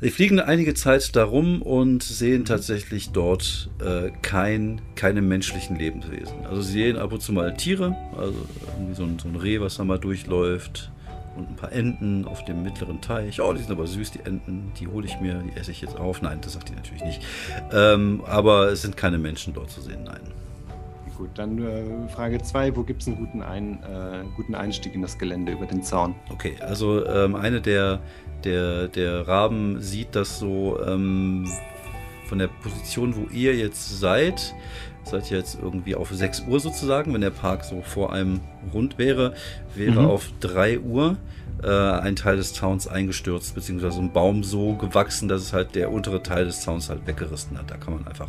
Sie 0.00 0.10
fliegen 0.10 0.38
einige 0.38 0.74
Zeit 0.74 1.16
darum 1.16 1.60
und 1.60 2.04
sehen 2.04 2.44
tatsächlich 2.44 3.10
dort 3.10 3.68
äh, 3.84 4.12
kein, 4.22 4.80
keine 4.94 5.22
menschlichen 5.22 5.76
Lebenswesen. 5.76 6.46
Also 6.46 6.62
sie 6.62 6.74
sehen 6.74 6.96
ab 6.98 7.12
und 7.12 7.20
zu 7.20 7.32
mal 7.32 7.52
Tiere, 7.54 7.96
also 8.16 8.46
irgendwie 8.76 8.94
so 8.94 9.02
ein, 9.02 9.18
so 9.18 9.26
ein 9.26 9.34
Reh, 9.34 9.60
was 9.60 9.76
da 9.76 9.84
mal 9.84 9.98
durchläuft 9.98 10.92
und 11.36 11.48
ein 11.48 11.56
paar 11.56 11.72
Enten 11.72 12.26
auf 12.26 12.44
dem 12.44 12.62
mittleren 12.62 13.00
Teich. 13.00 13.40
Oh, 13.40 13.52
die 13.52 13.58
sind 13.58 13.72
aber 13.72 13.88
süß, 13.88 14.12
die 14.12 14.20
Enten, 14.20 14.70
die 14.78 14.86
hole 14.86 15.04
ich 15.04 15.18
mir, 15.20 15.42
die 15.42 15.58
esse 15.58 15.72
ich 15.72 15.80
jetzt 15.80 15.96
auf. 15.96 16.22
Nein, 16.22 16.38
das 16.42 16.52
sagt 16.52 16.68
die 16.68 16.74
natürlich 16.74 17.02
nicht. 17.02 17.20
Ähm, 17.72 18.22
aber 18.24 18.68
es 18.68 18.82
sind 18.82 18.96
keine 18.96 19.18
Menschen 19.18 19.52
dort 19.52 19.70
zu 19.70 19.80
sehen, 19.80 20.04
nein. 20.04 20.20
Gut, 21.18 21.30
dann 21.34 21.60
äh, 21.60 22.08
Frage 22.08 22.40
2, 22.40 22.76
wo 22.76 22.84
gibt 22.84 23.02
es 23.02 23.08
einen 23.08 23.16
guten, 23.16 23.42
Ein, 23.42 23.82
äh, 23.82 24.22
guten 24.36 24.54
Einstieg 24.54 24.94
in 24.94 25.02
das 25.02 25.18
Gelände 25.18 25.52
über 25.52 25.66
den 25.66 25.82
Zaun? 25.82 26.14
Okay, 26.30 26.56
also 26.60 27.04
ähm, 27.06 27.34
eine 27.34 27.60
der 27.60 28.00
der, 28.44 28.88
der 28.88 29.26
Raben 29.26 29.80
sieht 29.80 30.14
das 30.14 30.38
so 30.38 30.78
ähm, 30.86 31.48
von 32.26 32.38
der 32.38 32.48
Position, 32.48 33.16
wo 33.16 33.26
ihr 33.32 33.54
jetzt 33.56 33.98
seid. 33.98 34.54
Seid 35.04 35.30
ihr 35.30 35.38
jetzt 35.38 35.58
irgendwie 35.60 35.94
auf 35.94 36.10
6 36.10 36.44
Uhr 36.48 36.60
sozusagen, 36.60 37.14
wenn 37.14 37.22
der 37.22 37.30
Park 37.30 37.64
so 37.64 37.80
vor 37.80 38.12
einem 38.12 38.40
rund 38.74 38.98
wäre, 38.98 39.34
wäre 39.74 40.02
mhm. 40.02 40.06
auf 40.06 40.30
3 40.40 40.80
Uhr 40.80 41.16
äh, 41.62 41.68
ein 41.68 42.16
Teil 42.16 42.36
des 42.36 42.54
Zauns 42.54 42.88
eingestürzt, 42.88 43.54
beziehungsweise 43.54 44.00
ein 44.00 44.12
Baum 44.12 44.44
so 44.44 44.74
gewachsen, 44.74 45.28
dass 45.28 45.42
es 45.42 45.52
halt 45.52 45.74
der 45.74 45.90
untere 45.90 46.22
Teil 46.22 46.44
des 46.44 46.60
Zauns 46.60 46.88
halt 46.88 47.06
weggerissen 47.06 47.58
hat. 47.58 47.70
Da 47.70 47.76
kann 47.76 47.94
man 47.94 48.06
einfach 48.06 48.28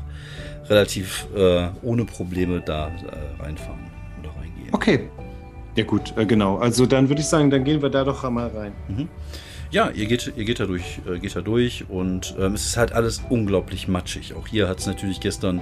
relativ 0.67 1.27
äh, 1.35 1.67
ohne 1.81 2.05
Probleme 2.05 2.61
da 2.61 2.87
äh, 2.87 3.41
reinfahren 3.41 3.89
oder 4.21 4.29
reingehen. 4.37 4.69
Okay. 4.71 5.09
Ja 5.75 5.83
gut, 5.83 6.13
äh, 6.17 6.25
genau. 6.25 6.57
Also 6.57 6.85
dann 6.85 7.09
würde 7.09 7.21
ich 7.21 7.27
sagen, 7.27 7.49
dann 7.49 7.63
gehen 7.63 7.81
wir 7.81 7.89
da 7.89 8.03
doch 8.03 8.29
mal 8.29 8.47
rein. 8.47 8.73
Mhm. 8.87 9.07
Ja, 9.71 9.91
ihr 9.91 10.07
geht, 10.07 10.33
ihr 10.35 10.45
geht 10.45 10.59
da 10.59 10.65
durch, 10.65 10.99
äh, 11.07 11.19
geht 11.19 11.35
da 11.35 11.41
durch 11.41 11.85
und 11.89 12.35
ähm, 12.39 12.55
es 12.55 12.65
ist 12.65 12.77
halt 12.77 12.91
alles 12.91 13.21
unglaublich 13.29 13.87
matschig. 13.87 14.33
Auch 14.33 14.47
hier 14.47 14.67
hat 14.67 14.79
es 14.79 14.87
natürlich 14.87 15.19
gestern 15.19 15.61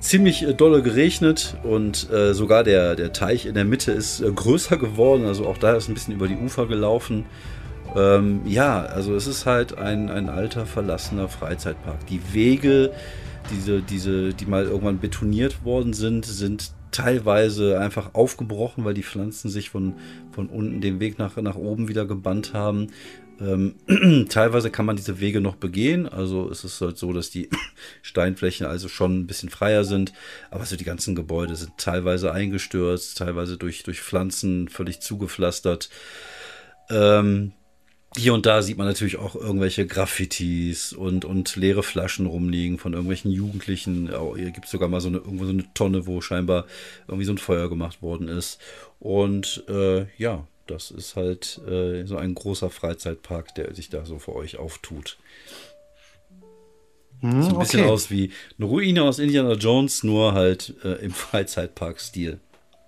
ziemlich 0.00 0.42
äh, 0.42 0.54
dolle 0.54 0.82
geregnet 0.82 1.56
und 1.62 2.10
äh, 2.10 2.34
sogar 2.34 2.64
der, 2.64 2.96
der 2.96 3.12
Teich 3.12 3.46
in 3.46 3.54
der 3.54 3.64
Mitte 3.64 3.92
ist 3.92 4.20
äh, 4.20 4.30
größer 4.30 4.76
geworden. 4.76 5.26
Also 5.26 5.46
auch 5.46 5.58
da 5.58 5.74
ist 5.74 5.88
ein 5.88 5.94
bisschen 5.94 6.14
über 6.14 6.28
die 6.28 6.36
Ufer 6.36 6.66
gelaufen. 6.66 7.24
Ähm, 7.94 8.42
ja, 8.46 8.82
also 8.82 9.14
es 9.14 9.26
ist 9.26 9.46
halt 9.46 9.78
ein, 9.78 10.10
ein 10.10 10.28
alter, 10.28 10.66
verlassener 10.66 11.28
Freizeitpark. 11.28 12.06
Die 12.06 12.20
Wege, 12.32 12.92
diese, 13.50 13.80
diese, 13.80 14.34
die 14.34 14.46
mal 14.46 14.64
irgendwann 14.64 14.98
betoniert 14.98 15.64
worden 15.64 15.92
sind, 15.92 16.24
sind 16.24 16.72
teilweise 16.90 17.78
einfach 17.78 18.14
aufgebrochen, 18.14 18.84
weil 18.84 18.94
die 18.94 19.02
Pflanzen 19.02 19.50
sich 19.50 19.70
von, 19.70 19.94
von 20.30 20.48
unten 20.48 20.80
den 20.80 21.00
Weg 21.00 21.18
nach, 21.18 21.36
nach 21.36 21.56
oben 21.56 21.88
wieder 21.88 22.06
gebannt 22.06 22.54
haben. 22.54 22.88
Ähm, 23.40 23.76
teilweise 24.28 24.70
kann 24.70 24.86
man 24.86 24.96
diese 24.96 25.20
Wege 25.20 25.40
noch 25.40 25.56
begehen, 25.56 26.08
also 26.08 26.50
es 26.50 26.64
ist 26.64 26.80
halt 26.80 26.98
so, 26.98 27.12
dass 27.12 27.30
die 27.30 27.50
Steinflächen 28.02 28.66
also 28.66 28.88
schon 28.88 29.20
ein 29.20 29.26
bisschen 29.26 29.50
freier 29.50 29.84
sind, 29.84 30.12
aber 30.50 30.64
so 30.64 30.76
die 30.76 30.84
ganzen 30.84 31.14
Gebäude 31.14 31.56
sind 31.56 31.76
teilweise 31.78 32.32
eingestürzt, 32.32 33.18
teilweise 33.18 33.56
durch, 33.56 33.82
durch 33.82 34.00
Pflanzen 34.00 34.68
völlig 34.68 35.00
zugepflastert. 35.00 35.90
Ähm, 36.90 37.52
hier 38.16 38.32
und 38.32 38.46
da 38.46 38.62
sieht 38.62 38.78
man 38.78 38.86
natürlich 38.86 39.18
auch 39.18 39.34
irgendwelche 39.34 39.86
Graffitis 39.86 40.92
und, 40.94 41.24
und 41.24 41.54
leere 41.56 41.82
Flaschen 41.82 42.26
rumliegen 42.26 42.78
von 42.78 42.92
irgendwelchen 42.92 43.30
Jugendlichen. 43.30 44.10
Oh, 44.14 44.36
hier 44.36 44.52
gibt 44.52 44.66
es 44.66 44.70
sogar 44.70 44.88
mal 44.88 45.00
so 45.00 45.08
eine, 45.08 45.18
irgendwo 45.18 45.44
so 45.44 45.50
eine 45.50 45.64
Tonne, 45.74 46.06
wo 46.06 46.20
scheinbar 46.20 46.66
irgendwie 47.08 47.26
so 47.26 47.32
ein 47.32 47.38
Feuer 47.38 47.68
gemacht 47.68 48.00
worden 48.00 48.28
ist. 48.28 48.58
Und 49.00 49.64
äh, 49.68 50.06
ja, 50.16 50.46
das 50.66 50.90
ist 50.90 51.16
halt 51.16 51.60
äh, 51.68 52.04
so 52.04 52.16
ein 52.16 52.34
großer 52.34 52.70
Freizeitpark, 52.70 53.54
der 53.54 53.74
sich 53.74 53.88
da 53.88 54.04
so 54.04 54.18
für 54.18 54.34
euch 54.34 54.58
auftut. 54.58 55.18
Hm, 57.20 57.42
Sieht 57.42 57.52
ein 57.52 57.58
bisschen 57.58 57.80
okay. 57.80 57.90
aus 57.90 58.10
wie 58.10 58.30
eine 58.58 58.66
Ruine 58.66 59.02
aus 59.04 59.18
Indiana 59.18 59.54
Jones, 59.54 60.04
nur 60.04 60.34
halt 60.34 60.74
äh, 60.84 61.04
im 61.04 61.10
Freizeitpark-Stil. 61.12 62.40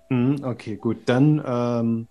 Hm, 0.09 0.43
okay, 0.43 0.75
gut. 0.75 0.97
Dann 1.05 1.41
ähm, 1.45 2.07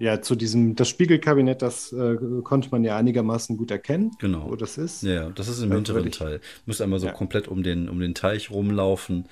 ja, 0.00 0.22
zu 0.22 0.36
diesem, 0.36 0.76
das 0.76 0.88
Spiegelkabinett, 0.88 1.60
das 1.60 1.92
äh, 1.92 2.16
konnte 2.44 2.68
man 2.70 2.84
ja 2.84 2.96
einigermaßen 2.96 3.56
gut 3.56 3.70
erkennen, 3.70 4.12
genau. 4.20 4.48
wo 4.48 4.56
das 4.56 4.78
ist. 4.78 5.02
Ja, 5.02 5.30
das 5.30 5.48
ist 5.48 5.60
im 5.60 5.72
hinteren 5.72 6.12
Teil. 6.12 6.40
Müsst 6.66 6.80
einmal 6.80 7.00
so 7.00 7.06
ja. 7.06 7.12
komplett 7.12 7.48
um 7.48 7.62
den, 7.62 7.88
um 7.88 7.98
den 7.98 8.14
Teich 8.14 8.50
rumlaufen. 8.50 9.28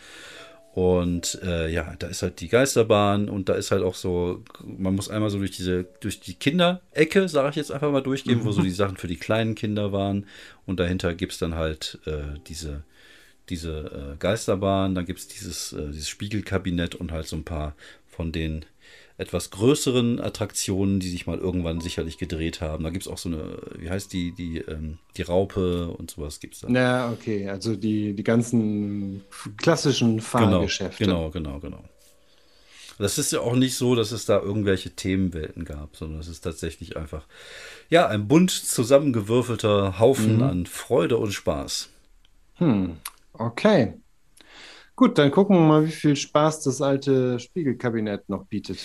Und 0.77 1.41
äh, 1.43 1.73
ja, 1.73 1.95
da 1.99 2.07
ist 2.07 2.21
halt 2.21 2.41
die 2.41 2.49
Geisterbahn 2.49 3.31
und 3.31 3.49
da 3.49 3.55
ist 3.55 3.71
halt 3.71 3.83
auch 3.83 3.95
so, 3.95 4.45
man 4.63 4.95
muss 4.95 5.09
einmal 5.09 5.31
so 5.31 5.39
durch 5.39 5.53
diese, 5.53 5.87
durch 6.01 6.21
die 6.21 6.35
Kinderecke, 6.35 7.31
sage 7.31 7.49
ich 7.49 7.57
jetzt 7.57 7.73
einfach 7.73 7.91
mal 7.91 8.03
durchgehen, 8.03 8.41
mhm. 8.41 8.45
wo 8.45 8.53
so 8.53 8.61
die 8.61 8.69
Sachen 8.69 8.99
für 8.99 9.07
die 9.07 9.17
kleinen 9.17 9.55
Kinder 9.55 9.93
waren. 9.93 10.27
Und 10.67 10.79
dahinter 10.79 11.15
gibt 11.15 11.33
es 11.33 11.39
dann 11.39 11.55
halt 11.55 11.99
äh, 12.05 12.39
diese, 12.47 12.83
diese 13.49 14.13
äh, 14.13 14.17
Geisterbahn, 14.19 14.95
dann 14.95 15.07
gibt 15.07 15.21
es 15.21 15.29
dieses, 15.29 15.73
äh, 15.73 15.87
dieses 15.87 16.11
Spiegelkabinett 16.11 16.95
und 16.95 17.11
halt 17.11 17.27
so 17.27 17.37
ein 17.37 17.45
paar 17.45 17.75
von 18.07 18.31
den 18.31 18.67
etwas 19.19 19.51
größeren 19.51 20.21
Attraktionen, 20.21 21.01
die 21.01 21.09
sich 21.09 21.27
mal 21.27 21.39
irgendwann 21.39 21.81
sicherlich 21.81 22.19
gedreht 22.19 22.61
haben. 22.61 22.85
Da 22.85 22.91
gibt 22.91 23.07
es 23.07 23.13
auch 23.13 23.19
so 23.19 23.31
eine, 23.31 23.59
wie 23.79 23.89
heißt 23.89 24.13
die, 24.13 24.33
die, 24.33 24.59
ähm, 24.59 24.99
die 25.17 25.23
Raupe 25.23 25.89
und 25.89 26.11
sowas 26.11 26.41
gibt 26.41 26.55
es 26.55 26.61
da. 26.61 26.69
Ja, 26.69 27.11
okay, 27.11 27.49
also 27.49 27.77
die, 27.77 28.15
die 28.15 28.25
ganzen 28.25 29.23
klassischen 29.57 30.21
Fahrgeschäfte. 30.21 31.05
Genau, 31.05 31.31
genau, 31.31 31.61
genau, 31.61 31.79
genau. 31.79 31.85
Das 32.99 33.19
ist 33.19 33.33
ja 33.33 33.41
auch 33.41 33.57
nicht 33.57 33.77
so, 33.77 33.95
dass 33.95 34.11
es 34.11 34.25
da 34.25 34.41
irgendwelche 34.41 34.91
Themenwelten 34.91 35.65
gab, 35.65 35.97
sondern 35.97 36.21
es 36.21 36.29
ist 36.29 36.41
tatsächlich 36.41 36.97
einfach, 36.97 37.27
ja, 37.91 38.07
ein 38.07 38.27
bunt 38.27 38.51
zusammengewürfelter 38.51 39.99
Haufen 39.99 40.37
mhm. 40.37 40.43
an 40.43 40.67
Freude 40.67 41.19
und 41.19 41.33
Spaß. 41.33 41.91
Hm, 42.55 42.97
okay. 43.35 43.95
Gut, 44.97 45.19
dann 45.19 45.31
gucken 45.31 45.57
wir 45.57 45.63
mal, 45.63 45.87
wie 45.87 45.93
viel 45.93 46.17
Spaß 46.17 46.63
das 46.63 46.81
alte 46.81 47.39
Spiegelkabinett 47.39 48.29
noch 48.31 48.47
bietet. 48.47 48.79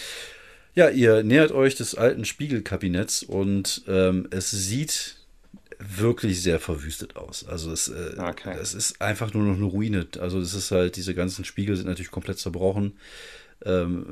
Ja, 0.76 0.90
ihr 0.90 1.24
nähert 1.24 1.52
euch 1.52 1.76
des 1.76 1.96
alten 1.96 2.26
Spiegelkabinetts 2.26 3.24
und 3.24 3.84
ähm, 3.88 4.28
es 4.30 4.52
sieht 4.52 5.18
wirklich 5.80 6.42
sehr 6.42 6.60
verwüstet 6.60 7.16
aus. 7.16 7.46
Also 7.48 7.72
es, 7.72 7.88
äh, 7.88 8.16
okay. 8.18 8.56
es 8.62 8.74
ist 8.74 9.02
einfach 9.02 9.34
nur 9.34 9.44
noch 9.44 9.56
eine 9.56 9.66
Ruine. 9.66 10.08
Also 10.20 10.40
es 10.40 10.54
ist 10.54 10.72
halt, 10.72 10.96
diese 10.96 11.16
ganzen 11.16 11.46
Spiegel 11.46 11.76
sind 11.76 11.88
natürlich 11.88 12.12
komplett 12.12 12.40
zerbrochen. 12.40 12.94
Ähm, 13.66 14.06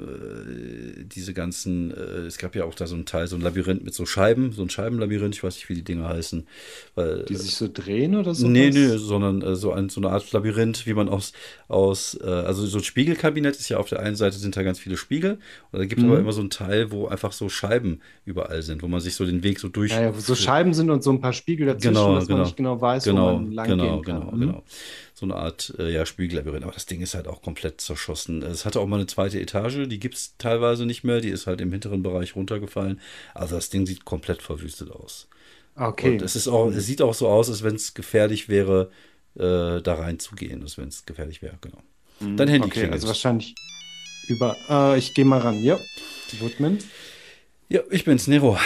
äh, 0.99 1.03
diese 1.05 1.33
ganzen, 1.33 1.91
äh, 1.91 2.25
es 2.27 2.37
gab 2.37 2.55
ja 2.55 2.65
auch 2.65 2.75
da 2.75 2.87
so 2.87 2.95
ein 2.95 3.05
Teil, 3.05 3.27
so 3.27 3.35
ein 3.35 3.41
Labyrinth 3.41 3.83
mit 3.83 3.93
so 3.93 4.05
Scheiben, 4.05 4.51
so 4.51 4.61
ein 4.61 4.69
Scheibenlabyrinth, 4.69 5.35
ich 5.35 5.43
weiß 5.43 5.55
nicht, 5.55 5.69
wie 5.69 5.75
die 5.75 5.83
Dinger 5.83 6.07
heißen. 6.09 6.45
Weil, 6.95 7.23
Die 7.25 7.35
sich 7.35 7.55
so 7.55 7.67
drehen 7.71 8.15
oder 8.15 8.35
so? 8.35 8.47
Nee, 8.47 8.69
nee, 8.69 8.97
sondern 8.97 9.41
äh, 9.41 9.55
so, 9.55 9.71
ein, 9.71 9.89
so 9.89 10.01
eine 10.01 10.09
Art 10.11 10.31
Labyrinth, 10.31 10.85
wie 10.85 10.93
man 10.93 11.09
aus, 11.09 11.33
aus 11.67 12.17
äh, 12.23 12.27
also 12.27 12.65
so 12.65 12.77
ein 12.79 12.83
Spiegelkabinett 12.83 13.55
ist 13.55 13.69
ja 13.69 13.77
auf 13.77 13.89
der 13.89 13.99
einen 13.99 14.15
Seite 14.15 14.37
sind 14.37 14.55
da 14.55 14.63
ganz 14.63 14.79
viele 14.79 14.97
Spiegel 14.97 15.39
und 15.71 15.79
da 15.79 15.85
gibt 15.85 15.99
es 16.01 16.05
Mhm. 16.05 16.11
aber 16.11 16.19
immer 16.19 16.31
so 16.33 16.41
einen 16.41 16.49
Teil, 16.49 16.91
wo 16.91 17.07
einfach 17.07 17.31
so 17.31 17.49
Scheiben 17.49 18.01
überall 18.25 18.61
sind, 18.61 18.81
wo 18.83 18.87
man 18.87 18.99
sich 19.01 19.15
so 19.15 19.25
den 19.25 19.43
Weg 19.43 19.59
so 19.59 19.67
durch. 19.69 19.91
Ja, 19.91 20.01
ja, 20.01 20.15
wo 20.15 20.19
so 20.19 20.35
Scheiben 20.35 20.73
sind 20.73 20.89
und 20.89 21.03
so 21.03 21.11
ein 21.11 21.21
paar 21.21 21.33
Spiegel 21.33 21.67
dazwischen, 21.67 21.93
Genau, 21.95 22.15
dass 22.15 22.25
man 22.29 22.37
genau. 22.37 22.43
nicht 22.45 22.57
genau 22.57 22.81
weiß, 22.81 23.05
wo 23.07 23.09
Genau, 23.11 23.35
man 23.39 23.51
lang 23.51 23.67
genau, 23.67 23.83
gehen 23.97 24.03
kann. 24.05 24.19
genau, 24.21 24.31
Mhm. 24.31 24.39
genau. 24.39 24.63
So 25.19 25.25
eine 25.25 25.35
Art 25.35 25.73
äh, 25.77 25.91
ja, 25.91 26.05
Spiegellabyrinth. 26.05 26.63
Aber 26.63 26.71
das 26.71 26.85
Ding 26.85 27.01
ist 27.01 27.13
halt 27.13 27.27
auch 27.27 27.41
komplett 27.41 27.81
zerschossen. 27.81 28.41
Es 28.41 28.63
hatte 28.63 28.79
auch 28.79 28.87
mal 28.87 28.95
eine 28.95 29.05
zweite 29.07 29.37
Etage, 29.37 29.85
die 29.85 29.99
gibt 29.99 30.15
es 30.15 30.37
teilweise 30.37 30.85
nicht 30.85 31.03
mehr. 31.03 31.19
Die 31.19 31.27
ist 31.27 31.45
halt 31.45 31.59
im 31.59 31.73
hinteren 31.73 32.03
Bereich 32.03 32.37
runtergefallen. 32.37 33.01
Also 33.33 33.55
das 33.55 33.69
Ding 33.69 33.85
sieht 33.85 34.05
komplett 34.05 34.41
verwüstet 34.41 34.91
aus. 34.91 35.27
Okay. 35.75 36.13
Und 36.13 36.21
es 36.21 36.37
ist 36.37 36.47
auch, 36.47 36.69
es 36.69 36.85
sieht 36.85 37.01
auch 37.01 37.13
so 37.13 37.27
aus, 37.27 37.49
als 37.49 37.63
wenn 37.63 37.75
es 37.75 37.93
gefährlich 37.95 38.47
wäre, 38.47 38.91
äh, 39.35 39.81
da 39.81 39.93
reinzugehen, 39.95 40.61
als 40.63 40.77
wenn 40.77 40.87
es 40.87 41.05
gefährlich 41.05 41.41
wäre, 41.41 41.57
genau. 41.59 41.83
Dein 42.21 42.47
Handy 42.47 42.59
Mhm. 42.59 42.63
okay, 42.63 42.69
klingelt. 42.71 42.93
also 42.93 43.07
wahrscheinlich 43.07 43.55
über. 44.29 44.55
Äh, 44.69 44.97
ich 44.99 45.13
gehe 45.13 45.25
mal 45.25 45.39
ran. 45.41 45.61
Ja. 45.61 45.77
Woodman. 46.39 46.77
Ja, 47.67 47.81
ich 47.89 48.05
bin's, 48.05 48.27
Nero. 48.27 48.57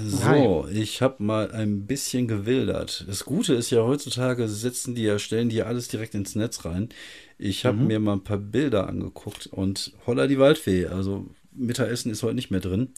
So, 0.00 0.24
Hi. 0.24 0.72
ich 0.72 1.02
habe 1.02 1.22
mal 1.22 1.50
ein 1.52 1.86
bisschen 1.86 2.26
gewildert. 2.26 3.04
Das 3.08 3.24
Gute 3.24 3.54
ist 3.54 3.70
ja, 3.70 3.82
heutzutage 3.82 4.48
setzen 4.48 4.94
die 4.94 5.02
ja, 5.02 5.18
stellen 5.18 5.50
die 5.50 5.56
ja 5.56 5.66
alles 5.66 5.88
direkt 5.88 6.14
ins 6.14 6.34
Netz 6.34 6.64
rein. 6.64 6.88
Ich 7.36 7.66
habe 7.66 7.78
mir 7.78 7.98
mal 8.00 8.14
ein 8.14 8.24
paar 8.24 8.38
Bilder 8.38 8.88
angeguckt 8.88 9.48
und 9.48 9.92
holla 10.06 10.26
die 10.26 10.38
Waldfee. 10.38 10.86
Also 10.86 11.26
Mittagessen 11.52 12.10
ist 12.10 12.22
heute 12.22 12.34
nicht 12.34 12.50
mehr 12.50 12.60
drin. 12.60 12.94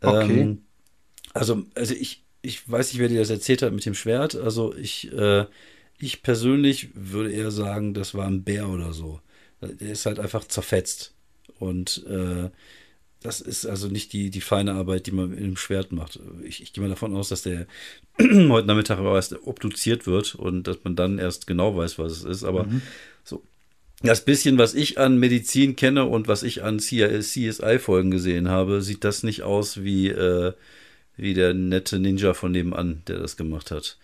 Okay. 0.00 0.40
Ähm, 0.40 0.62
also, 1.34 1.64
also 1.74 1.94
ich, 1.94 2.24
ich 2.42 2.68
weiß 2.68 2.92
nicht, 2.92 3.00
wer 3.00 3.08
dir 3.08 3.20
das 3.20 3.30
erzählt 3.30 3.62
hat 3.62 3.72
mit 3.72 3.86
dem 3.86 3.94
Schwert. 3.94 4.34
Also 4.34 4.74
ich, 4.74 5.12
äh, 5.12 5.46
ich 5.98 6.22
persönlich 6.22 6.88
würde 6.94 7.32
eher 7.32 7.52
sagen, 7.52 7.94
das 7.94 8.14
war 8.14 8.26
ein 8.26 8.42
Bär 8.42 8.68
oder 8.68 8.92
so. 8.92 9.20
Der 9.60 9.92
ist 9.92 10.06
halt 10.06 10.18
einfach 10.18 10.44
zerfetzt. 10.46 11.14
Und 11.58 12.04
äh, 12.08 12.50
das 13.24 13.40
ist 13.40 13.64
also 13.64 13.88
nicht 13.88 14.12
die, 14.12 14.28
die 14.28 14.42
feine 14.42 14.74
Arbeit, 14.74 15.06
die 15.06 15.10
man 15.10 15.30
mit 15.30 15.40
dem 15.40 15.56
Schwert 15.56 15.92
macht. 15.92 16.20
Ich, 16.42 16.62
ich 16.62 16.74
gehe 16.74 16.82
mal 16.84 16.90
davon 16.90 17.16
aus, 17.16 17.30
dass 17.30 17.40
der 17.40 17.66
heute 18.18 18.66
Nachmittag 18.66 18.98
aber 18.98 19.14
erst 19.14 19.34
obduziert 19.46 20.06
wird 20.06 20.34
und 20.34 20.64
dass 20.64 20.84
man 20.84 20.94
dann 20.94 21.18
erst 21.18 21.46
genau 21.46 21.74
weiß, 21.74 21.98
was 21.98 22.12
es 22.12 22.24
ist. 22.24 22.44
Aber 22.44 22.66
so, 23.24 23.42
das 24.02 24.26
bisschen, 24.26 24.58
was 24.58 24.74
ich 24.74 24.98
an 24.98 25.18
Medizin 25.18 25.74
kenne 25.74 26.04
und 26.04 26.28
was 26.28 26.42
ich 26.42 26.62
an 26.62 26.78
CSI-Folgen 26.78 28.10
gesehen 28.10 28.50
habe, 28.50 28.82
sieht 28.82 29.04
das 29.04 29.22
nicht 29.22 29.42
aus 29.42 29.82
wie, 29.82 30.08
äh, 30.08 30.52
wie 31.16 31.32
der 31.32 31.54
nette 31.54 31.98
Ninja 31.98 32.34
von 32.34 32.52
nebenan, 32.52 33.04
der 33.08 33.20
das 33.20 33.38
gemacht 33.38 33.70
hat. 33.70 33.96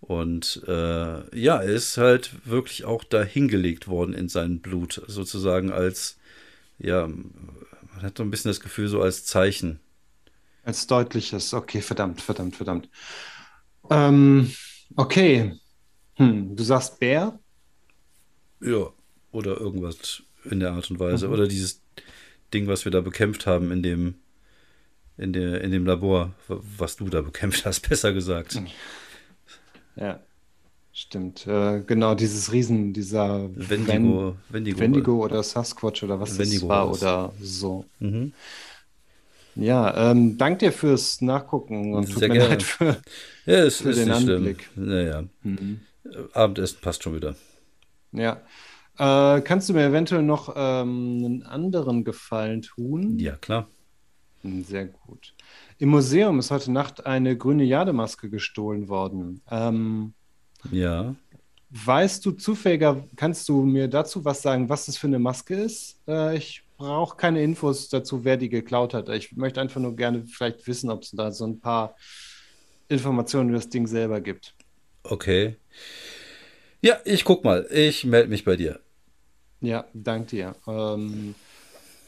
Und 0.00 0.62
äh, 0.66 1.38
ja, 1.38 1.58
er 1.58 1.64
ist 1.64 1.98
halt 1.98 2.30
wirklich 2.46 2.86
auch 2.86 3.04
da 3.04 3.22
hingelegt 3.22 3.86
worden 3.86 4.14
in 4.14 4.30
sein 4.30 4.60
Blut, 4.60 5.02
sozusagen 5.06 5.70
als, 5.70 6.16
ja, 6.78 7.10
man 7.96 8.04
hat 8.04 8.18
so 8.18 8.22
ein 8.22 8.30
bisschen 8.30 8.50
das 8.50 8.60
Gefühl, 8.60 8.88
so 8.88 9.00
als 9.02 9.24
Zeichen. 9.24 9.80
Als 10.64 10.86
deutliches. 10.86 11.54
Okay, 11.54 11.80
verdammt, 11.80 12.20
verdammt, 12.20 12.56
verdammt. 12.56 12.88
Ähm, 13.90 14.50
okay. 14.96 15.54
Hm, 16.16 16.56
du 16.56 16.62
sagst 16.64 16.98
Bär? 16.98 17.38
Ja, 18.60 18.90
oder 19.32 19.60
irgendwas 19.60 20.22
in 20.44 20.60
der 20.60 20.72
Art 20.72 20.90
und 20.90 20.98
Weise. 20.98 21.28
Oder 21.28 21.46
dieses 21.46 21.82
Ding, 22.54 22.66
was 22.66 22.84
wir 22.84 22.92
da 22.92 23.00
bekämpft 23.00 23.46
haben 23.46 23.70
in 23.70 23.82
dem, 23.82 24.14
in 25.16 25.32
der, 25.32 25.60
in 25.62 25.70
dem 25.70 25.86
Labor, 25.86 26.34
wa- 26.48 26.60
was 26.78 26.96
du 26.96 27.08
da 27.08 27.22
bekämpft 27.22 27.64
hast, 27.66 27.80
besser 27.88 28.12
gesagt. 28.12 28.60
Ja. 29.96 30.20
Stimmt. 30.98 31.46
Äh, 31.46 31.82
genau, 31.86 32.14
dieses 32.14 32.52
Riesen, 32.52 32.94
dieser 32.94 33.50
Wendigo, 33.54 34.34
Wen- 34.48 34.54
Wendigo. 34.54 34.78
Wendigo 34.80 35.24
oder 35.24 35.42
Sasquatch 35.42 36.02
oder 36.04 36.18
was 36.18 36.38
Wendigo 36.38 36.68
das 36.68 36.70
war 36.70 36.90
es. 36.90 37.02
oder 37.02 37.32
so. 37.42 37.84
Mhm. 38.00 38.32
Ja, 39.56 40.10
ähm, 40.10 40.38
dank 40.38 40.58
dir 40.60 40.72
fürs 40.72 41.20
Nachgucken 41.20 41.92
und 41.94 42.10
tut 42.10 42.22
mir 42.22 42.28
gerne. 42.30 42.48
leid 42.48 42.62
für. 42.62 42.96
Ja, 43.44 43.54
es 43.64 43.82
Für 43.82 43.90
ist 43.90 43.98
den 43.98 44.14
schlimm. 44.14 44.36
Anblick. 44.36 44.70
Naja, 44.74 45.24
Mhm. 45.42 45.80
Abendessen 46.32 46.78
passt 46.80 47.02
schon 47.02 47.14
wieder. 47.14 47.34
Ja. 48.12 48.40
Äh, 48.98 49.42
kannst 49.42 49.68
du 49.68 49.74
mir 49.74 49.84
eventuell 49.84 50.22
noch 50.22 50.54
ähm, 50.56 51.22
einen 51.24 51.42
anderen 51.42 52.04
Gefallen 52.04 52.62
tun? 52.62 53.18
Ja, 53.18 53.36
klar. 53.36 53.68
Hm, 54.42 54.64
Sehr 54.64 54.86
gut. 54.86 55.34
Im 55.78 55.90
Museum 55.90 56.38
ist 56.38 56.50
heute 56.50 56.72
Nacht 56.72 57.04
eine 57.04 57.36
grüne 57.36 57.64
Jademaske 57.64 58.30
gestohlen 58.30 58.88
worden. 58.88 59.42
Ähm, 59.50 60.14
Ja. 60.70 61.14
weißt 61.70 62.24
du 62.24 62.32
zufälliger, 62.32 63.04
kannst 63.16 63.48
du 63.48 63.62
mir 63.62 63.88
dazu 63.88 64.24
was 64.24 64.42
sagen, 64.42 64.68
was 64.68 64.86
das 64.86 64.96
für 64.96 65.06
eine 65.06 65.18
Maske 65.18 65.54
ist? 65.54 66.00
Äh, 66.08 66.36
ich 66.36 66.62
brauche 66.76 67.16
keine 67.16 67.42
Infos 67.42 67.88
dazu, 67.88 68.24
wer 68.24 68.36
die 68.36 68.48
geklaut 68.48 68.94
hat. 68.94 69.08
Ich 69.08 69.32
möchte 69.36 69.60
einfach 69.60 69.80
nur 69.80 69.96
gerne 69.96 70.24
vielleicht 70.26 70.66
wissen, 70.66 70.90
ob 70.90 71.02
es 71.02 71.10
da 71.10 71.30
so 71.32 71.46
ein 71.46 71.60
paar 71.60 71.96
Informationen 72.88 73.50
über 73.50 73.58
das 73.58 73.68
Ding 73.68 73.86
selber 73.86 74.20
gibt. 74.20 74.54
Okay. 75.02 75.56
Ja, 76.82 76.98
ich 77.04 77.24
guck 77.24 77.44
mal. 77.44 77.66
Ich 77.70 78.04
melde 78.04 78.28
mich 78.28 78.44
bei 78.44 78.56
dir. 78.56 78.80
Ja, 79.60 79.86
dank 79.94 80.28
dir. 80.28 80.54
Ähm, 80.68 81.34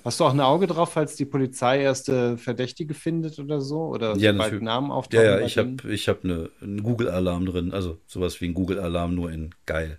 hast 0.09 0.21
du 0.21 0.25
auch 0.25 0.33
ein 0.33 0.41
Auge 0.41 0.67
drauf, 0.67 0.93
falls 0.93 1.17
die 1.17 1.25
Polizei 1.27 1.81
erste 1.83 2.39
Verdächtige 2.39 2.95
findet 2.95 3.39
oder 3.39 3.61
so? 3.61 3.83
Oder 3.87 4.17
Ja, 4.17 4.33
natürlich. 4.33 4.65
Namen 4.65 4.91
Ja, 5.11 5.23
auftauchen 5.23 5.39
ja, 5.39 5.41
bei 5.41 5.49
ich 5.49 5.57
habe 5.59 5.91
ich 5.91 6.09
hab 6.09 6.25
eine, 6.25 6.51
einen 6.61 6.83
Google-Alarm 6.83 7.47
drin. 7.47 7.73
Also 7.73 8.01
sowas 8.07 8.41
wie 8.41 8.47
ein 8.49 8.55
Google-Alarm, 8.55 9.15
nur 9.15 9.31
in 9.33 9.55
geil. 9.67 9.99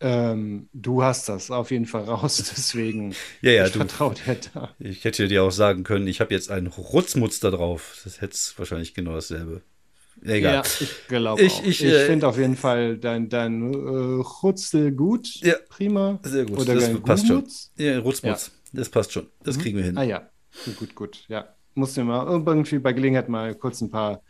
Ähm, 0.00 0.68
du 0.72 1.02
hast 1.02 1.28
das 1.28 1.50
auf 1.50 1.70
jeden 1.70 1.86
Fall 1.86 2.04
raus, 2.04 2.36
deswegen 2.56 3.18
Ja, 3.40 3.50
ja, 3.52 3.68
ich 3.68 3.70
du. 3.70 3.88
vertraue 3.88 4.14
dir 4.14 4.36
da. 4.52 4.76
Ich 4.78 5.04
hätte 5.04 5.28
dir 5.28 5.44
auch 5.44 5.52
sagen 5.52 5.84
können, 5.84 6.06
ich 6.08 6.20
habe 6.20 6.34
jetzt 6.34 6.50
einen 6.50 6.68
Rutzmutz 6.68 7.40
da 7.40 7.50
drauf. 7.50 8.00
Das 8.04 8.20
hätte 8.20 8.36
wahrscheinlich 8.58 8.94
genau 8.94 9.14
dasselbe. 9.14 9.62
Egal. 10.24 10.54
Ja, 10.54 10.62
ich 10.80 10.90
glaube 11.08 11.42
Ich- 11.42 11.60
ich, 11.64 11.84
Ich, 11.84 11.92
äh, 11.92 12.06
finde 12.06 12.28
auf 12.28 12.38
jeden 12.38 12.56
Fall 12.56 12.96
dein, 12.98 13.28
dein 13.28 13.72
äh, 13.72 14.22
Chutzel 14.22 14.92
gut. 14.92 15.28
Ja, 15.40 15.54
Prima. 15.68 16.20
Sehr 16.22 16.44
gut. 16.44 16.58
Oder 16.60 16.74
das 16.76 17.00
passt 17.00 17.26
schon. 17.26 17.36
Gumutz? 17.38 17.70
Ja, 17.76 17.98
Rutzmutz. 17.98 18.50
Das 18.72 18.88
passt 18.88 19.12
schon. 19.12 19.26
Das 19.42 19.58
kriegen 19.58 19.76
wir 19.78 19.84
hin. 19.84 19.98
Ah 19.98 20.02
ja, 20.04 20.28
gut, 20.78 20.94
gut. 20.94 21.24
Ja, 21.28 21.54
musst 21.74 21.96
dir 21.96 22.04
mal 22.04 22.26
irgendwie 22.26 22.78
bei 22.78 22.92
Gelegenheit 22.92 23.28
mal 23.28 23.54
kurz 23.54 23.80
ein 23.80 23.90
paar 23.90 24.22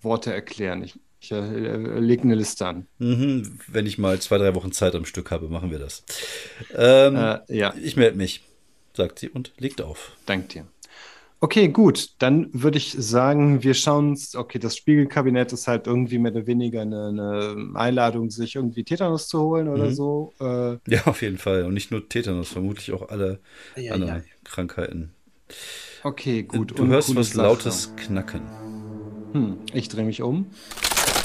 Worte 0.00 0.32
erklären. 0.32 0.82
Ich, 0.82 0.98
ich 1.20 1.30
äh, 1.30 1.98
lege 2.00 2.22
eine 2.22 2.34
Liste 2.34 2.66
an. 2.66 2.86
Mhm, 2.98 3.58
wenn 3.68 3.86
ich 3.86 3.98
mal 3.98 4.18
zwei, 4.20 4.38
drei 4.38 4.54
Wochen 4.54 4.72
Zeit 4.72 4.94
am 4.94 5.04
Stück 5.04 5.30
habe, 5.30 5.48
machen 5.48 5.70
wir 5.70 5.78
das. 5.78 6.04
Ähm, 6.74 7.16
Äh, 7.16 7.38
ja, 7.48 7.74
Ich 7.80 7.96
melde 7.96 8.16
mich, 8.16 8.42
sagt 8.96 9.18
sie 9.18 9.28
und 9.28 9.52
legt 9.58 9.80
auf. 9.82 10.12
dank 10.26 10.48
dir. 10.48 10.66
Okay, 11.44 11.68
gut. 11.68 12.08
Dann 12.20 12.48
würde 12.54 12.78
ich 12.78 12.96
sagen, 12.98 13.62
wir 13.62 13.74
schauen 13.74 14.08
uns, 14.12 14.34
okay, 14.34 14.58
das 14.58 14.78
Spiegelkabinett 14.78 15.52
ist 15.52 15.68
halt 15.68 15.86
irgendwie 15.86 16.18
mehr 16.18 16.32
oder 16.32 16.46
weniger 16.46 16.80
eine, 16.80 17.08
eine 17.08 17.70
Einladung, 17.74 18.30
sich 18.30 18.54
irgendwie 18.54 18.82
Tetanus 18.82 19.28
zu 19.28 19.40
holen 19.40 19.68
oder 19.68 19.88
Mhm. 19.90 19.94
so. 19.94 20.32
Äh, 20.40 20.78
Ja, 20.90 21.02
auf 21.04 21.20
jeden 21.20 21.36
Fall. 21.36 21.64
Und 21.64 21.74
nicht 21.74 21.90
nur 21.90 22.08
Tetanus, 22.08 22.48
vermutlich 22.48 22.92
auch 22.92 23.10
alle 23.10 23.40
Ja, 23.76 23.92
anderen 23.92 24.16
ja. 24.16 24.22
Krankheiten. 24.44 25.10
okay, 26.02 26.44
gut. 26.44 26.78
du 26.78 26.86
hörst 26.86 27.10
Uncoole 27.10 27.26
was 27.26 27.32
Sache. 27.34 27.46
Lautes 27.46 27.92
knacken. 27.96 28.40
Hm, 29.32 29.58
ich 29.74 29.90
drehe 29.90 30.06
mich 30.06 30.22
um. 30.22 30.46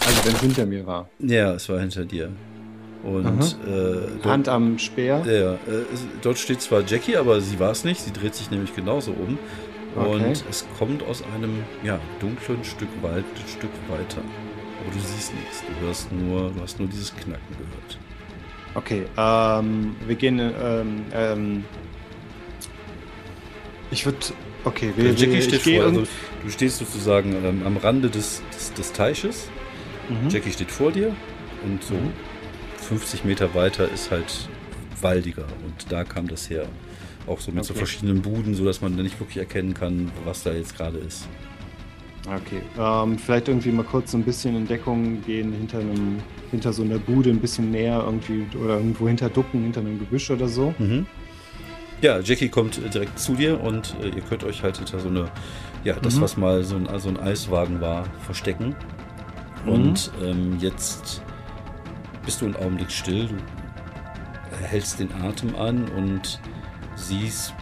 Also, 0.05 0.25
wenn 0.25 0.35
es 0.35 0.41
hinter 0.41 0.65
mir 0.65 0.85
war. 0.85 1.07
Ja, 1.19 1.53
es 1.53 1.69
war 1.69 1.79
hinter 1.79 2.03
dir. 2.03 2.29
Und 3.03 3.41
äh, 3.65 4.17
dort, 4.21 4.25
Hand 4.25 4.49
am 4.49 4.77
Speer. 4.79 5.23
ja, 5.25 5.53
äh, 5.53 5.85
dort 6.21 6.37
steht 6.37 6.59
zwar 6.61 6.83
Jackie, 6.85 7.15
aber 7.15 7.39
sie 7.39 7.57
war 7.57 7.71
es 7.71 7.85
nicht. 7.85 8.01
Sie 8.01 8.11
dreht 8.11 8.35
sich 8.35 8.51
nämlich 8.51 8.75
genauso 8.75 9.11
um. 9.11 9.39
Okay. 9.95 10.07
Und 10.07 10.45
es 10.49 10.65
kommt 10.77 11.03
aus 11.03 11.23
einem 11.33 11.63
ja, 11.83 11.99
dunklen 12.19 12.63
Stück 12.63 12.89
Wald 13.01 13.25
ein 13.25 13.47
Stück 13.47 13.71
weiter. 13.87 14.21
Aber 14.81 14.91
du 14.93 14.99
siehst 14.99 15.33
nichts. 15.33 15.63
Du 15.67 15.85
hörst 15.85 16.11
nur, 16.11 16.51
du 16.51 16.61
hast 16.61 16.79
nur 16.79 16.87
dieses 16.87 17.13
Knacken 17.15 17.57
gehört. 17.57 17.97
Okay, 18.75 19.05
ähm, 19.17 19.95
wir 20.05 20.15
gehen, 20.15 20.39
ähm, 20.39 21.05
ähm, 21.11 21.63
ich 23.91 24.05
würde, 24.05 24.19
okay, 24.63 24.93
wir, 24.95 25.11
Jackie 25.11 25.33
wir, 25.33 25.41
steht 25.41 25.61
vor, 25.61 25.83
also 25.83 26.03
du 26.43 26.49
stehst 26.49 26.77
sozusagen 26.77 27.33
ähm, 27.43 27.63
am 27.65 27.77
Rande 27.77 28.09
des, 28.09 28.43
des, 28.53 28.73
des 28.73 28.93
Teiches. 28.93 29.49
Mhm. 30.07 30.29
Jackie 30.29 30.51
steht 30.51 30.71
vor 30.71 30.91
dir 30.91 31.15
und 31.65 31.83
so 31.83 31.95
Mhm. 31.95 32.13
50 32.77 33.23
Meter 33.25 33.53
weiter 33.53 33.89
ist 33.91 34.09
halt 34.11 34.49
waldiger 35.01 35.45
und 35.65 35.91
da 35.91 36.03
kam 36.03 36.27
das 36.27 36.49
her. 36.49 36.65
Auch 37.29 37.39
so 37.39 37.51
mit 37.51 37.63
so 37.63 37.71
Okay. 37.73 37.79
verschiedenen 37.79 38.21
Buden, 38.21 38.55
sodass 38.55 38.81
man 38.81 38.95
nicht 38.95 39.19
wirklich 39.19 39.37
erkennen 39.37 39.73
kann, 39.73 40.11
was 40.25 40.41
da 40.43 40.51
jetzt 40.51 40.75
gerade 40.75 40.97
ist. 40.97 41.27
Okay, 42.27 42.61
ähm, 42.77 43.17
vielleicht 43.17 43.47
irgendwie 43.47 43.71
mal 43.71 43.83
kurz 43.85 44.11
so 44.11 44.17
ein 44.17 44.23
bisschen 44.23 44.55
in 44.55 44.67
Deckung 44.67 45.21
gehen, 45.23 45.53
hinter 45.53 45.79
einem, 45.79 46.17
hinter 46.51 46.73
so 46.73 46.83
einer 46.83 46.97
Bude 46.99 47.29
ein 47.29 47.39
bisschen 47.39 47.71
näher 47.71 48.03
irgendwie 48.05 48.45
oder 48.61 48.75
irgendwo 48.77 49.07
hinter 49.07 49.29
Ducken, 49.29 49.61
hinter 49.63 49.79
einem 49.81 49.99
Gebüsch 49.99 50.29
oder 50.29 50.47
so. 50.47 50.73
Mhm. 50.79 51.05
Ja, 52.01 52.19
Jackie 52.19 52.49
kommt 52.49 52.79
direkt 52.93 53.19
zu 53.19 53.35
dir 53.35 53.59
und 53.61 53.95
äh, 54.01 54.09
ihr 54.09 54.21
könnt 54.21 54.43
euch 54.43 54.63
halt 54.63 54.77
hinter 54.77 54.99
so 54.99 55.09
eine, 55.09 55.29
ja, 55.83 55.95
das, 56.01 56.15
Mhm. 56.17 56.21
was 56.21 56.37
mal 56.37 56.63
so 56.63 56.75
ein, 56.75 56.87
so 56.99 57.09
ein 57.09 57.19
Eiswagen 57.19 57.79
war, 57.81 58.05
verstecken. 58.25 58.75
Mhm. 59.65 59.71
Und 59.71 60.11
ähm, 60.23 60.57
jetzt 60.59 61.21
bist 62.25 62.41
du 62.41 62.45
einen 62.45 62.55
Augenblick 62.55 62.91
still, 62.91 63.27
du 63.27 63.35
hältst 64.65 64.99
den 64.99 65.11
Atem 65.13 65.55
an 65.55 65.85
und 65.89 66.39
siehst 66.99 67.53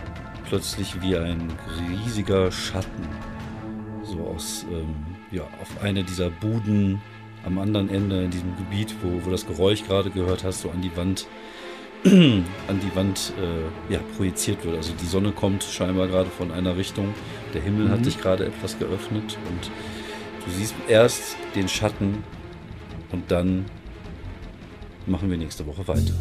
plötzlich 0.47 1.01
wie 1.01 1.15
ein 1.17 1.47
riesiger 1.89 2.51
Schatten 2.51 3.07
so 4.03 4.19
aus, 4.35 4.65
ähm, 4.71 4.95
ja, 5.31 5.43
auf 5.61 5.83
eine 5.83 6.03
dieser 6.03 6.29
Buden 6.29 7.01
am 7.45 7.59
anderen 7.59 7.89
Ende 7.89 8.23
in 8.23 8.31
diesem 8.31 8.55
Gebiet, 8.57 8.95
wo, 9.01 9.25
wo 9.25 9.29
das 9.31 9.45
Geräusch 9.45 9.83
gerade 9.85 10.09
gehört 10.09 10.43
hast, 10.43 10.61
so 10.61 10.69
an 10.69 10.81
die 10.81 10.95
Wand, 10.95 11.27
an 12.05 12.79
die 12.81 12.95
Wand 12.95 13.33
äh, 13.37 13.93
ja, 13.93 13.99
projiziert 14.15 14.63
wird. 14.65 14.77
Also 14.77 14.93
die 14.99 15.05
Sonne 15.05 15.31
kommt 15.31 15.63
scheinbar 15.63 16.07
gerade 16.07 16.29
von 16.29 16.51
einer 16.51 16.77
Richtung, 16.77 17.13
der 17.53 17.61
Himmel 17.61 17.89
hat 17.89 17.99
Mhm. 17.99 18.03
sich 18.05 18.19
gerade 18.21 18.45
etwas 18.45 18.79
geöffnet 18.79 19.37
und 19.49 19.71
du 20.45 20.51
siehst 20.51 20.75
erst 20.87 21.35
den 21.55 21.67
Schatten 21.67 22.23
und 23.11 23.29
dann 23.29 23.65
machen 25.05 25.29
wir 25.29 25.37
nächste 25.37 25.65
Woche 25.65 25.87
weiter. 25.87 26.13